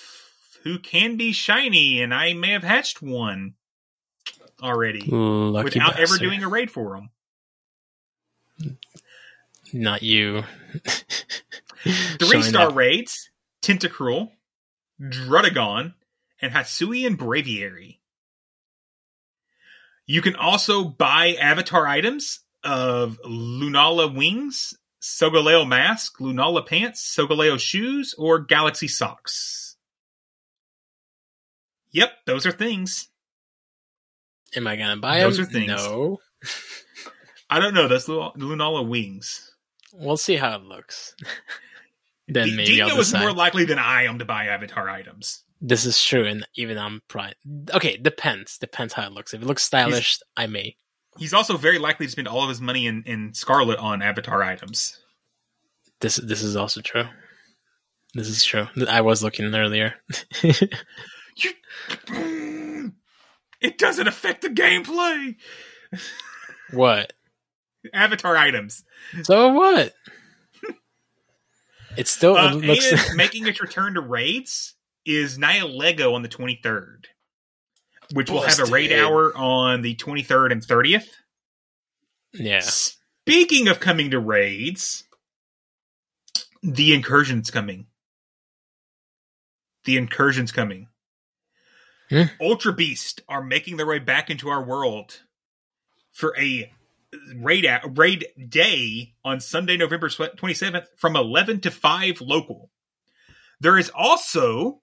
[0.64, 3.54] who can be shiny, and I may have hatched one
[4.62, 7.00] already Lucky without ever doing a raid for
[8.60, 8.76] them.
[9.72, 10.44] Not you.
[12.20, 12.76] Three star up.
[12.76, 13.30] raids
[13.62, 14.32] Tentacruel,
[15.02, 15.94] Druddigon,
[16.42, 18.00] and Hisuian Braviary.
[20.14, 28.14] You can also buy avatar items of Lunala wings, Solgaleo mask, Lunala pants, Solgaleo shoes,
[28.16, 29.76] or Galaxy socks.
[31.94, 33.08] Yep, those are things.
[34.56, 35.48] Am I gonna buy Those them?
[35.48, 35.68] are things.
[35.70, 36.20] No.
[37.50, 37.88] I don't know.
[37.88, 39.56] That's Lunala wings.
[39.94, 41.16] We'll see how it looks.
[42.28, 43.22] then D- maybe is decide.
[43.22, 45.44] more likely than I am to buy avatar items.
[45.66, 47.36] This is true, and even I'm probably
[47.74, 47.96] okay.
[47.96, 48.58] Depends.
[48.58, 49.34] Depends how it looks.
[49.34, 50.76] If it looks stylish, I may.
[51.18, 54.44] He's also very likely to spend all of his money in, in Scarlet on avatar
[54.44, 55.00] items.
[56.02, 57.06] This this is also true.
[58.14, 58.68] This is true.
[58.90, 59.96] I was looking earlier.
[63.62, 65.38] It doesn't affect the gameplay.
[66.72, 67.14] what?
[67.94, 68.84] Avatar items.
[69.24, 69.94] So what?
[71.96, 73.16] It still Uh, it looks.
[73.16, 74.74] making its return to raids
[75.06, 77.06] is Nihilego on the 23rd,
[78.14, 81.08] which will have a raid hour on the 23rd and 30th.
[82.34, 82.62] yeah.
[82.62, 85.06] Speaking of coming to raids,
[86.62, 87.88] the incursion's coming.
[89.86, 90.88] The incursion's coming.
[92.10, 92.24] Hmm.
[92.42, 95.22] Ultra Beast are making their way back into our world
[96.12, 96.72] for a
[97.36, 102.70] raid a- raid day on Sunday, November twenty seventh, from eleven to five local.
[103.60, 104.82] There is also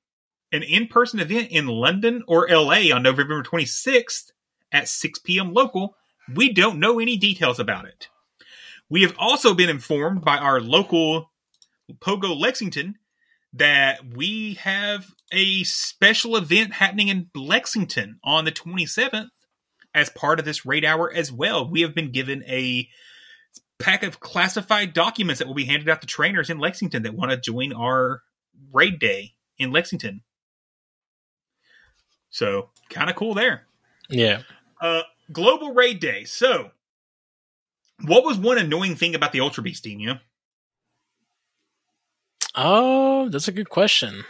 [0.52, 4.32] an in person event in London or LA on November twenty sixth
[4.72, 5.52] at six p.m.
[5.52, 5.96] local.
[6.32, 8.08] We don't know any details about it.
[8.88, 11.30] We have also been informed by our local
[12.00, 12.98] Pogo Lexington
[13.52, 19.28] that we have a special event happening in Lexington on the 27th
[19.94, 21.68] as part of this raid hour as well.
[21.68, 22.88] We have been given a
[23.78, 27.30] pack of classified documents that will be handed out to trainers in Lexington that want
[27.30, 28.22] to join our
[28.72, 30.22] raid day in Lexington.
[32.30, 33.66] So, kind of cool there.
[34.08, 34.42] Yeah.
[34.80, 35.02] Uh,
[35.32, 36.24] Global Raid Day.
[36.24, 36.70] So,
[38.04, 39.98] what was one annoying thing about the Ultra Beast, team?
[39.98, 40.18] Dino?
[42.54, 44.24] Oh, that's a good question.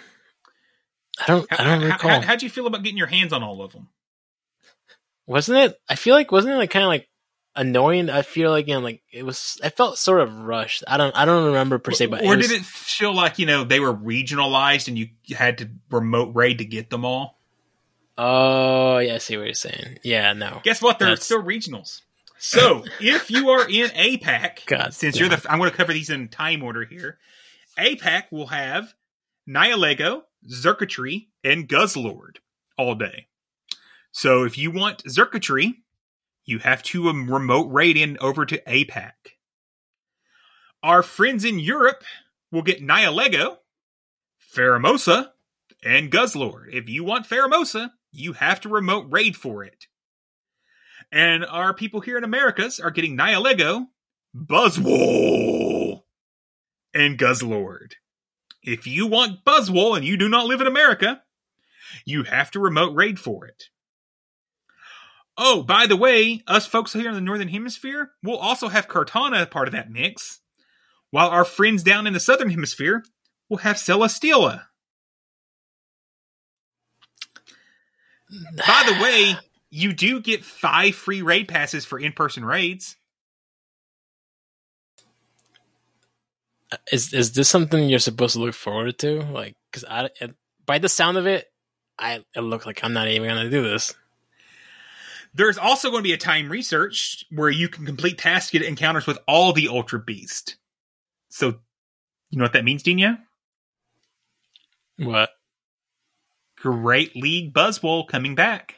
[1.21, 1.47] I don't.
[1.53, 2.11] I don't How, recall.
[2.11, 3.89] how, how'd you feel about getting your hands on all of them?
[5.31, 5.81] wasn't it?
[5.89, 7.09] I feel like wasn't it like kind of like
[7.55, 8.11] annoying?
[8.11, 9.61] I feel like you know, like it was.
[9.63, 10.83] I felt sort of rushed.
[10.89, 11.15] I don't.
[11.17, 13.65] I don't remember per se, but or it was, did it feel like you know
[13.65, 17.40] they were regionalized and you had to remote raid to get them all?
[18.23, 19.15] Oh, yeah.
[19.15, 19.99] I see what you're saying.
[20.05, 20.33] Yeah.
[20.35, 20.61] No.
[20.63, 20.99] Guess what?
[20.99, 22.03] They're That's- still regionals.
[22.39, 25.93] So if you are in APAC, God since damn you're the, I'm going to cover
[25.93, 27.19] these in time order here.
[27.79, 28.95] APAC will have
[29.49, 32.37] Nihilego, Xurkitree, and Guzzlord
[32.77, 33.27] all day.
[34.13, 35.75] So if you want Xurkitree,
[36.45, 39.13] you have to um, remote raid in over to APAC.
[40.83, 42.03] Our friends in Europe
[42.51, 43.59] will get Nihilego,
[44.55, 45.31] Pheromosa,
[45.85, 46.73] and Guzzlord.
[46.73, 49.87] If you want Pheromosa, you have to remote raid for it.
[51.13, 53.87] And our people here in Americas are getting Nihilego,
[54.37, 56.03] Buzzwole,
[56.95, 57.93] and Guzzlord.
[58.63, 61.23] If you want Buzzwole and you do not live in America,
[62.05, 63.65] you have to remote raid for it.
[65.37, 69.51] Oh, by the way, us folks here in the Northern Hemisphere will also have Kartana
[69.51, 70.41] part of that mix,
[71.11, 73.03] while our friends down in the Southern Hemisphere
[73.49, 74.67] will have Celesteela.
[78.31, 79.35] By the way,
[79.71, 82.97] you do get five free raid passes for in person raids.
[86.93, 89.23] Is is this something you're supposed to look forward to?
[89.23, 90.35] Like, because I it,
[90.67, 91.47] by the sound of it,
[91.99, 93.93] I it looked like I'm not even gonna do this.
[95.35, 99.07] There's also going to be a time research where you can complete tasks to encounters
[99.07, 100.57] with all the Ultra Beast.
[101.29, 101.61] So,
[102.31, 103.17] you know what that means, Dino?
[104.99, 105.31] What?
[106.61, 108.77] Great League Buzzwole coming back.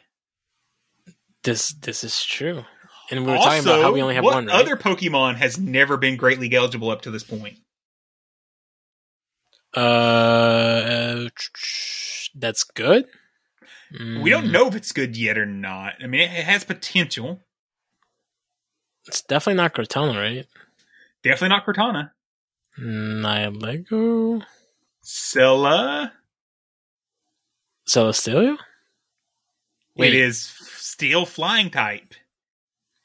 [1.43, 2.65] This this is true.
[3.11, 4.61] And we were also, talking about how we only have what one, right?
[4.61, 7.59] other Pokemon has never been Great League eligible up to this point?
[9.75, 11.29] Uh,
[12.35, 13.07] that's good.
[13.93, 15.95] We don't know if it's good yet or not.
[16.03, 17.41] I mean, it it has potential.
[19.07, 20.47] It's definitely not Kartana, right?
[21.23, 22.11] Definitely not Kartana.
[22.79, 24.43] Nihilego,
[25.03, 26.13] Scylla.
[27.89, 28.57] Celesteela.
[29.97, 32.15] It is steel flying type.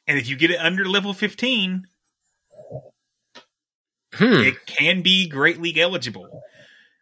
[0.08, 1.86] And if you get it under level 15,
[4.14, 4.24] Hmm.
[4.42, 6.42] it can be Great League eligible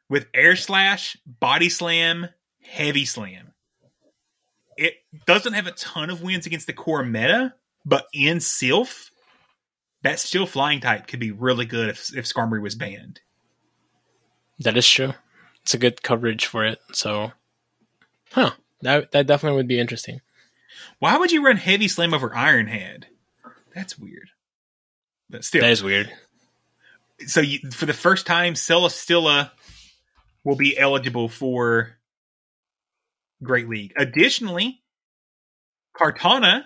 [0.09, 2.27] with Air Slash, Body Slam,
[2.61, 3.53] Heavy Slam.
[4.75, 4.95] It
[5.25, 7.53] doesn't have a ton of wins against the core meta,
[7.85, 9.11] but in Sylph,
[10.01, 13.21] that steel flying type could be really good if, if Skarmory was banned.
[14.59, 15.13] That is true.
[15.63, 16.79] It's a good coverage for it.
[16.91, 17.31] So
[18.31, 18.51] Huh.
[18.81, 20.21] That that definitely would be interesting.
[20.99, 23.07] Why would you run Heavy Slam over Iron Head?
[23.73, 24.29] That's weird.
[25.29, 26.11] But still, That is weird.
[27.27, 29.51] so you, for the first time, Celesteela
[30.43, 31.95] will be eligible for
[33.41, 33.93] Great League.
[33.97, 34.83] Additionally,
[35.99, 36.65] Kartana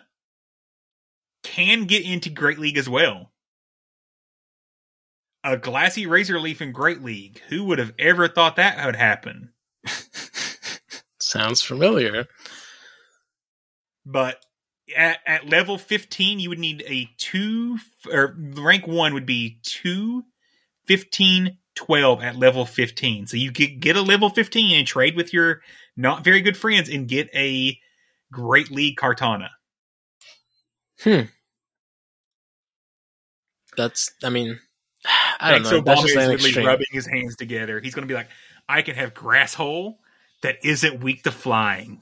[1.44, 3.32] can get into Great League as well.
[5.44, 7.42] A glassy razor leaf in Great League.
[7.50, 9.54] Who would have ever thought that would happen?
[11.30, 12.26] Sounds familiar.
[14.04, 14.44] But
[14.98, 17.78] at, at level 15, you would need a 2,
[18.12, 20.24] or rank 1 would be 2,
[20.88, 23.28] 15, 12 at level 15.
[23.28, 25.62] So you get, get a level 15 and trade with your
[25.96, 27.78] not very good friends and get a
[28.32, 29.50] Great League Kartana.
[31.04, 31.22] Hmm.
[33.78, 34.12] That's.
[34.24, 34.60] I mean,
[35.40, 35.82] I don't Thanks know.
[35.82, 36.66] That's just extreme.
[36.66, 37.80] rubbing his hands together.
[37.80, 38.30] He's going to be like,
[38.68, 39.98] I can have Grasshole
[40.42, 42.02] that isn't weak to flying.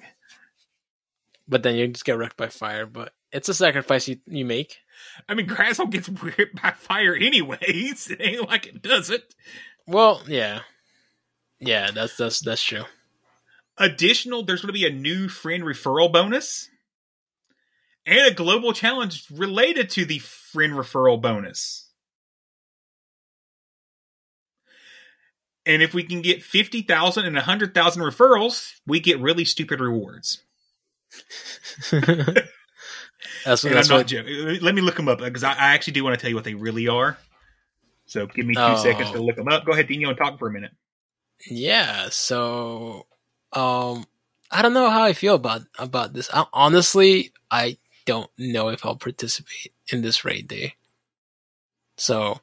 [1.48, 2.86] But then you just get wrecked by fire.
[2.86, 4.78] But it's a sacrifice you you make.
[5.28, 6.08] I mean, Grasshole gets
[6.38, 8.10] hit by fire anyways.
[8.12, 9.24] It ain't like it doesn't.
[9.86, 10.62] Well, yeah,
[11.60, 11.92] yeah.
[11.92, 12.84] That's that's that's true.
[13.78, 16.70] Additional, there's going to be a new friend referral bonus
[18.08, 21.87] and a global challenge related to the friend referral bonus.
[25.68, 30.42] And if we can get 50,000 and 100,000 referrals, we get really stupid rewards.
[31.92, 34.08] That's, And that's I'm not what.
[34.08, 34.60] joking.
[34.62, 36.46] Let me look them up because I, I actually do want to tell you what
[36.46, 37.18] they really are.
[38.06, 38.76] So give me two Oh.
[38.76, 39.66] seconds to look them up.
[39.66, 40.72] Go ahead, Dino, and talk for a minute.
[41.50, 42.08] Yeah.
[42.10, 43.08] So,
[43.54, 44.06] um,
[44.52, 46.30] I don't know how I feel about about this.
[46.34, 50.76] I, honestly, I don't know if I'll participate in this raid day.
[51.98, 52.40] So,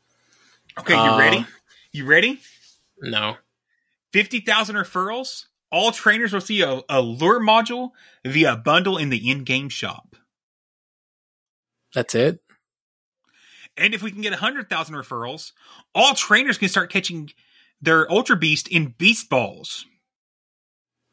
[0.79, 1.47] Okay, you Uh, ready?
[1.93, 2.41] You ready?
[3.05, 3.37] No.
[4.13, 5.47] 50,000 referrals.
[5.71, 7.91] All trainers will see a, a lure module
[8.25, 10.15] via bundle in the in-game shop.
[11.95, 12.41] That's it.
[13.77, 15.53] And if we can get 100,000 referrals,
[15.95, 17.31] all trainers can start catching
[17.81, 19.87] their Ultra Beast in Beast Balls.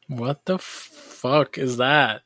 [0.06, 2.22] What the fuck is that?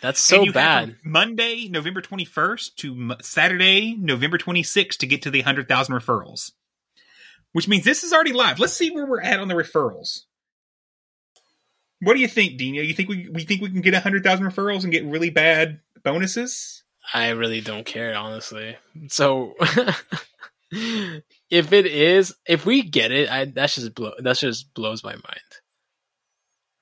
[0.00, 0.96] That's so bad.
[1.04, 6.52] Monday, November 21st to Saturday, November 26th to get to the 100,000 referrals.
[7.52, 8.58] Which means this is already live.
[8.58, 10.20] Let's see where we're at on the referrals.
[12.00, 12.80] What do you think, Dino?
[12.82, 16.82] You think we we think we can get 100,000 referrals and get really bad bonuses?
[17.12, 18.76] I really don't care, honestly.
[19.08, 19.54] So,
[20.70, 25.12] if it is, if we get it, I that just blow that just blows my
[25.12, 25.40] mind.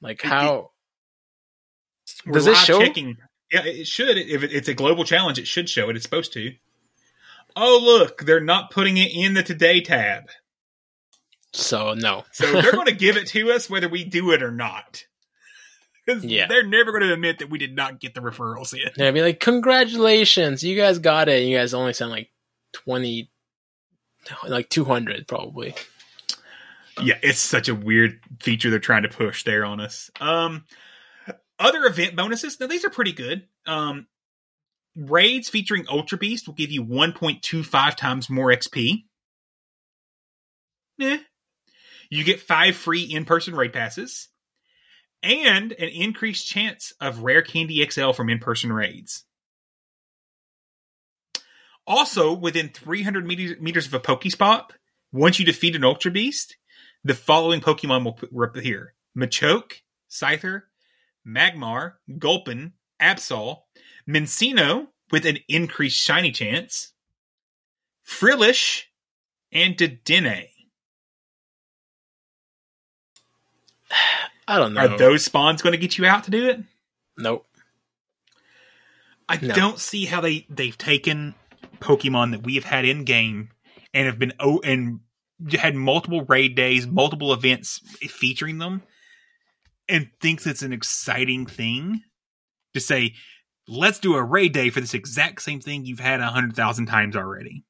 [0.01, 0.70] Like how
[2.27, 2.81] We're does it show?
[2.81, 3.16] Checking.
[3.51, 4.19] Yeah, it should.
[4.19, 5.97] If it- it's a global challenge, it should show it.
[5.97, 6.53] It's supposed to.
[7.57, 10.28] Oh, look, they're not putting it in the today tab.
[11.53, 12.25] So no.
[12.33, 15.05] So they're going to give it to us whether we do it or not.
[16.07, 16.47] 'Cause Yeah.
[16.47, 18.91] they're never going to admit that we did not get the referrals in.
[18.97, 22.31] They'd be like, "Congratulations, you guys got it." And you guys only sent like
[22.73, 23.31] twenty,
[24.47, 25.75] like two hundred probably.
[27.03, 30.11] Yeah, it's such a weird feature they're trying to push there on us.
[30.19, 30.65] Um,
[31.59, 32.59] other event bonuses.
[32.59, 33.47] Now these are pretty good.
[33.66, 34.07] Um,
[34.97, 39.05] raids featuring Ultra Beast will give you 1.25 times more XP.
[41.01, 41.19] Eh.
[42.11, 44.29] You get five free in-person raid passes
[45.23, 49.25] and an increased chance of rare candy XL from in-person raids.
[51.87, 54.71] Also, within 300 meters, of a PokeStop,
[55.11, 56.57] once you defeat an Ultra Beast,
[57.03, 60.65] the following Pokemon will appear: Machoke, Scyther,
[61.27, 63.63] Magmar, Gulpin, Absol,
[64.07, 66.93] Minccino with an increased shiny chance,
[68.03, 68.91] Frillish,
[69.51, 70.49] and Dedenne.
[74.47, 74.81] I don't know.
[74.86, 76.60] Are those spawns going to get you out to do it?
[77.16, 77.47] Nope.
[79.28, 79.55] I No.
[79.55, 81.35] don't see how they they've taken
[81.81, 83.51] Pokemon that we have had in game
[83.93, 85.01] and have been oh and
[85.52, 88.82] had multiple raid days, multiple events featuring them,
[89.89, 92.02] and thinks it's an exciting thing
[92.74, 93.15] to say,
[93.69, 96.86] let's do a raid day for this exact same thing you've had a hundred thousand
[96.86, 97.65] times already.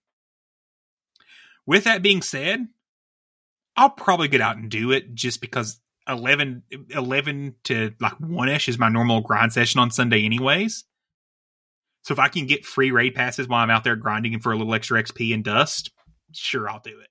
[1.66, 2.68] With that being said,
[3.76, 8.68] I'll probably get out and do it just because 11, 11 to like one ish
[8.68, 10.84] is my normal grind session on Sunday, anyways.
[12.02, 14.56] So if I can get free raid passes while I'm out there grinding for a
[14.56, 15.90] little extra XP and dust,
[16.32, 17.08] sure, I'll do it.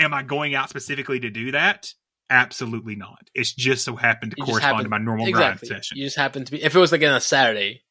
[0.00, 1.92] Am I going out specifically to do that?
[2.30, 3.18] Absolutely not.
[3.34, 5.68] It's just so happened to You correspond happen- to my normal exactly.
[5.68, 5.96] grind session.
[5.98, 6.62] You just happen to be.
[6.62, 7.82] If it was like on a Saturday,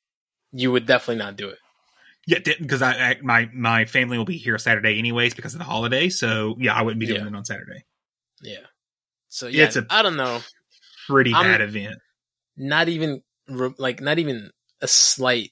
[0.51, 1.57] you would definitely not do it.
[2.27, 5.65] Yeah, because I, I my my family will be here Saturday anyways because of the
[5.65, 6.09] holiday.
[6.09, 7.27] So yeah, I wouldn't be doing Yeah.
[7.27, 7.85] it on Saturday.
[8.41, 8.59] Yeah.
[9.29, 10.39] So yeah, It's a I don't know.
[11.07, 11.97] Pretty I'm- bad event.
[12.55, 13.21] not even
[13.77, 14.51] like not even
[14.81, 15.51] a slight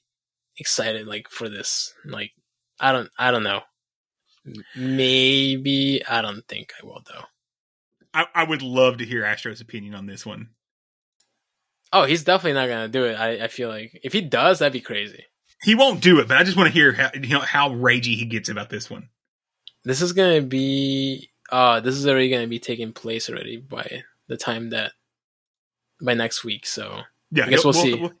[0.58, 1.92] excited like for this.
[2.04, 2.32] Like
[2.80, 3.60] I don't I don't know.
[4.76, 7.24] Maybe I don't think I will though.
[8.14, 10.50] I, I would love to hear Astro's opinion on this one.
[11.92, 13.14] Oh, he's definitely not gonna do it.
[13.14, 15.24] I, I feel like if he does, that'd be crazy.
[15.62, 18.16] He won't do it, but I just want to hear how you know how ragey
[18.16, 19.08] he gets about this one.
[19.84, 24.36] This is gonna be uh this is already gonna be taking place already by the
[24.36, 24.92] time that
[26.00, 26.66] by next week.
[26.66, 27.00] So
[27.30, 27.94] Yeah, I guess we'll, we'll- see.
[27.94, 28.12] we'll-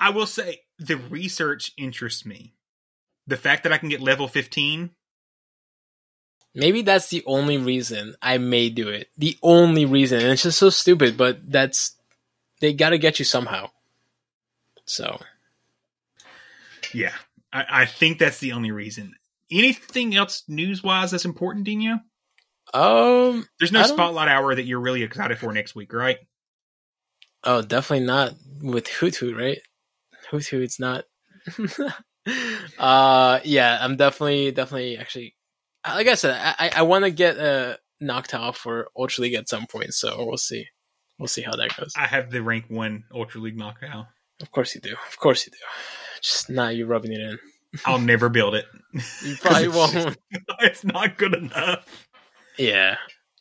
[0.00, 2.54] I will say the research interests me.
[3.26, 4.90] The fact that I can get level fifteen.
[6.54, 9.08] Maybe that's the only reason I may do it.
[9.18, 11.96] The only reason, and it's just so stupid, but that's
[12.60, 13.70] they got to get you somehow.
[14.84, 15.20] So
[16.92, 17.12] Yeah,
[17.52, 19.14] I, I think that's the only reason.
[19.50, 22.00] Anything else news wise that's important, Dino?
[22.72, 26.18] Um, There's no spotlight hour that you're really excited for next week, right?
[27.44, 29.58] Oh, definitely not with Hoothoot, right?
[30.30, 31.04] Hoothoot's not.
[32.78, 35.34] uh, yeah, I'm definitely, definitely, actually,
[35.86, 39.66] like I said, I, I, want to get uh, Noctowl for Ultra League at some
[39.66, 40.66] point, so we'll see.
[41.18, 41.92] We'll see how that goes.
[41.96, 44.06] I have the rank one Ultra League Noctowl.
[44.40, 44.94] Of course you do.
[45.08, 45.58] Of course you do.
[46.22, 47.38] Just not you rubbing it in.
[47.84, 48.64] I'll never build it.
[49.22, 49.92] You probably it's won't.
[49.92, 50.18] just-
[50.60, 52.08] it's not good enough.
[52.58, 52.96] Yeah.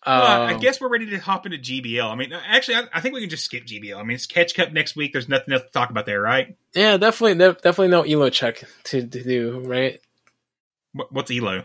[0.06, 2.12] Well, I Um, guess we're ready to hop into GBL.
[2.12, 3.96] I mean, actually, I, I think we can just skip GBL.
[3.98, 5.14] I mean, it's Catch Cup next week.
[5.14, 6.58] There's nothing else to talk about there, right?
[6.74, 10.02] Yeah, definitely, de- definitely no elo check to, to do, right?
[10.92, 11.64] What, what's Elo?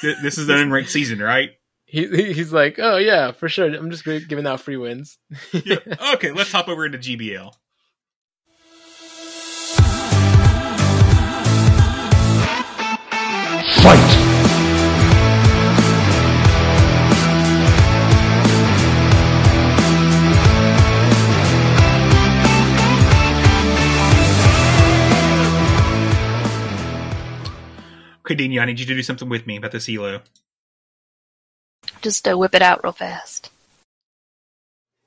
[0.00, 1.50] Th- this is the unranked season, right?
[1.90, 3.64] He he- he's like, oh yeah, for sure.
[3.74, 5.16] I'm just giving out free wins.
[5.54, 7.50] Okay, let's hop over into GBL.
[28.30, 30.20] Okay, I need you to do something with me about this Elo.
[32.02, 33.50] Just uh, whip it out real fast.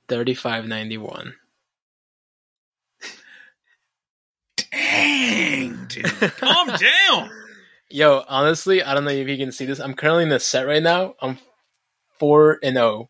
[0.07, 1.35] Thirty-five ninety-one.
[4.57, 6.05] Dang, dude.
[6.37, 6.67] Calm
[7.09, 7.29] down.
[7.91, 9.79] Yo, honestly, I don't know if you can see this.
[9.79, 11.13] I'm currently in the set right now.
[11.21, 11.37] I'm
[12.17, 12.81] four and oh.
[12.81, 13.09] zero.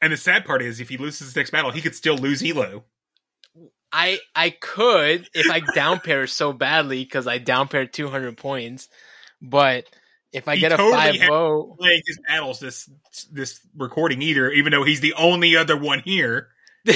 [0.00, 2.44] And the sad part is, if he loses his next battle, he could still lose
[2.44, 2.84] Elo.
[3.92, 8.88] I I could if I down pair so badly because I down paired 200 points,
[9.40, 9.84] but
[10.32, 12.88] if I He get a totally five zero, Playing his battles this
[13.32, 16.48] this recording either, even though he's the only other one here.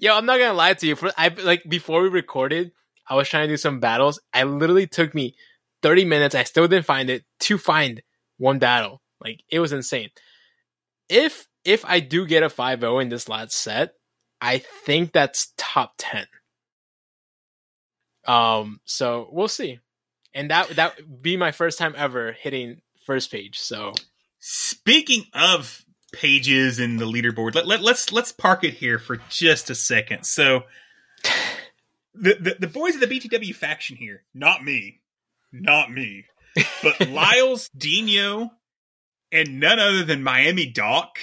[0.00, 0.96] Yo, I'm not gonna lie to you.
[0.96, 2.72] For I like before we recorded,
[3.08, 4.20] I was trying to do some battles.
[4.32, 5.36] I literally took me
[5.82, 6.34] 30 minutes.
[6.34, 8.02] I still didn't find it to find
[8.38, 9.00] one battle.
[9.20, 10.10] Like it was insane.
[11.08, 13.94] If if I do get a 5-0 in this last set,
[14.40, 16.26] I think that's top 10.
[18.26, 19.78] Um, so we'll see.
[20.34, 23.58] And that that would be my first time ever hitting first page.
[23.58, 23.94] So
[24.48, 29.70] Speaking of pages in the leaderboard, let, let, let's let's park it here for just
[29.70, 30.24] a second.
[30.24, 30.62] So,
[32.14, 35.00] the, the the boys of the BTW faction here, not me,
[35.50, 36.26] not me,
[36.80, 38.52] but Lyles, Dino,
[39.32, 41.18] and none other than Miami Doc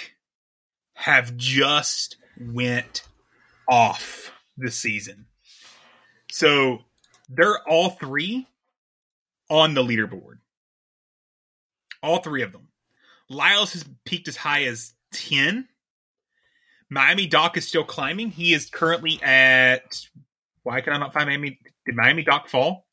[0.95, 3.03] have just went
[3.69, 5.25] off this season.
[6.31, 6.79] So
[7.29, 8.47] they're all three
[9.49, 10.39] on the leaderboard.
[12.01, 12.67] All three of them.
[13.29, 15.67] Lyles has peaked as high as 10.
[16.89, 18.29] Miami Doc is still climbing.
[18.29, 19.99] He is currently at.
[20.63, 21.59] Why can I not find Miami?
[21.85, 22.85] Did Miami Doc fall?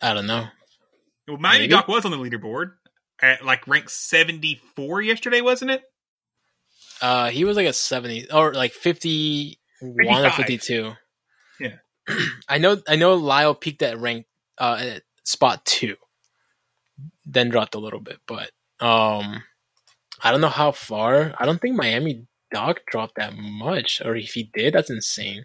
[0.00, 0.46] I don't know.
[1.26, 1.70] Well, Miami Maybe.
[1.72, 2.72] Doc was on the leaderboard
[3.20, 5.82] at like rank 74 yesterday, wasn't it?
[7.00, 10.92] Uh, he was like a 70 or like 51 or 52.
[11.60, 11.76] Yeah.
[12.48, 14.26] I know I know Lyle peaked at rank
[14.58, 15.96] uh at spot 2.
[17.26, 18.50] Then dropped a little bit, but
[18.80, 19.42] um
[20.22, 21.34] I don't know how far.
[21.38, 25.44] I don't think Miami Doc dropped that much or if he did, that's insane.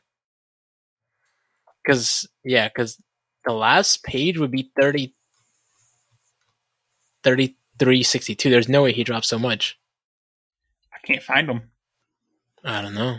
[1.85, 2.99] Cuz yeah, cuz
[3.45, 5.13] the last page would be 30
[7.23, 8.49] 3362.
[8.49, 9.77] There's no way he dropped so much.
[11.05, 11.69] Can't find him.
[12.63, 13.17] I don't know.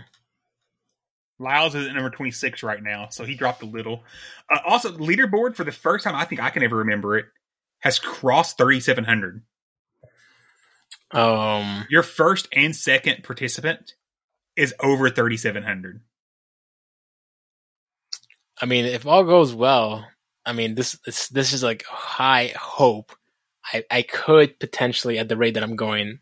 [1.39, 4.05] Lyles is at number 26 right now, so he dropped a little.
[4.51, 7.27] Uh, also, leaderboard for the first time I think I can ever remember it
[7.81, 9.43] has crossed 3,700.
[11.11, 13.95] Um, Your first and second participant
[14.57, 16.01] is over 3,700.
[18.61, 20.07] I mean, if all goes well,
[20.47, 23.13] I mean this this, this is like high hope.
[23.73, 26.21] I I could potentially, at the rate that I'm going,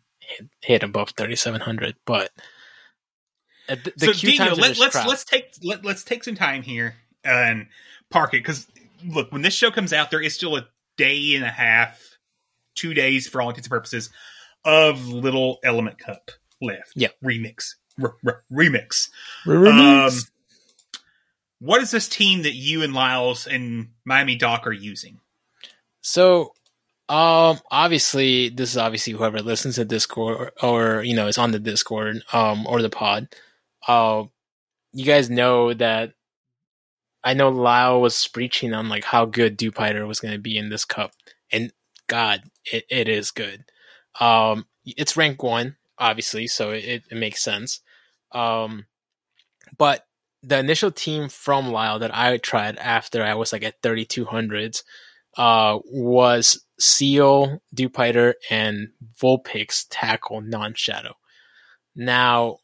[0.61, 1.95] hit, above 3,700.
[2.05, 2.31] But
[3.67, 6.95] the the so Daniel, let, just let's let's take let, let's take some time here
[7.23, 7.67] and
[8.09, 8.67] park it because
[9.05, 12.17] look, when this show comes out, there is still a day and a half,
[12.75, 14.09] two days for all intents and purposes
[14.65, 16.31] of Little Element Cup
[16.61, 16.93] left.
[16.95, 19.09] Yeah, remix, R- r- remix,
[19.45, 20.07] Remix.
[20.07, 20.23] Um,
[21.59, 25.19] what is this team that you and Lyles and Miami Doc are using?
[26.01, 26.53] So,
[27.09, 31.59] um, obviously, this is obviously whoever listens to Discord or, you know is on the
[31.59, 33.27] Discord, um, or the pod.
[33.87, 34.23] Uh,
[34.93, 36.13] you guys know that
[37.23, 40.69] I know Lyle was preaching on like how good Dewpider was going to be in
[40.69, 41.13] this cup,
[41.51, 41.73] and
[42.07, 43.65] God, it, it is good.
[44.19, 47.81] Um, it's rank one, obviously, so it, it makes sense.
[48.31, 48.85] Um,
[49.77, 50.05] but
[50.41, 54.83] the initial team from Lyle that I tried after I was like at 3200s
[55.37, 58.89] uh, was Seel, Dewpider, and
[59.21, 61.13] Vulpix tackle non shadow.
[61.95, 62.57] Now,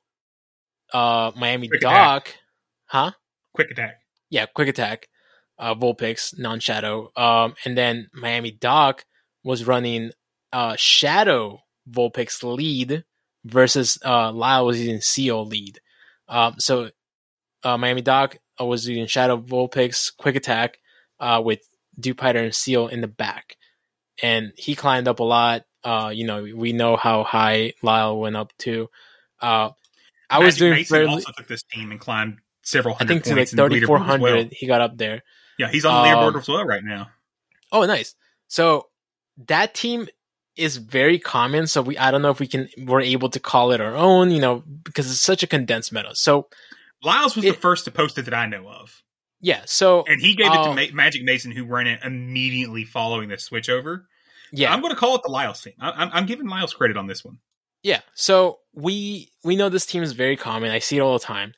[0.93, 2.35] uh, Miami Quick Doc, attack.
[2.85, 3.11] huh?
[3.53, 3.99] Quick attack.
[4.29, 5.07] Yeah, quick attack,
[5.57, 7.11] uh, Vulpix, non shadow.
[7.15, 9.05] Um, and then Miami Doc
[9.43, 10.11] was running
[10.51, 11.59] uh, Shadow
[11.89, 13.03] Vulpix lead
[13.45, 15.79] versus uh, Lyle was using Seel lead.
[16.27, 16.89] Um, so
[17.63, 20.77] uh, Miami Doc uh, was using Shadow Vulpix quick attack
[21.19, 21.61] uh, with
[21.99, 23.57] Dewpider and Seel in the back,
[24.21, 25.63] and he climbed up a lot.
[25.83, 28.89] Uh, you know, we know how high Lyle went up to.
[29.41, 29.69] Uh,
[30.29, 33.11] I was doing Mason fairly, also took this team and climbed several hundred.
[33.11, 34.21] I think to like points in the thirty four hundred.
[34.21, 34.49] well.
[34.51, 35.23] He got up there.
[35.57, 37.09] Yeah, he's on the leaderboard Um, as well right now.
[37.71, 38.15] Oh, nice.
[38.47, 38.87] So
[39.47, 40.07] that team
[40.55, 41.67] is very common.
[41.67, 44.31] So we, I don't know if we can, we're able to call it our own,
[44.31, 46.15] you know, because it's such a condensed meta.
[46.15, 46.47] So
[47.03, 49.01] Lyles was the first to post it that I know of.
[49.41, 52.83] Yeah, so And he gave it to uh, Ma- Magic Mason, who ran it immediately
[52.83, 54.07] following the switch over.
[54.51, 54.73] Yeah.
[54.73, 55.73] I'm going to call it the Lyles team.
[55.79, 57.37] I- I'm, I'm giving Lyles credit on this one.
[57.83, 58.01] Yeah.
[58.13, 60.71] So we we know this team is very common.
[60.71, 61.53] I see it all the time.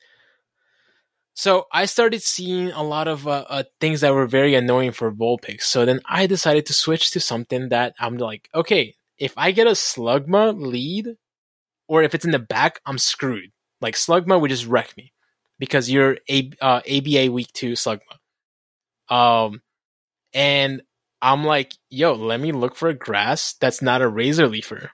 [1.33, 5.11] So I started seeing a lot of uh, uh, things that were very annoying for
[5.11, 5.63] Vulpix.
[5.63, 9.65] So then I decided to switch to something that I'm like, okay, if I get
[9.65, 11.15] a Slugma lead,
[11.87, 13.51] or if it's in the back, I'm screwed.
[13.79, 15.13] Like Slugma would just wreck me
[15.61, 18.17] because you're a uh, ABA week two Slugma.
[19.09, 19.61] Um,
[20.33, 20.81] and
[21.21, 24.89] I'm like, yo, let me look for a grass that's not a razor leafer.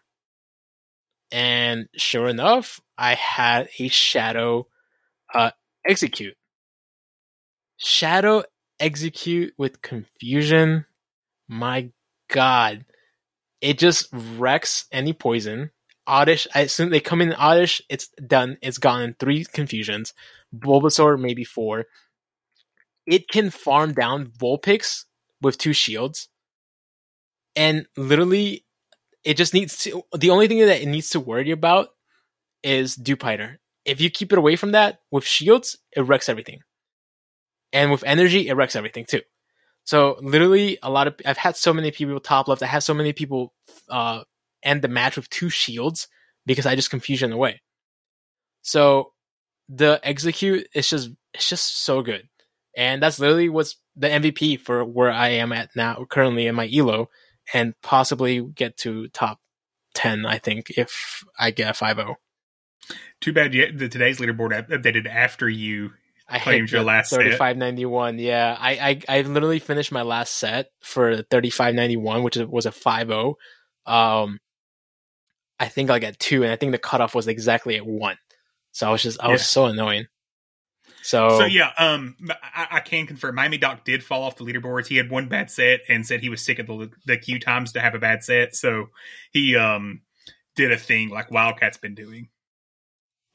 [1.31, 4.67] And sure enough, I had a shadow
[5.33, 5.51] uh,
[5.89, 6.33] Exeggcute.
[7.77, 8.43] Shadow
[8.81, 10.85] Exeggcute with confusion.
[11.47, 11.91] My
[12.29, 12.83] god.
[13.61, 15.71] It just wrecks any poison.
[16.05, 18.57] Oddish, I assume they come in Oddish, it's done.
[18.61, 20.13] It's gone in three confusions.
[20.55, 21.85] Bulbasaur, maybe four.
[23.05, 25.05] It can farm down Vulpix
[25.41, 26.29] with two shields.
[27.55, 28.65] And literally,
[29.23, 30.03] it just needs to.
[30.15, 31.89] The only thing that it needs to worry about
[32.63, 33.57] is Dewpider.
[33.85, 36.59] If you keep it away from that with shields, it wrecks everything.
[37.73, 39.21] And with energy, it wrecks everything too.
[39.85, 42.61] So literally, a lot of I've had so many people top left.
[42.61, 43.53] I have so many people
[43.89, 44.23] uh,
[44.63, 46.07] end the match with two shields
[46.45, 47.61] because I just confusion away.
[48.61, 49.13] So
[49.69, 52.27] the Exeggcute is just it's just so good,
[52.75, 56.69] and that's literally what's the MVP for where I am at now, currently in my
[56.73, 57.09] elo,
[57.53, 59.39] and possibly get to top
[59.93, 60.25] ten.
[60.25, 62.15] I think if I get a five oh.
[63.19, 65.91] Too bad you, the today's leaderboard up- updated after you
[66.29, 67.17] I claimed your last set.
[67.17, 68.19] 3591.
[68.19, 73.35] Yeah, I, I I literally finished my last set for 3591, which was a 5-0.
[73.85, 74.39] Um,
[75.59, 78.17] I think like at two, and I think the cutoff was exactly at one.
[78.77, 80.05] So I was just I was so annoying.
[81.01, 84.85] So, So yeah, um, I, I can confirm Miami Doc did fall off the leaderboards.
[84.85, 87.71] He had one bad set and said he was sick of the the queue times
[87.71, 88.55] to have a bad set.
[88.55, 88.89] So
[89.31, 90.01] he um
[90.55, 92.29] did a thing like Wildcat's been doing.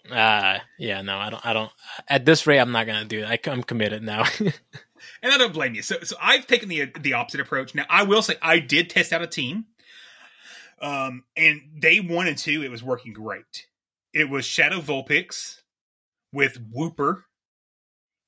[0.08, 1.72] uh yeah, no, I don't I don't
[2.06, 3.48] at this rate I'm not gonna do that.
[3.48, 4.24] I, I'm committed now.
[5.20, 5.82] And I don't blame you.
[5.82, 7.74] So, so I've taken the the opposite approach.
[7.74, 9.64] Now, I will say I did test out a team.
[10.80, 13.66] Um, and day one and two, it was working great.
[14.12, 15.62] It was Shadow Vulpix
[16.32, 17.22] with Wooper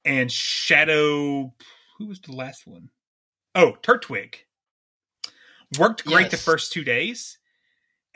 [0.04, 1.54] and Shadow.
[1.98, 2.90] Who was the last one?
[3.54, 4.36] Oh, Turtwig.
[5.78, 7.38] Worked great the first two days.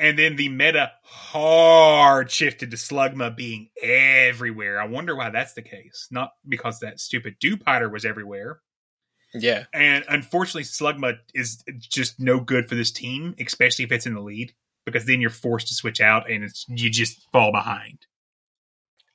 [0.01, 4.81] And then the meta hard shifted to Slugma being everywhere.
[4.81, 6.07] I wonder why that's the case.
[6.11, 8.61] Not because that stupid Dewpider was everywhere.
[9.35, 9.65] yeah.
[9.75, 14.21] And unfortunately, Slugma is just no good for this team, especially if it's in the
[14.21, 14.55] lead,
[14.91, 18.07] because then you're forced to switch out and it's you just fall behind.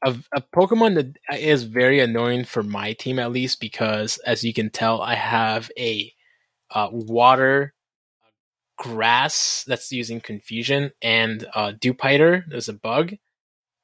[0.03, 4.53] a, a Pokemon that is very annoying for my team at least because as you
[4.53, 6.13] can tell, I have a
[6.71, 7.73] uh, water
[8.77, 12.43] grass that's using confusion and uh, Dewpider.
[12.49, 13.13] There's a bug.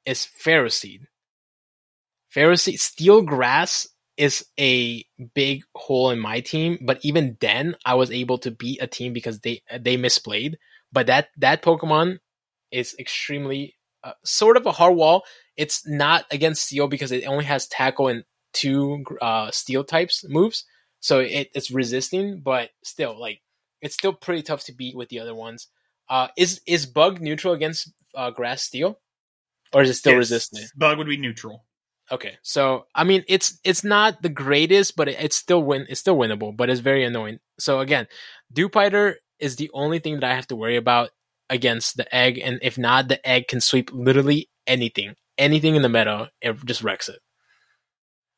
[0.04, 1.02] It's Ferroseed.
[2.34, 5.04] Pharisee Steel Grass is a
[5.34, 9.12] big hole in my team, but even then I was able to beat a team
[9.12, 10.54] because they they misplayed.
[10.92, 12.18] But that that Pokemon
[12.70, 15.24] is extremely uh, sort of a hard wall.
[15.56, 20.64] It's not against Steel because it only has Tackle and two uh, Steel types moves,
[21.00, 22.40] so it, it's resisting.
[22.40, 23.40] But still, like
[23.80, 25.68] it's still pretty tough to beat with the other ones.
[26.08, 28.98] Uh, is is Bug neutral against uh, Grass Steel,
[29.72, 30.72] or is it still Yes, resistant?
[30.76, 31.64] Bug would be neutral.
[32.12, 35.86] Okay, so I mean, it's it's not the greatest, but it, it's still win.
[35.88, 37.38] It's still winnable, but it's very annoying.
[37.58, 38.08] So again,
[38.52, 41.10] Dewpider is the only thing that I have to worry about
[41.48, 45.88] against the egg, and if not, the egg can sweep literally anything, anything in the
[45.88, 47.18] meta, it just wrecks it.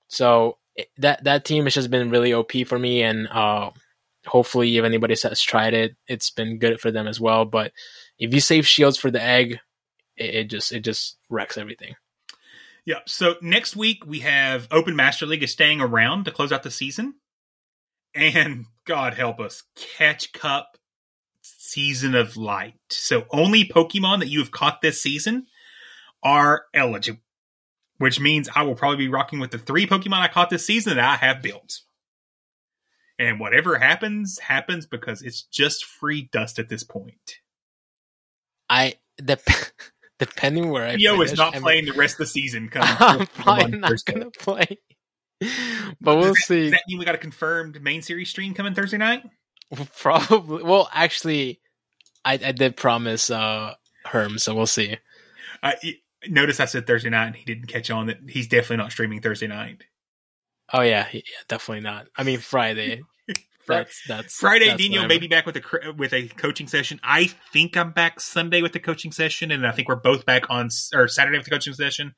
[0.08, 0.58] So
[0.98, 3.70] that that team has just been really OP for me, and uh,
[4.26, 7.44] hopefully, if anybody has tried it, it's been good for them as well.
[7.44, 7.72] But
[8.18, 9.58] if you save shields for the egg,
[10.16, 11.94] it, it just it just wrecks everything.
[12.84, 13.00] Yeah.
[13.06, 16.70] So next week we have Open Master League is staying around to close out the
[16.70, 17.14] season,
[18.14, 19.62] and God help us,
[19.96, 20.76] Catch Cup
[21.42, 22.74] Season of Light.
[22.90, 25.46] So only Pokemon that you have caught this season
[26.22, 27.20] are eligible,
[27.98, 30.96] which means I will probably be rocking with the three Pokemon I caught this season
[30.96, 31.80] that I have built.
[33.18, 37.40] And whatever happens, happens because it's just free dust at this point.
[38.70, 39.42] I dep-
[40.18, 42.68] depending where I Yo is not I mean- playing the rest of the season.
[42.68, 44.12] Come I'm probably not Thursday.
[44.12, 44.78] gonna play,
[46.00, 46.60] but we'll Does that- see.
[46.62, 49.24] Does that mean we got a confirmed main series stream coming Thursday night?
[49.98, 50.62] Probably.
[50.62, 51.60] Well, actually,
[52.24, 53.74] I, I did promise uh
[54.04, 54.96] Herm, so we'll see.
[55.62, 55.94] I y-
[56.28, 59.20] notice I said Thursday night, and he didn't catch on that he's definitely not streaming
[59.20, 59.84] Thursday night.
[60.72, 62.06] Oh yeah, he- yeah, definitely not.
[62.16, 63.02] I mean Friday.
[63.68, 66.98] That's that's Friday, that's Dino may be back with a with a coaching session.
[67.04, 70.50] I think I'm back Sunday with the coaching session, and I think we're both back
[70.50, 72.14] on or Saturday with the coaching session,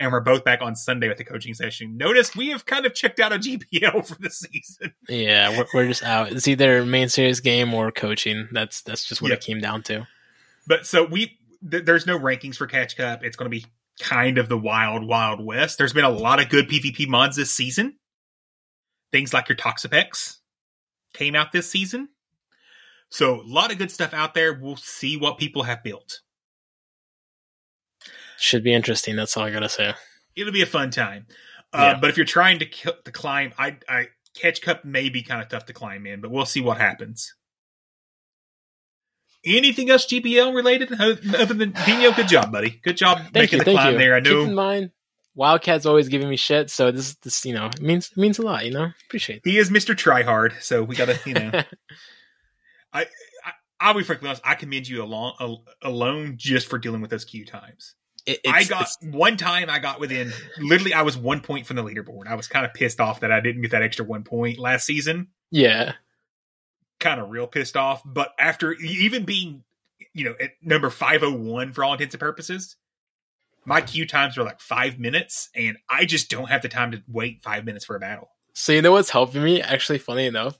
[0.00, 1.96] and we're both back on Sunday with the coaching session.
[1.96, 4.92] Notice we have kind of checked out of GBL for the season.
[5.08, 6.30] Yeah, we're, we're just out.
[6.32, 8.48] It's either main series game or coaching.
[8.52, 9.34] That's that's just what Yeah.
[9.36, 10.06] it came down to.
[10.66, 11.38] But so we
[11.68, 13.24] th- there's no rankings for Catch Cup.
[13.24, 13.64] It's going to be
[14.00, 15.78] kind of the wild, wild west.
[15.78, 17.96] There's been a lot of good PvP mods this season.
[19.10, 20.36] Things like your Toxapex
[21.14, 22.08] came out this season.
[23.10, 24.52] So a lot of good stuff out there.
[24.52, 26.20] We'll see what people have built.
[28.38, 29.16] Should be interesting.
[29.16, 29.92] That's all I gotta say.
[30.36, 31.26] It'll be a fun time.
[31.72, 31.98] Uh, Yeah.
[32.00, 35.42] But if you're trying to ki- to climb, I, I Catch Cup may be kind
[35.42, 37.34] of tough to climb in, but we'll see what happens.
[39.44, 42.12] Anything else GBL related other than Dino?
[42.12, 42.80] Good job, buddy.
[42.82, 43.98] Good job Thank making you, the climb you.
[43.98, 44.14] there.
[44.14, 44.40] I know.
[44.40, 44.90] Keep in mind,
[45.36, 48.42] Wildcat's always giving me shit, so this this you know it means it means a
[48.42, 48.64] lot.
[48.64, 49.42] You know, appreciate.
[49.44, 49.50] It.
[49.50, 49.94] He is Mr.
[49.94, 51.50] Tryhard, so we gotta, you know.
[52.92, 53.06] I, I
[53.80, 54.42] I'll be frankly honest.
[54.44, 57.94] I commend you along al- alone just for dealing with those queue times.
[58.26, 59.70] It, I got one time.
[59.70, 60.92] I got within literally.
[60.92, 62.26] I was one point from the leaderboard.
[62.26, 64.86] I was kind of pissed off that I didn't get that extra one point last
[64.86, 65.28] season.
[65.50, 65.92] yeah.
[67.00, 68.02] Kind of real pissed off.
[68.04, 69.62] But after even being,
[70.14, 72.76] you know, at number five hundred one for all intents and purposes,
[73.64, 77.02] my queue times were like five minutes, and I just don't have the time to
[77.06, 78.30] wait five minutes for a battle.
[78.54, 79.62] So you know what's helping me?
[79.62, 80.58] Actually, funny enough,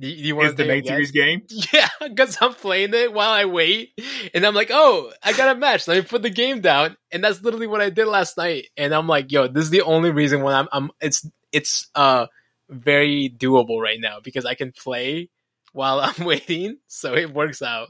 [0.00, 1.42] do you, you want Is the main series game?
[1.72, 4.00] Yeah, because I'm playing it while I wait,
[4.32, 5.86] and I'm like, oh, I got a match.
[5.86, 8.68] Let me put the game down, and that's literally what I did last night.
[8.78, 12.26] And I'm like, yo, this is the only reason when I'm, I'm it's it's uh
[12.70, 15.28] very doable right now because I can play
[15.72, 17.88] while I'm waiting, so it works out.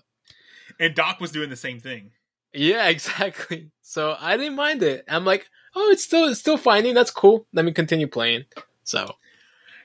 [0.81, 2.11] And Doc was doing the same thing.
[2.53, 3.71] Yeah, exactly.
[3.83, 5.05] So I didn't mind it.
[5.09, 5.47] I'm like,
[5.77, 6.95] oh, it's still it's still finding.
[6.95, 7.47] That's cool.
[7.53, 8.47] Let me continue playing.
[8.83, 9.13] So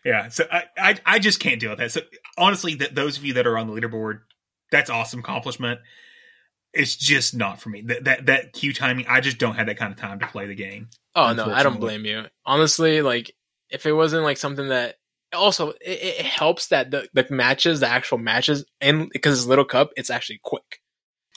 [0.06, 1.92] Yeah, so I, I I just can't deal with that.
[1.92, 2.02] So
[2.38, 4.20] honestly, that those of you that are on the leaderboard,
[4.72, 5.80] that's awesome accomplishment.
[6.74, 7.82] It's just not for me.
[7.82, 10.46] That that that queue timing, I just don't have that kind of time to play
[10.46, 10.90] the game.
[11.16, 12.26] Oh no, I don't blame you.
[12.46, 13.34] Honestly, like
[13.72, 14.96] if it wasn't like something that
[15.34, 15.80] also it,
[16.20, 20.12] it helps that the, the matches, the actual matches, and because it's little cup, it's
[20.12, 20.82] actually quick.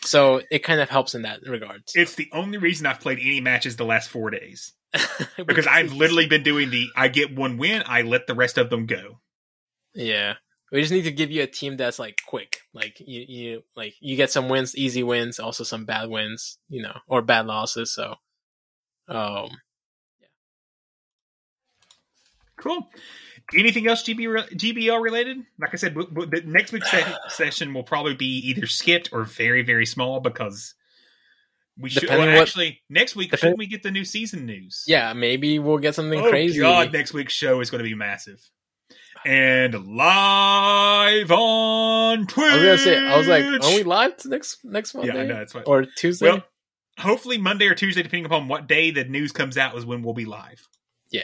[0.05, 1.93] So it kind of helps in that regards.
[1.95, 4.73] It's the only reason I've played any matches the last four days
[5.47, 8.71] because I've literally been doing the I get one win, I let the rest of
[8.71, 9.21] them go.
[9.95, 10.35] Yeah.
[10.71, 12.61] We just need to give you a team that's like quick.
[12.75, 16.83] Like you, you like you get some wins, easy wins, also some bad wins, you
[16.83, 17.93] know, or bad losses.
[17.93, 18.17] So
[19.09, 19.51] um
[20.21, 20.29] yeah.
[22.59, 22.89] Cool.
[23.57, 25.39] Anything else GB re- GBL related?
[25.59, 29.09] Like I said, w- w- the next week's se- session will probably be either skipped
[29.13, 30.75] or very very small because
[31.79, 32.09] we should.
[32.09, 34.85] Well, what- actually, next week shouldn't we get the new season news?
[34.87, 36.61] yeah, maybe we'll get something oh crazy.
[36.61, 38.41] God, next week's show is going to be massive.
[39.25, 42.53] And live on Twitch.
[42.53, 45.13] I was gonna say, I was like, are we live next next Monday?
[45.15, 46.27] Yeah, I know, that's what- or Tuesday?
[46.31, 46.45] Well,
[46.99, 50.15] hopefully Monday or Tuesday, depending upon what day the news comes out, is when we'll
[50.15, 50.69] be live.
[51.11, 51.23] Yeah.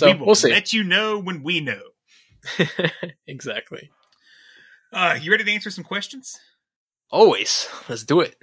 [0.00, 0.50] So we will we'll see.
[0.50, 1.82] let you know when we know.
[3.26, 3.90] exactly.
[4.90, 6.38] Uh, you ready to answer some questions?
[7.10, 7.68] Always.
[7.86, 8.34] Let's do it.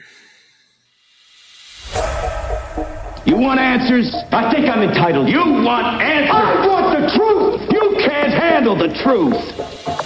[3.26, 4.14] You want answers?
[4.32, 5.30] I think I'm entitled.
[5.30, 6.32] You want answers?
[6.32, 7.72] I want the truth.
[7.72, 9.97] You can't handle the truth.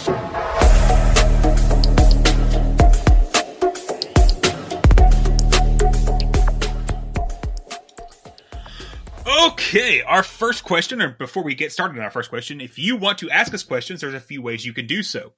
[9.68, 12.96] Okay, our first question, or before we get started on our first question, if you
[12.96, 15.34] want to ask us questions, there's a few ways you can do so.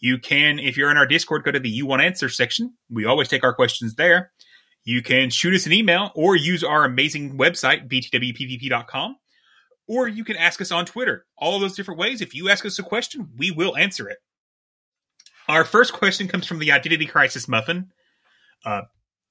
[0.00, 2.74] You can, if you're in our Discord, go to the You Want Answer section.
[2.90, 4.32] We always take our questions there.
[4.84, 9.16] You can shoot us an email or use our amazing website, btwpvp.com,
[9.86, 11.24] or you can ask us on Twitter.
[11.38, 12.20] All those different ways.
[12.20, 14.18] If you ask us a question, we will answer it.
[15.48, 17.92] Our first question comes from the Identity Crisis Muffin.
[18.64, 18.82] Uh,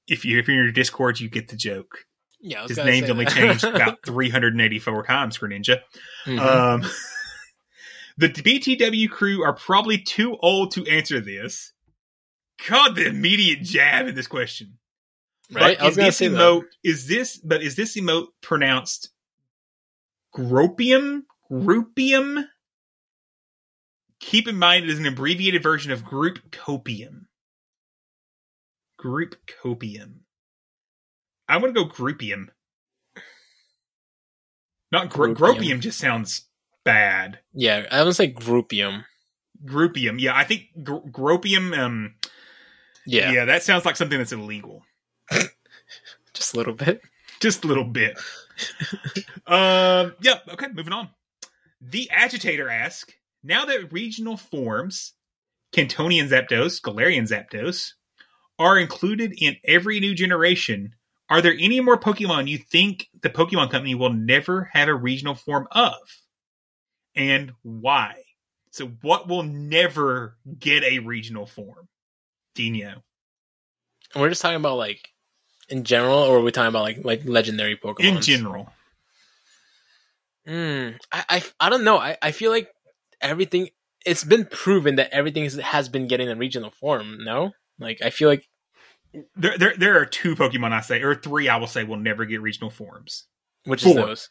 [0.07, 2.05] if you if you're in your Discord, you get the joke.
[2.49, 5.81] Yeah, his name's only changed about 384 times for Ninja.
[6.25, 6.39] Mhm.
[6.39, 6.81] Um,
[8.17, 11.73] the BTW crew are probably too old to answer this.
[12.67, 14.77] God, the immediate jab in this question.
[15.51, 15.77] Right?
[15.77, 16.37] But I was is gonna this say that.
[16.37, 16.63] emote?
[16.83, 17.37] Is this?
[17.37, 19.09] But is this emote pronounced
[20.35, 21.23] gropium?
[21.51, 22.45] Groupium?
[24.19, 27.25] Keep in mind it is an abbreviated version of group copium.
[28.97, 30.21] Group copium.
[31.47, 32.47] I want to go groupium.
[34.91, 35.57] Not gro- Groupium.
[35.57, 35.79] gropium.
[35.79, 36.47] Just sounds
[36.85, 37.39] bad.
[37.53, 39.03] Yeah, I would say groupium.
[39.65, 40.19] Groupium.
[40.19, 41.77] Yeah, I think gr- gropium.
[41.77, 42.15] Um,
[43.05, 43.31] Yeah.
[43.31, 44.83] yeah, that sounds like something that's illegal.
[46.33, 47.01] Just a little bit.
[47.39, 48.17] Just a little bit.
[49.47, 50.13] um.
[50.21, 50.43] Yep.
[50.53, 50.67] okay.
[50.73, 51.09] Moving on.
[51.81, 53.13] The agitator asks:
[53.43, 55.13] Now that regional forms,
[55.73, 57.91] Kantonian Zapdos, Galarian Zapdos,
[58.57, 60.93] are included in every new generation,
[61.29, 65.35] are there any more Pokemon you think the Pokemon Company will never have a regional
[65.35, 65.95] form of,
[67.15, 68.23] and why?
[68.71, 71.87] So, what will never get a regional form?
[72.55, 73.03] Dino.
[74.13, 75.09] And we're just talking about like
[75.69, 78.17] in general, or are we talking about like like legendary Pokemon?
[78.17, 78.71] In general.
[80.47, 80.89] Hmm.
[81.11, 81.97] I, I I don't know.
[81.97, 82.69] I, I feel like
[83.21, 83.69] everything.
[84.05, 87.17] It's been proven that everything has been getting a regional form.
[87.25, 88.47] No, like I feel like
[89.35, 92.25] There, there, there are two Pokemon I say, or three I will say will never
[92.25, 93.25] get regional forms.
[93.65, 93.91] which Four.
[93.91, 94.29] is those.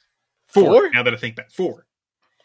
[0.48, 0.65] Four.
[0.65, 0.90] Four?
[0.90, 1.86] Now that I think about four.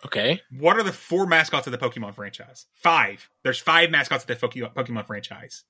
[0.05, 0.41] Okay.
[0.57, 2.65] What are the four mascots of the Pokemon franchise?
[2.73, 3.29] Five.
[3.43, 5.63] There's five mascots of the Pokemon franchise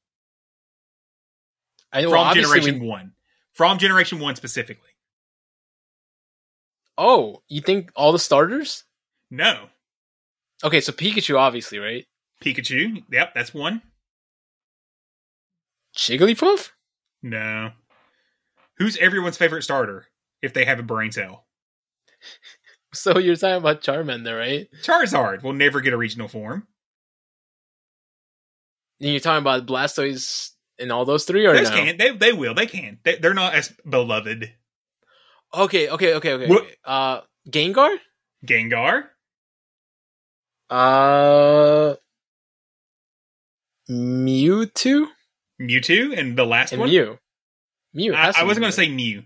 [1.91, 3.13] I, well, from Generation we- One.
[3.53, 4.87] From Generation One specifically.
[6.97, 8.83] Oh, you think all the starters?
[9.29, 9.65] No.
[10.63, 12.05] Okay, so Pikachu, obviously, right?
[12.43, 13.03] Pikachu.
[13.11, 13.81] Yep, that's one.
[16.01, 16.71] Jigglypuff.
[17.21, 17.71] No.
[18.77, 20.07] Who's everyone's favorite starter
[20.41, 21.45] if they have a brain cell?
[22.93, 24.67] So you're talking about Charmander, right?
[24.83, 26.67] Charizard will never get a regional form.
[28.99, 31.75] And you're talking about Blastoise and all those three, or Those no?
[31.77, 31.95] can.
[31.97, 32.53] They, they will.
[32.53, 32.99] They can.
[33.05, 34.51] They, they're not as beloved.
[35.53, 36.47] Okay, okay, okay, okay.
[36.47, 36.75] What- okay.
[36.83, 37.95] Uh, Gengar.
[38.45, 39.03] Gengar.
[40.69, 41.95] Uh,
[43.89, 45.07] Mewtwo
[45.61, 46.17] Mewtwo.
[46.17, 46.89] And the last and one?
[46.89, 47.17] Mew.
[47.93, 48.13] Mew.
[48.13, 49.23] I, I wasn't going to say Mew.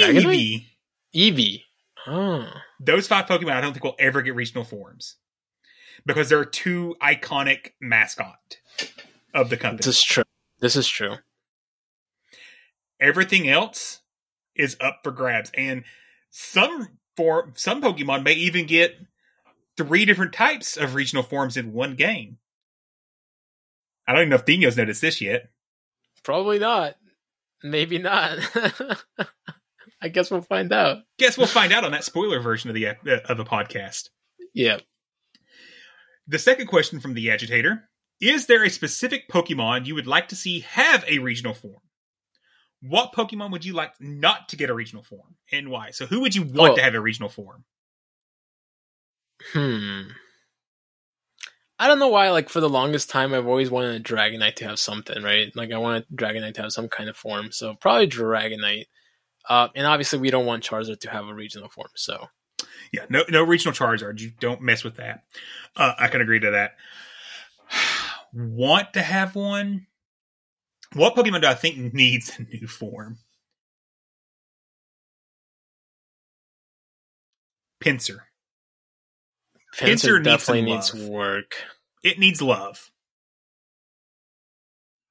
[0.00, 0.66] Eevee.
[1.14, 1.62] Eevee.
[2.06, 2.48] Oh,
[2.80, 5.16] Those five Pokemon I don't think will ever get regional forms.
[6.04, 8.56] Because they're two iconic mascot
[9.32, 9.78] of the company.
[9.78, 10.24] this is true.
[10.58, 11.16] This is true.
[13.00, 14.00] Everything else
[14.54, 15.50] is up for grabs.
[15.54, 15.84] And
[16.30, 18.96] some for some Pokemon may even get
[19.76, 22.38] three different types of regional forms in one game.
[24.06, 25.50] I don't even know if Dino's noticed this yet.
[26.24, 26.94] Probably not.
[27.62, 28.38] Maybe not.
[30.02, 30.98] I guess we'll find out.
[31.18, 32.94] Guess we'll find out on that spoiler version of the uh,
[33.28, 34.08] of the podcast.
[34.52, 34.78] Yeah.
[36.26, 37.88] The second question from the agitator
[38.20, 41.80] Is there a specific Pokemon you would like to see have a regional form?
[42.80, 45.90] What Pokemon would you like not to get a regional form and why?
[45.92, 46.76] So, who would you want Oh.
[46.76, 47.64] to have a regional form?
[49.52, 50.02] Hmm.
[51.82, 52.30] I don't know why.
[52.30, 55.50] Like for the longest time, I've always wanted a Dragonite to have something, right?
[55.56, 57.50] Like I wanted Dragonite to have some kind of form.
[57.50, 58.84] So probably Dragonite.
[59.48, 61.88] Uh, and obviously, we don't want Charizard to have a regional form.
[61.96, 62.28] So
[62.92, 64.20] Yeah, no, no regional Charizard.
[64.20, 65.24] You don't mess with that.
[65.74, 66.76] Uh, I can agree to that.
[68.32, 69.88] want to have one?
[70.92, 73.18] What Pokemon do I think needs a new form?
[77.82, 78.20] Pinsir.
[79.80, 81.54] Needs definitely some needs work.
[82.02, 82.90] It needs love.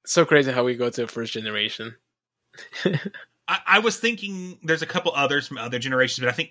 [0.04, 1.96] So crazy how we go to first generation.
[3.48, 6.50] I, I was thinking there's a couple others from other generations, but I think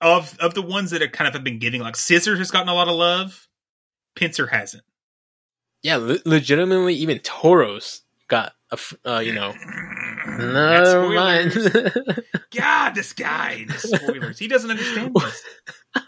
[0.00, 2.68] of of the ones that are kind of have been getting like Scizor has gotten
[2.68, 3.48] a lot of love.
[4.16, 4.84] Pinsir hasn't.
[5.82, 9.52] Yeah, le- legitimately, even Tauros got a uh, you know.
[10.38, 12.22] That's mind.
[12.54, 14.38] God, this guy, the spoilers.
[14.38, 15.42] He doesn't understand this.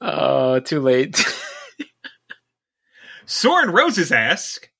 [0.00, 1.22] oh, too late.
[3.26, 4.70] Soren Roses ask,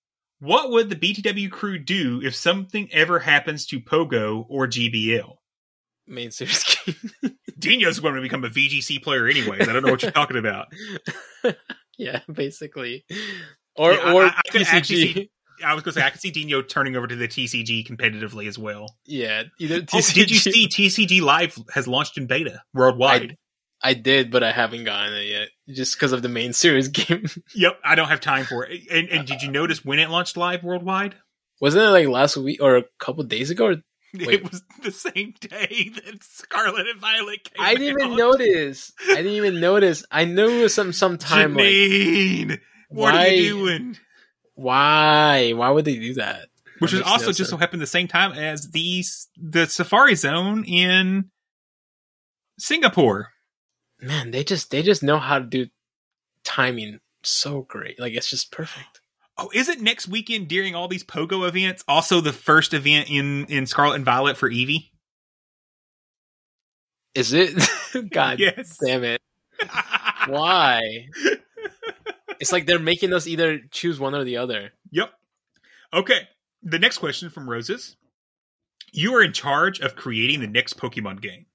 [0.41, 5.35] "What would the BTW crew do if something ever happens to Pogo or GBL?"
[6.07, 6.95] Main series game.
[7.59, 9.69] Dino's going to become a VGC player anyways.
[9.69, 10.67] I don't know what you're talking about.
[11.99, 13.05] yeah, basically.
[13.75, 15.15] Or Yeah, I- or I, I actually TCG.
[15.15, 15.31] see-
[15.65, 18.47] I was going to say I could see Dino turning over to the TCG competitively
[18.47, 18.95] as well.
[19.07, 23.39] Yeah, either Oh, did you see TCG Live has launched in beta worldwide?
[23.87, 27.27] I did, but I haven't gotten it yet, just because of the main series game.
[27.55, 28.81] Yep, I don't have time for it.
[28.91, 31.15] And, and did you notice when it launched live worldwide?
[31.61, 33.67] Wasn't it like last week or a couple days ago?
[33.67, 33.77] Or.
[34.19, 37.69] It was the same day that Scarlet and Violet came out?
[37.69, 38.93] I didn't even notice.
[39.11, 40.05] I didn't even notice.
[40.11, 43.99] I knew it was some sometime like what are you doing?
[44.55, 45.53] why?
[45.53, 46.49] Why would they do that?
[46.79, 49.05] Which That was also no just so happened the same time as the
[49.37, 51.31] the Safari Zone in
[52.59, 53.33] Singapore.
[54.01, 54.31] Man.
[54.31, 55.67] They just they just know how to do
[56.45, 57.99] timing so great.
[57.99, 59.01] Like it's just perfect.
[59.39, 61.85] Oh, is it next weekend during all these Pogo events?
[61.87, 64.91] Also, the first event in in Scarlet and Violet for Eevee.
[67.15, 67.55] Is it?
[68.11, 68.79] God Yes.
[68.85, 69.21] damn it!
[70.27, 71.09] Why?
[72.41, 74.73] it's like they're making us either choose one or the other.
[74.91, 75.11] Yep.
[75.95, 76.29] Okay.
[76.63, 77.97] The next question from Roses.
[78.93, 81.46] You are in charge of creating the next Pokemon game.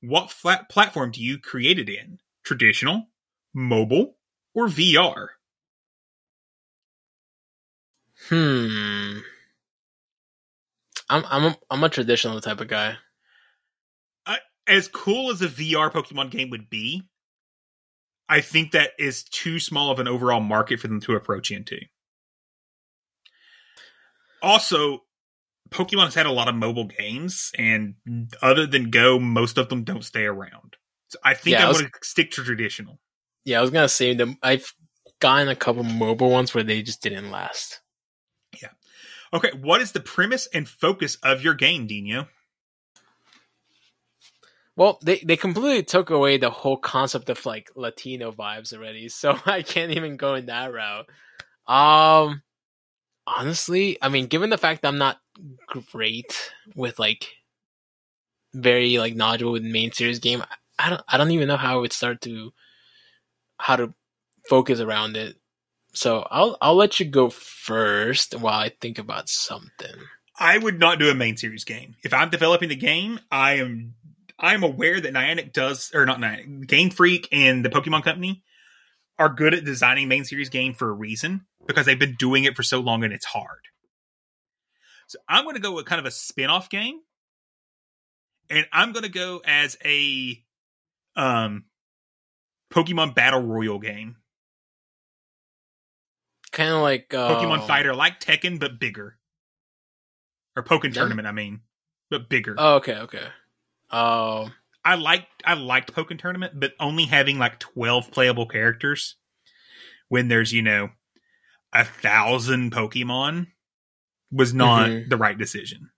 [0.00, 2.18] What flat platform do you create it in?
[2.42, 3.08] Traditional,
[3.52, 4.16] mobile,
[4.54, 5.28] or VR?
[8.28, 9.18] Hmm.
[11.08, 12.96] I'm I'm a, I'm a traditional type of guy.
[14.24, 14.36] Uh,
[14.66, 17.02] as cool as a VR Pokemon game would be,
[18.28, 21.80] I think that is too small of an overall market for them to approach into.
[24.40, 25.02] Also,
[25.70, 27.94] Pokemon has had a lot of mobile games, and
[28.42, 30.76] other than Go, most of them don't stay around.
[31.08, 32.98] So I think Yeah, I'm going to stick to traditional.
[33.44, 34.36] Yeah, I was gonna say them.
[34.42, 34.72] I've
[35.20, 37.80] gotten a couple mobile ones where they just didn't last.
[38.62, 38.68] Yeah.
[39.32, 42.28] Okay, what is the premise and focus of your game, Dino?
[44.76, 49.38] Well, they they completely took away the whole concept of like Latino vibes already, so
[49.46, 51.06] I can't even go in that route.
[51.66, 52.42] Um,
[53.36, 55.18] honestly, I mean, given the fact that I'm not
[55.92, 57.28] great with like
[58.54, 60.42] very like knowledgeable with main series game,
[60.78, 62.52] I- don't I don't even know how I would start to
[63.58, 63.94] how to
[64.48, 65.36] focus around it.
[65.92, 69.94] So I'll I'll let you go first while I think about something.
[70.38, 71.96] I would not do a main series game.
[72.02, 73.94] If I'm developing the game, I am
[74.38, 78.42] I am aware that Niantic does or not Niantic, Game Freak and the Pokemon Company
[79.18, 82.56] are good at designing main series game for a reason because they've been doing it
[82.56, 83.60] for so long and it's hard.
[85.06, 87.00] So I'm going to go with kind of a spin-off game.
[88.48, 90.42] And I'm going to go as a
[91.16, 91.64] um
[92.72, 94.16] Pokemon Battle Royal game.
[96.52, 99.16] Kind of like uh, Pokemon Fighter like Tekken but bigger.
[100.56, 100.90] Or Yeah.
[100.90, 101.60] Tournament, I mean.
[102.10, 102.56] But bigger.
[102.58, 103.22] Oh, okay, okay.
[103.90, 104.52] Um,
[104.84, 109.16] I liked I liked Pokken Tournament, but only having like twelve playable characters
[110.08, 110.90] when there's you know
[111.72, 113.46] a thousand Pokemon
[114.32, 115.08] was not Mhm.
[115.08, 115.90] the right decision.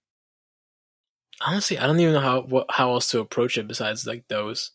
[1.45, 4.71] honestly, I don't even know how what, how else to approach it besides like those.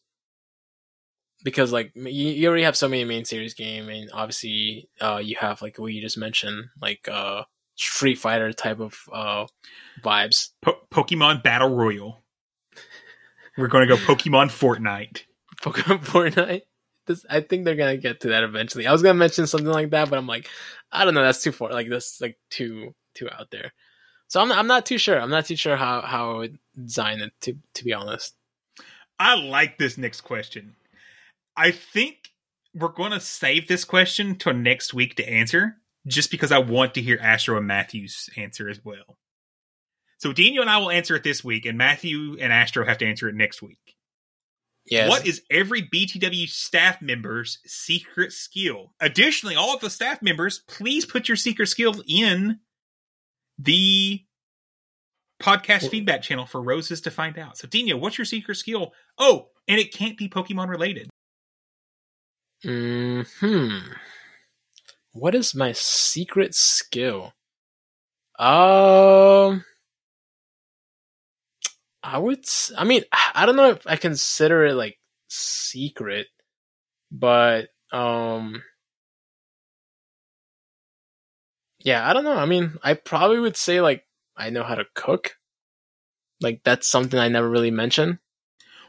[1.43, 5.35] Because like you, you already have so many main series game, and obviously, uh, you
[5.39, 7.43] have like what you just mentioned, like uh,
[7.75, 9.45] Street Fighter type of uh
[10.03, 10.49] vibes.
[10.61, 12.23] Po- Pokemon Battle Royal.
[13.57, 15.21] We're going to go Pokemon Fortnite.
[15.61, 16.61] Pokemon Fortnite.
[17.07, 18.85] This, I think they're gonna get to that eventually.
[18.85, 20.49] I was gonna mention something like that, but I'm like,
[20.91, 21.23] I don't know.
[21.23, 21.71] That's too far.
[21.71, 23.73] Like that's like too too out there.
[24.27, 25.19] So I'm I'm not too sure.
[25.19, 27.34] I'm not too sure how how I would design it.
[27.41, 28.35] To to be honest.
[29.19, 30.75] I like this next question.
[31.55, 32.29] I think
[32.75, 36.93] we're going to save this question till next week to answer, just because I want
[36.93, 39.17] to hear Astro and Matthew's answer as well.
[40.19, 43.07] So Dino and I will answer it this week, and Matthew and Astro have to
[43.07, 43.96] answer it next week.
[44.89, 45.09] Yes.
[45.09, 48.93] What is every BTW staff member's secret skill?
[49.01, 52.59] Additionally, all of the staff members, please put your secret skill in
[53.59, 54.23] the
[55.41, 57.57] podcast feedback channel for Roses to find out.
[57.57, 58.93] So, Dino, what's your secret skill?
[59.18, 61.09] Oh, and it can't be Pokemon related.
[62.64, 63.22] Hmm.
[65.11, 67.34] What is my secret skill?
[68.39, 69.65] Um.
[72.07, 72.45] I would.
[72.77, 73.03] I mean,
[73.35, 74.97] I don't know if I consider it like
[75.27, 76.27] secret,
[77.11, 78.63] but um,
[81.79, 82.38] yeah, I don't know.
[82.38, 84.05] I mean, I probably would say like
[84.38, 85.35] I know how to cook.
[86.39, 88.19] Like that's something I never really mentioned.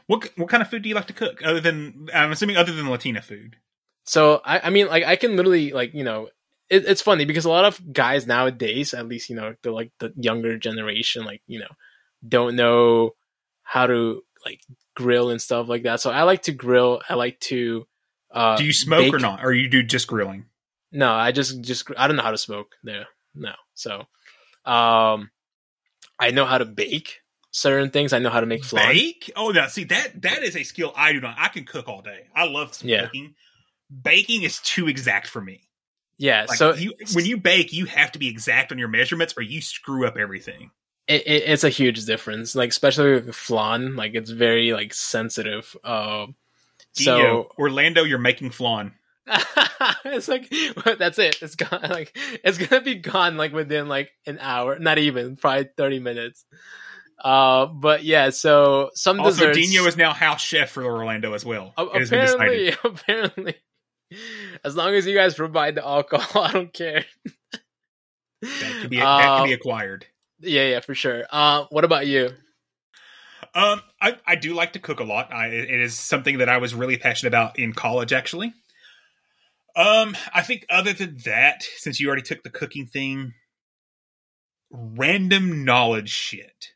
[0.07, 1.41] What what kind of food do you like to cook?
[1.43, 3.57] Other than I'm assuming other than Latina food.
[4.05, 6.29] So I, I mean, like I can literally like you know,
[6.69, 9.91] it, it's funny because a lot of guys nowadays, at least you know, the like
[9.99, 11.67] the younger generation, like you know,
[12.27, 13.15] don't know
[13.63, 14.61] how to like
[14.95, 16.01] grill and stuff like that.
[16.01, 17.01] So I like to grill.
[17.07, 17.87] I like to.
[18.31, 20.45] Uh, do you smoke or not, or you do just grilling?
[20.91, 22.75] No, I just just I don't know how to smoke.
[22.83, 23.53] There, no.
[23.73, 24.01] So,
[24.65, 25.31] um,
[26.19, 27.21] I know how to bake
[27.51, 28.13] certain things.
[28.13, 28.93] I know how to make flan.
[28.93, 29.31] Bake?
[29.35, 31.35] Oh, now see that that is a skill I do not.
[31.39, 32.27] I can cook all day.
[32.35, 33.09] I love Yeah.
[34.03, 35.61] Baking is too exact for me.
[36.19, 36.45] Yeah.
[36.47, 39.41] Like, so you, when you bake, you have to be exact on your measurements, or
[39.41, 40.71] you screw up everything.
[41.09, 45.75] It, it, it's a huge difference like especially with flan like it's very like sensitive
[45.83, 46.27] uh,
[46.93, 48.93] so Dio, Orlando, you're making flan.
[50.05, 50.49] it's like
[50.97, 54.97] that's it it's gone like it's gonna be gone like within like an hour not
[54.97, 56.45] even probably 30 minutes
[57.23, 61.43] uh but yeah so some Also, desserts Dino is now house chef for Orlando as
[61.45, 61.73] well.
[61.77, 63.55] a- It has been apparently apparently
[64.63, 67.05] as long as you guys provide the alcohol i don't care
[68.41, 70.05] That can be that can be Uh, acquired.
[70.39, 72.29] Yeah yeah for sure uh what about you
[73.55, 75.33] Um, I, I do like to cook a lot.
[75.33, 78.53] I, it is something that I was really passionate about in college, actually.
[79.75, 83.33] Um, I think other than that, since you already took the cooking thing,
[84.69, 86.73] random knowledge shit.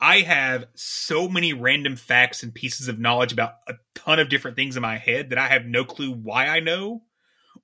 [0.00, 4.56] I have so many random facts and pieces of knowledge about a ton of different
[4.56, 7.02] things in my head that I have no clue why I know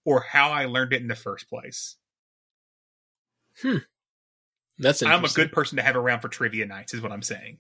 [0.05, 1.97] or how I learned it in the first place.
[4.79, 7.59] That's I'm a good person to have around for trivia nights, is what I'm saying.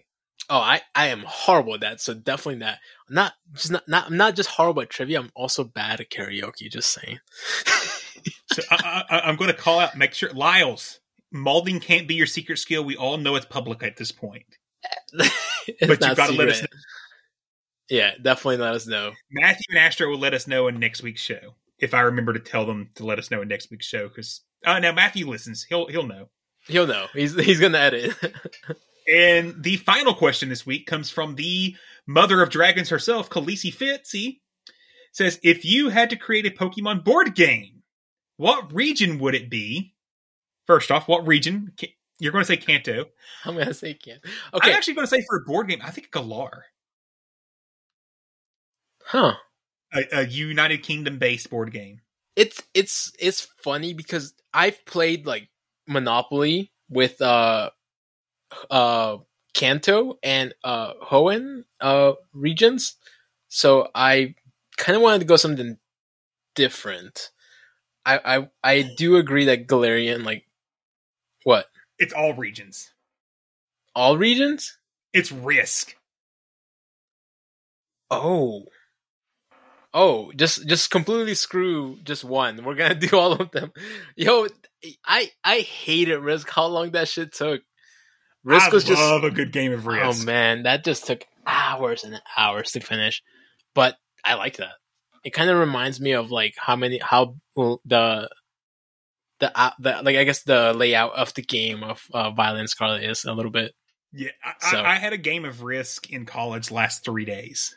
[0.49, 2.01] Oh, I, I am horrible at that.
[2.01, 2.79] So definitely that.
[3.11, 5.21] Not just not not I'm not just horrible at trivia.
[5.21, 6.71] I'm also bad at karaoke.
[6.71, 7.19] Just saying.
[8.53, 11.01] So I, I, I'm going to call out, make sure, Lyles,
[11.33, 12.85] malding can't be your secret skill.
[12.85, 14.45] We all know it's public at this point.
[15.81, 16.69] But you've got to let us know.
[17.91, 19.13] Yeah, definitely let us know.
[19.33, 21.57] Matthew and Astro will let us know in next week's show.
[21.81, 24.43] If I remember to tell them to let us know in next week's show, because
[24.65, 26.29] uh, now Matthew listens, he'll he'll know.
[26.69, 27.07] He'll know.
[27.13, 28.15] He's he's gonna edit.
[29.09, 31.77] And the final question this week comes from the
[32.07, 34.41] mother of dragons herself, Khaleesi Fitzy.
[35.13, 37.83] Says, if you had to create a Pokemon board game,
[38.37, 39.95] what region would it be?
[40.67, 41.73] First off, what region?
[42.19, 43.07] You're going to say Kanto.
[43.45, 44.19] I'm gonna say can.
[44.53, 44.71] Okay.
[44.71, 46.65] I'm actually going to say for a board game, I think Galar.
[49.05, 49.35] Huh.
[49.95, 52.01] A, a United Kingdom based board game.
[52.35, 55.49] It's it's it's funny because I've played like
[55.87, 57.71] Monopoly with uh
[58.71, 59.19] uh
[59.55, 62.97] Kanto and uh Hoenn uh regions.
[63.49, 64.35] So I
[64.77, 65.79] kind of wanted to go something
[66.55, 67.31] different.
[68.05, 70.45] I I I do agree that Galarian like
[71.45, 71.67] what?
[71.99, 72.93] It's all regions.
[73.95, 74.79] All regions?
[75.13, 75.97] It's Risk.
[78.11, 78.65] Oh.
[79.95, 82.63] Oh, just just completely screw just one.
[82.65, 83.73] We're gonna do all of them.
[84.15, 84.47] Yo,
[85.05, 86.49] I I hated Risk.
[86.51, 87.63] How long that shit took.
[88.45, 90.23] Risk I was just love a good game of Risk.
[90.23, 93.23] Oh man, that just took hours and hours to finish.
[93.75, 94.73] But I like that.
[95.25, 98.29] It kind of reminds me of like how many how the
[99.41, 103.03] the uh, the like I guess the layout of the game of uh, Violent Scarlet
[103.03, 103.73] is a little bit.
[104.13, 107.77] Yeah, I, So- I, I had a game of Risk in college last three days.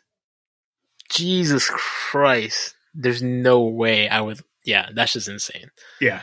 [1.09, 4.39] Jesus Christ, there's no way I would.
[4.63, 5.71] Yeah, that's just insane.
[5.99, 6.21] Yeah.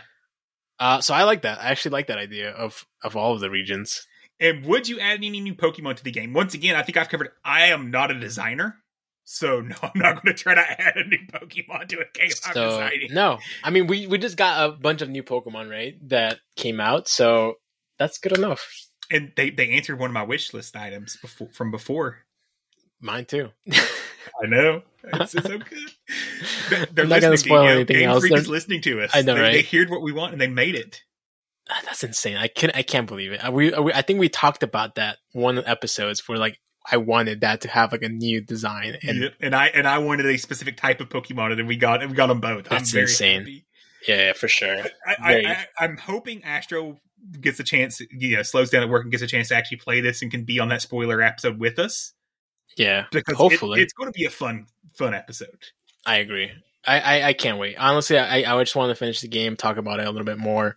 [0.78, 1.58] Uh, so I like that.
[1.60, 4.06] I actually like that idea of of all of the regions.
[4.38, 6.34] And would you add any new Pokemon to the game?
[6.34, 7.30] Once again, I think I've covered.
[7.44, 8.76] I am not a designer,
[9.24, 12.30] so no, I'm not going to try to add a new Pokemon to a game
[12.46, 13.08] I'm So designing.
[13.14, 16.80] no, I mean we we just got a bunch of new Pokemon right that came
[16.80, 17.54] out, so
[17.98, 18.68] that's good enough.
[19.10, 22.18] And they they answered one of my wish list items before from before.
[23.00, 23.50] Mine too.
[23.72, 24.82] I know
[25.20, 25.66] it's, it's so good.
[26.70, 28.20] They're, they're not gonna listening spoil to anything Game else.
[28.20, 29.10] Freak is listening to us.
[29.14, 29.52] I know, they, right?
[29.70, 31.02] They heard what we want and they made it.
[31.70, 32.36] Ah, That's insane.
[32.36, 33.44] I can I can't believe it.
[33.44, 36.58] I- We, we I think we talked about that one episodes where like
[36.90, 39.32] I wanted that to have like a new design and Yep.
[39.40, 42.28] And I and I wanted a specific type of Pokemon, and we got we got
[42.28, 42.64] them both.
[42.68, 43.40] that's insane.
[43.40, 43.66] happy.
[44.06, 44.82] Yeah, yeah, for sure.
[45.06, 46.98] I, I'm hoping Astro
[47.40, 49.78] gets a chance, you know, slows down at work and gets a chance to actually
[49.78, 52.12] play this and can be on that spoiler episode with us
[52.76, 54.66] yeah, because it- hopefully it's going to be a fun,
[54.96, 55.58] fun episode.
[56.04, 56.50] I agree.
[56.86, 57.76] I, I, I can't wait.
[57.78, 60.38] Honestly, I, I just want to finish the game, talk about it a little bit
[60.38, 60.76] more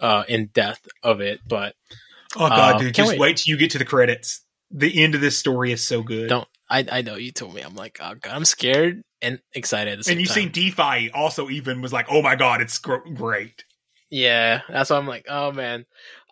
[0.00, 1.40] uh, in depth of it.
[1.46, 1.74] But
[2.36, 3.20] Oh god, Uh, dude, just wait.
[3.20, 3.36] wait.
[3.36, 4.44] till you get to the credits.
[4.70, 6.28] the end of this story is so good.
[6.28, 6.84] Don't I?
[6.90, 7.60] I know you told me.
[7.60, 9.92] I'm like, oh god, I'm scared and excited.
[9.92, 12.78] At the same and you seen DeFi also even was like, oh my god, it's
[12.78, 13.64] gr- great.
[14.10, 15.86] Yeah, that's why I'm like, oh man.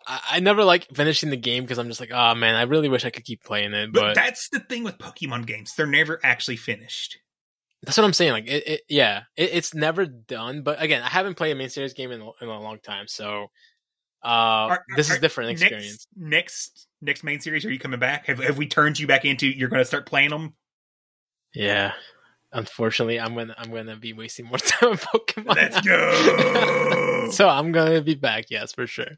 [0.05, 2.89] I, I never like finishing the game because I'm just like, oh man, I really
[2.89, 3.93] wish I could keep playing it.
[3.93, 7.19] But, But, that's the thing with Pokemon games; they're never actually finished.
[7.83, 8.31] That's what I'm saying.
[8.31, 10.63] Like, it, it yeah, it, it's never done.
[10.63, 13.07] But again, I haven't played a main series game in, a- in a long time,
[13.07, 13.47] so
[14.23, 16.07] uh, Are- this are- is different experience.
[16.15, 18.27] Next, next main series, are you coming back?
[18.27, 19.47] Have Have we turned you back into?
[19.47, 20.53] You're going to start playing them?
[21.53, 21.91] Yeah.
[22.55, 25.55] Unfortunately, I'm gonna I'm gonna be wasting more time on Pokemon.
[25.55, 27.27] Let's go.
[27.31, 29.17] so I'm gonna be back, yes, for sure.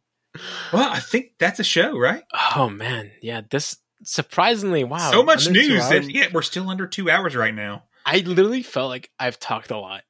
[0.71, 2.23] Well, I think that's a show, right?
[2.55, 3.41] Oh man, yeah.
[3.49, 7.83] This surprisingly, wow, so much news, and yet we're still under two hours right now.
[8.05, 10.03] I literally felt like I've talked a lot,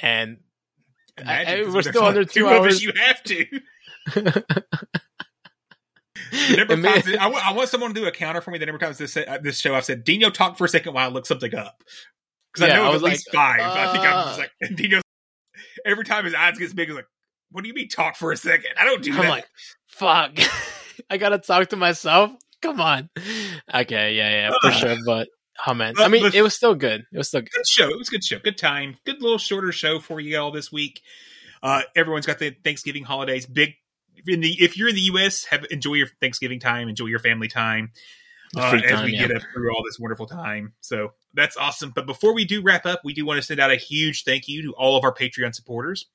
[0.00, 0.38] and
[1.18, 2.82] I- Imagine, I- we're still under two of us, hours.
[2.82, 3.46] You have to.
[6.32, 8.58] And may- times- I, want, someone to do a counter for me.
[8.58, 10.92] The number of times this uh, this show I've said, Dino, talk for a second
[10.94, 11.82] while I look something up.
[12.52, 13.60] Because Yeah, I know I it was was at least like, five.
[13.60, 14.42] I think I'm just uh.
[14.42, 15.00] like, Dino.
[15.84, 17.06] Every time his eyes gets big, he's like,
[17.52, 18.70] "What do you mean talk for a second?
[18.78, 19.46] I don't do I'm that." like,
[19.86, 20.32] fuck.
[21.10, 22.32] I gotta talk to myself.
[22.60, 23.08] Come on.
[23.72, 24.72] Okay, yeah, yeah, for Ugh.
[24.74, 24.96] sure.
[25.06, 25.28] But
[25.66, 27.06] oh man, But- I mean, it was still good.
[27.12, 27.50] It was still good.
[27.52, 27.88] good show.
[27.88, 28.38] It was a good show.
[28.38, 28.96] Good time.
[29.04, 31.00] Good little shorter show for you all this week.
[31.62, 33.46] Uh, everyone's got the Thanksgiving holidays.
[33.46, 33.74] Big
[34.26, 36.88] in the if you're in the U.S., have enjoy your Thanksgiving time.
[36.88, 37.92] Enjoy your family time.
[38.56, 39.26] Uh, as time, we yeah.
[39.26, 40.72] get up through all this wonderful time.
[40.80, 41.92] So that's awesome.
[41.94, 44.48] But before we do wrap up, we do want to send out a huge thank
[44.48, 46.06] you to all of our Patreon supporters.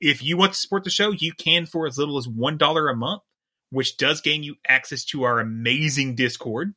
[0.00, 2.96] If you want to support the show, you can for as little as $1 a
[2.96, 3.22] month,
[3.70, 6.74] which does gain you access to our amazing Discord.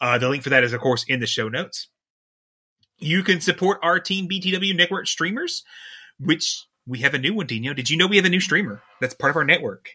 [0.00, 1.88] Uh, the link for that is, of course, in the show notes.
[2.98, 5.64] You can support our Team BTW Network streamers,
[6.18, 7.74] which we have a new one, Dino.
[7.74, 9.90] Did you know we have a new streamer that's part of our network?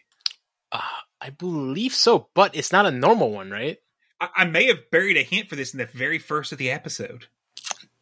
[0.70, 0.80] Uh,
[1.20, 3.78] I believe so, but it's not a normal one, right?
[4.20, 6.70] I, I may have buried a hint for this in the very first of the
[6.70, 7.26] episode.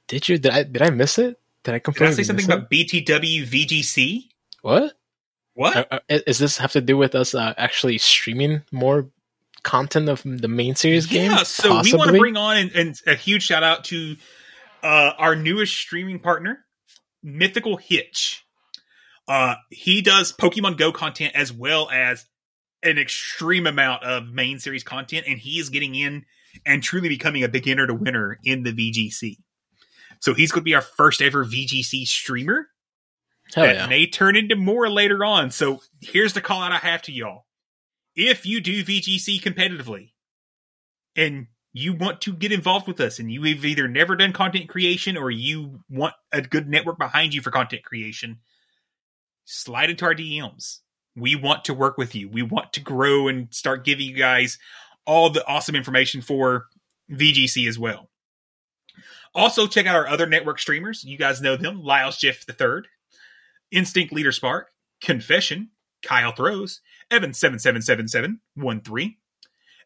[0.08, 0.38] Did you?
[0.38, 0.62] Did I?
[0.64, 1.38] Did I miss it?
[1.64, 4.28] Did I Did I say something about BTW VGC?
[4.62, 4.94] what?
[5.54, 5.76] What?
[5.76, 9.08] Uh, uh, Is this have to do with us uh, actually streaming more
[9.68, 11.30] content of the main series game?
[11.30, 14.16] Yeah, so we want to bring on and, and a huge shout out to
[14.82, 16.64] uh, our newest streaming partner,
[17.22, 18.44] Mythical Hitch.
[19.28, 22.24] Uh, he does Pokemon Go content as well as
[22.82, 26.24] an extreme amount of main series content, and he is getting in
[26.64, 29.36] and truly becoming a beginner to winner in the VGC.
[30.20, 32.68] So he's going to be our first ever VGC streamer.
[33.54, 33.86] Hell that yeah.
[33.86, 35.50] may turn into more later on.
[35.50, 37.44] So here's the call out I have to y'all.
[38.20, 40.10] If you do VGC competitively
[41.14, 44.68] and you want to get involved with us and you have either never done content
[44.68, 48.40] creation or you want a good network behind you for content creation,
[49.44, 50.80] slide into our DMs.
[51.14, 52.28] We want to work with you.
[52.28, 54.58] We want to grow and start giving you guys
[55.06, 56.66] all the awesome information for
[57.08, 58.10] VGC as well.
[59.32, 61.04] Also, check out our other network streamers.
[61.04, 62.82] You guys know them Lyles Jeff III,
[63.70, 64.70] Instinct Leader Spark,
[65.00, 65.70] Confession,
[66.02, 66.80] Kyle Throws,
[67.10, 69.16] Evan777713,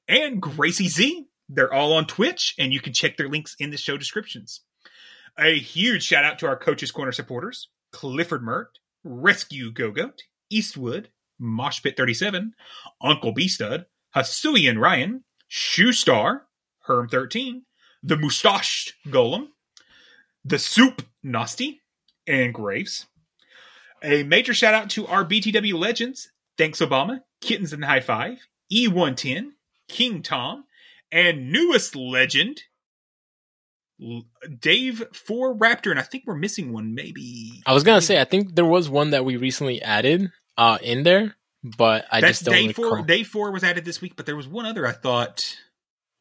[0.09, 1.27] and Gracie Z.
[1.49, 4.63] They're all on Twitch, and you can check their links in the show descriptions.
[5.39, 11.11] A huge shout out to our Coaches Corner supporters Clifford Mert, Rescue Go Goat, Eastwood,
[11.41, 12.51] Moshpit37,
[13.03, 16.43] Uncle B Stud, Hisuian Ryan, Shoestar,
[16.89, 17.63] Herm13,
[18.03, 19.49] The Mustached Golem,
[20.45, 21.81] The Soup Nasty,
[22.27, 23.07] and Graves.
[24.03, 28.39] A major shout out to our BTW legends Thanks Obama, Kittens and High Five,
[28.73, 29.51] E110,
[29.89, 30.65] King Tom,
[31.11, 32.63] and newest legend,
[34.61, 35.91] Dave for Raptor.
[35.91, 37.63] And I think we're missing one, maybe.
[37.67, 41.03] I was gonna say I think there was one that we recently added uh in
[41.05, 42.89] there, but I That's just don't day recall.
[42.97, 43.03] four.
[43.03, 45.57] Day four was added this week, but there was one other I thought.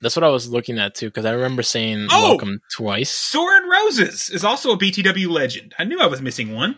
[0.02, 2.30] That's what I was looking at too, because I remember saying Oh!
[2.30, 3.12] welcome twice.
[3.12, 5.74] Soren Roses is also a BTW legend.
[5.78, 6.78] I knew I was missing one.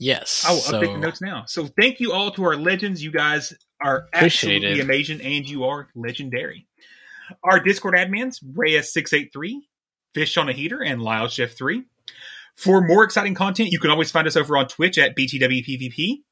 [0.00, 0.44] Yes.
[0.48, 1.44] I will so update the notes now.
[1.46, 3.04] So thank you all to our legends.
[3.04, 3.52] You guys
[3.82, 4.82] are absolutely it.
[4.82, 6.66] amazing and you are legendary.
[7.44, 9.56] Our Discord admins, Reyes683,
[10.14, 11.84] Fish on a Heater, and Lyle Chef 3.
[12.56, 16.22] For more exciting content, you can always find us over on Twitch at BTWPVP.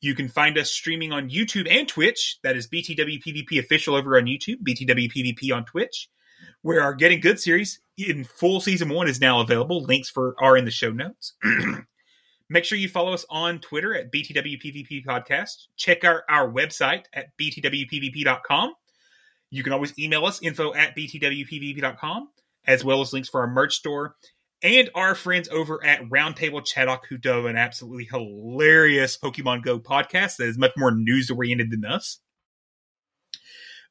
[0.00, 2.38] You can find us streaming on YouTube and Twitch.
[2.44, 6.08] That is BTWPVP official over on YouTube, BTWPVP on Twitch,
[6.62, 9.82] where our Getting Good series in full season one is now available.
[9.82, 11.34] Links for are in the show notes.
[12.50, 15.66] Make sure you follow us on Twitter at BTWPVP Podcast.
[15.76, 18.72] Check out our website at BTWPVP.com.
[19.50, 22.28] You can always email us info at BTWPVP.com,
[22.66, 24.16] as well as links for our merch store
[24.62, 30.36] and our friends over at Roundtable Chattock, who do an absolutely hilarious Pokemon Go podcast
[30.36, 32.18] that is much more news oriented than us.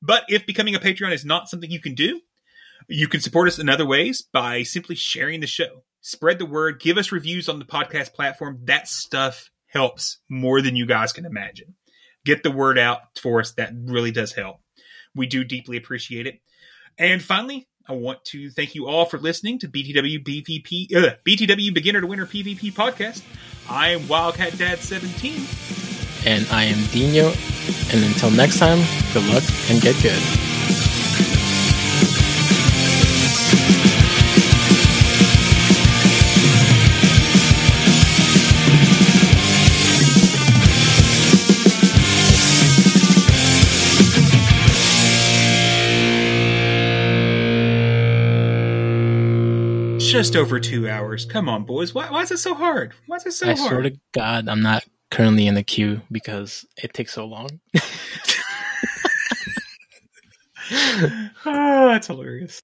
[0.01, 2.21] But if becoming a Patreon is not something you can do,
[2.87, 5.83] You can support us in other ways by simply sharing the show.
[6.01, 8.59] Spread the word, give us reviews on the podcast platform.
[8.63, 11.75] That stuff helps more than you guys can imagine.
[12.25, 13.51] Get the word out for us.
[13.53, 14.57] That really does help.
[15.15, 16.39] We do deeply appreciate it.
[16.97, 21.73] And finally, I want to thank you all for listening to BTW BVP, uh, BTW
[21.73, 23.23] Beginner to Winner PvP podcast.
[23.69, 25.45] I am Wildcat Dad 17.
[26.25, 27.31] And I am Dino.
[27.93, 28.79] And until next time,
[29.13, 30.46] good luck and get good.
[50.17, 51.25] Just over two hours.
[51.25, 51.93] Come on, boys.
[51.93, 52.95] Why, why is it so hard?
[53.05, 53.69] Why is it so I hard?
[53.69, 57.59] swear to God, I'm not currently in the queue because it takes so long.
[60.71, 62.63] oh, that's hilarious.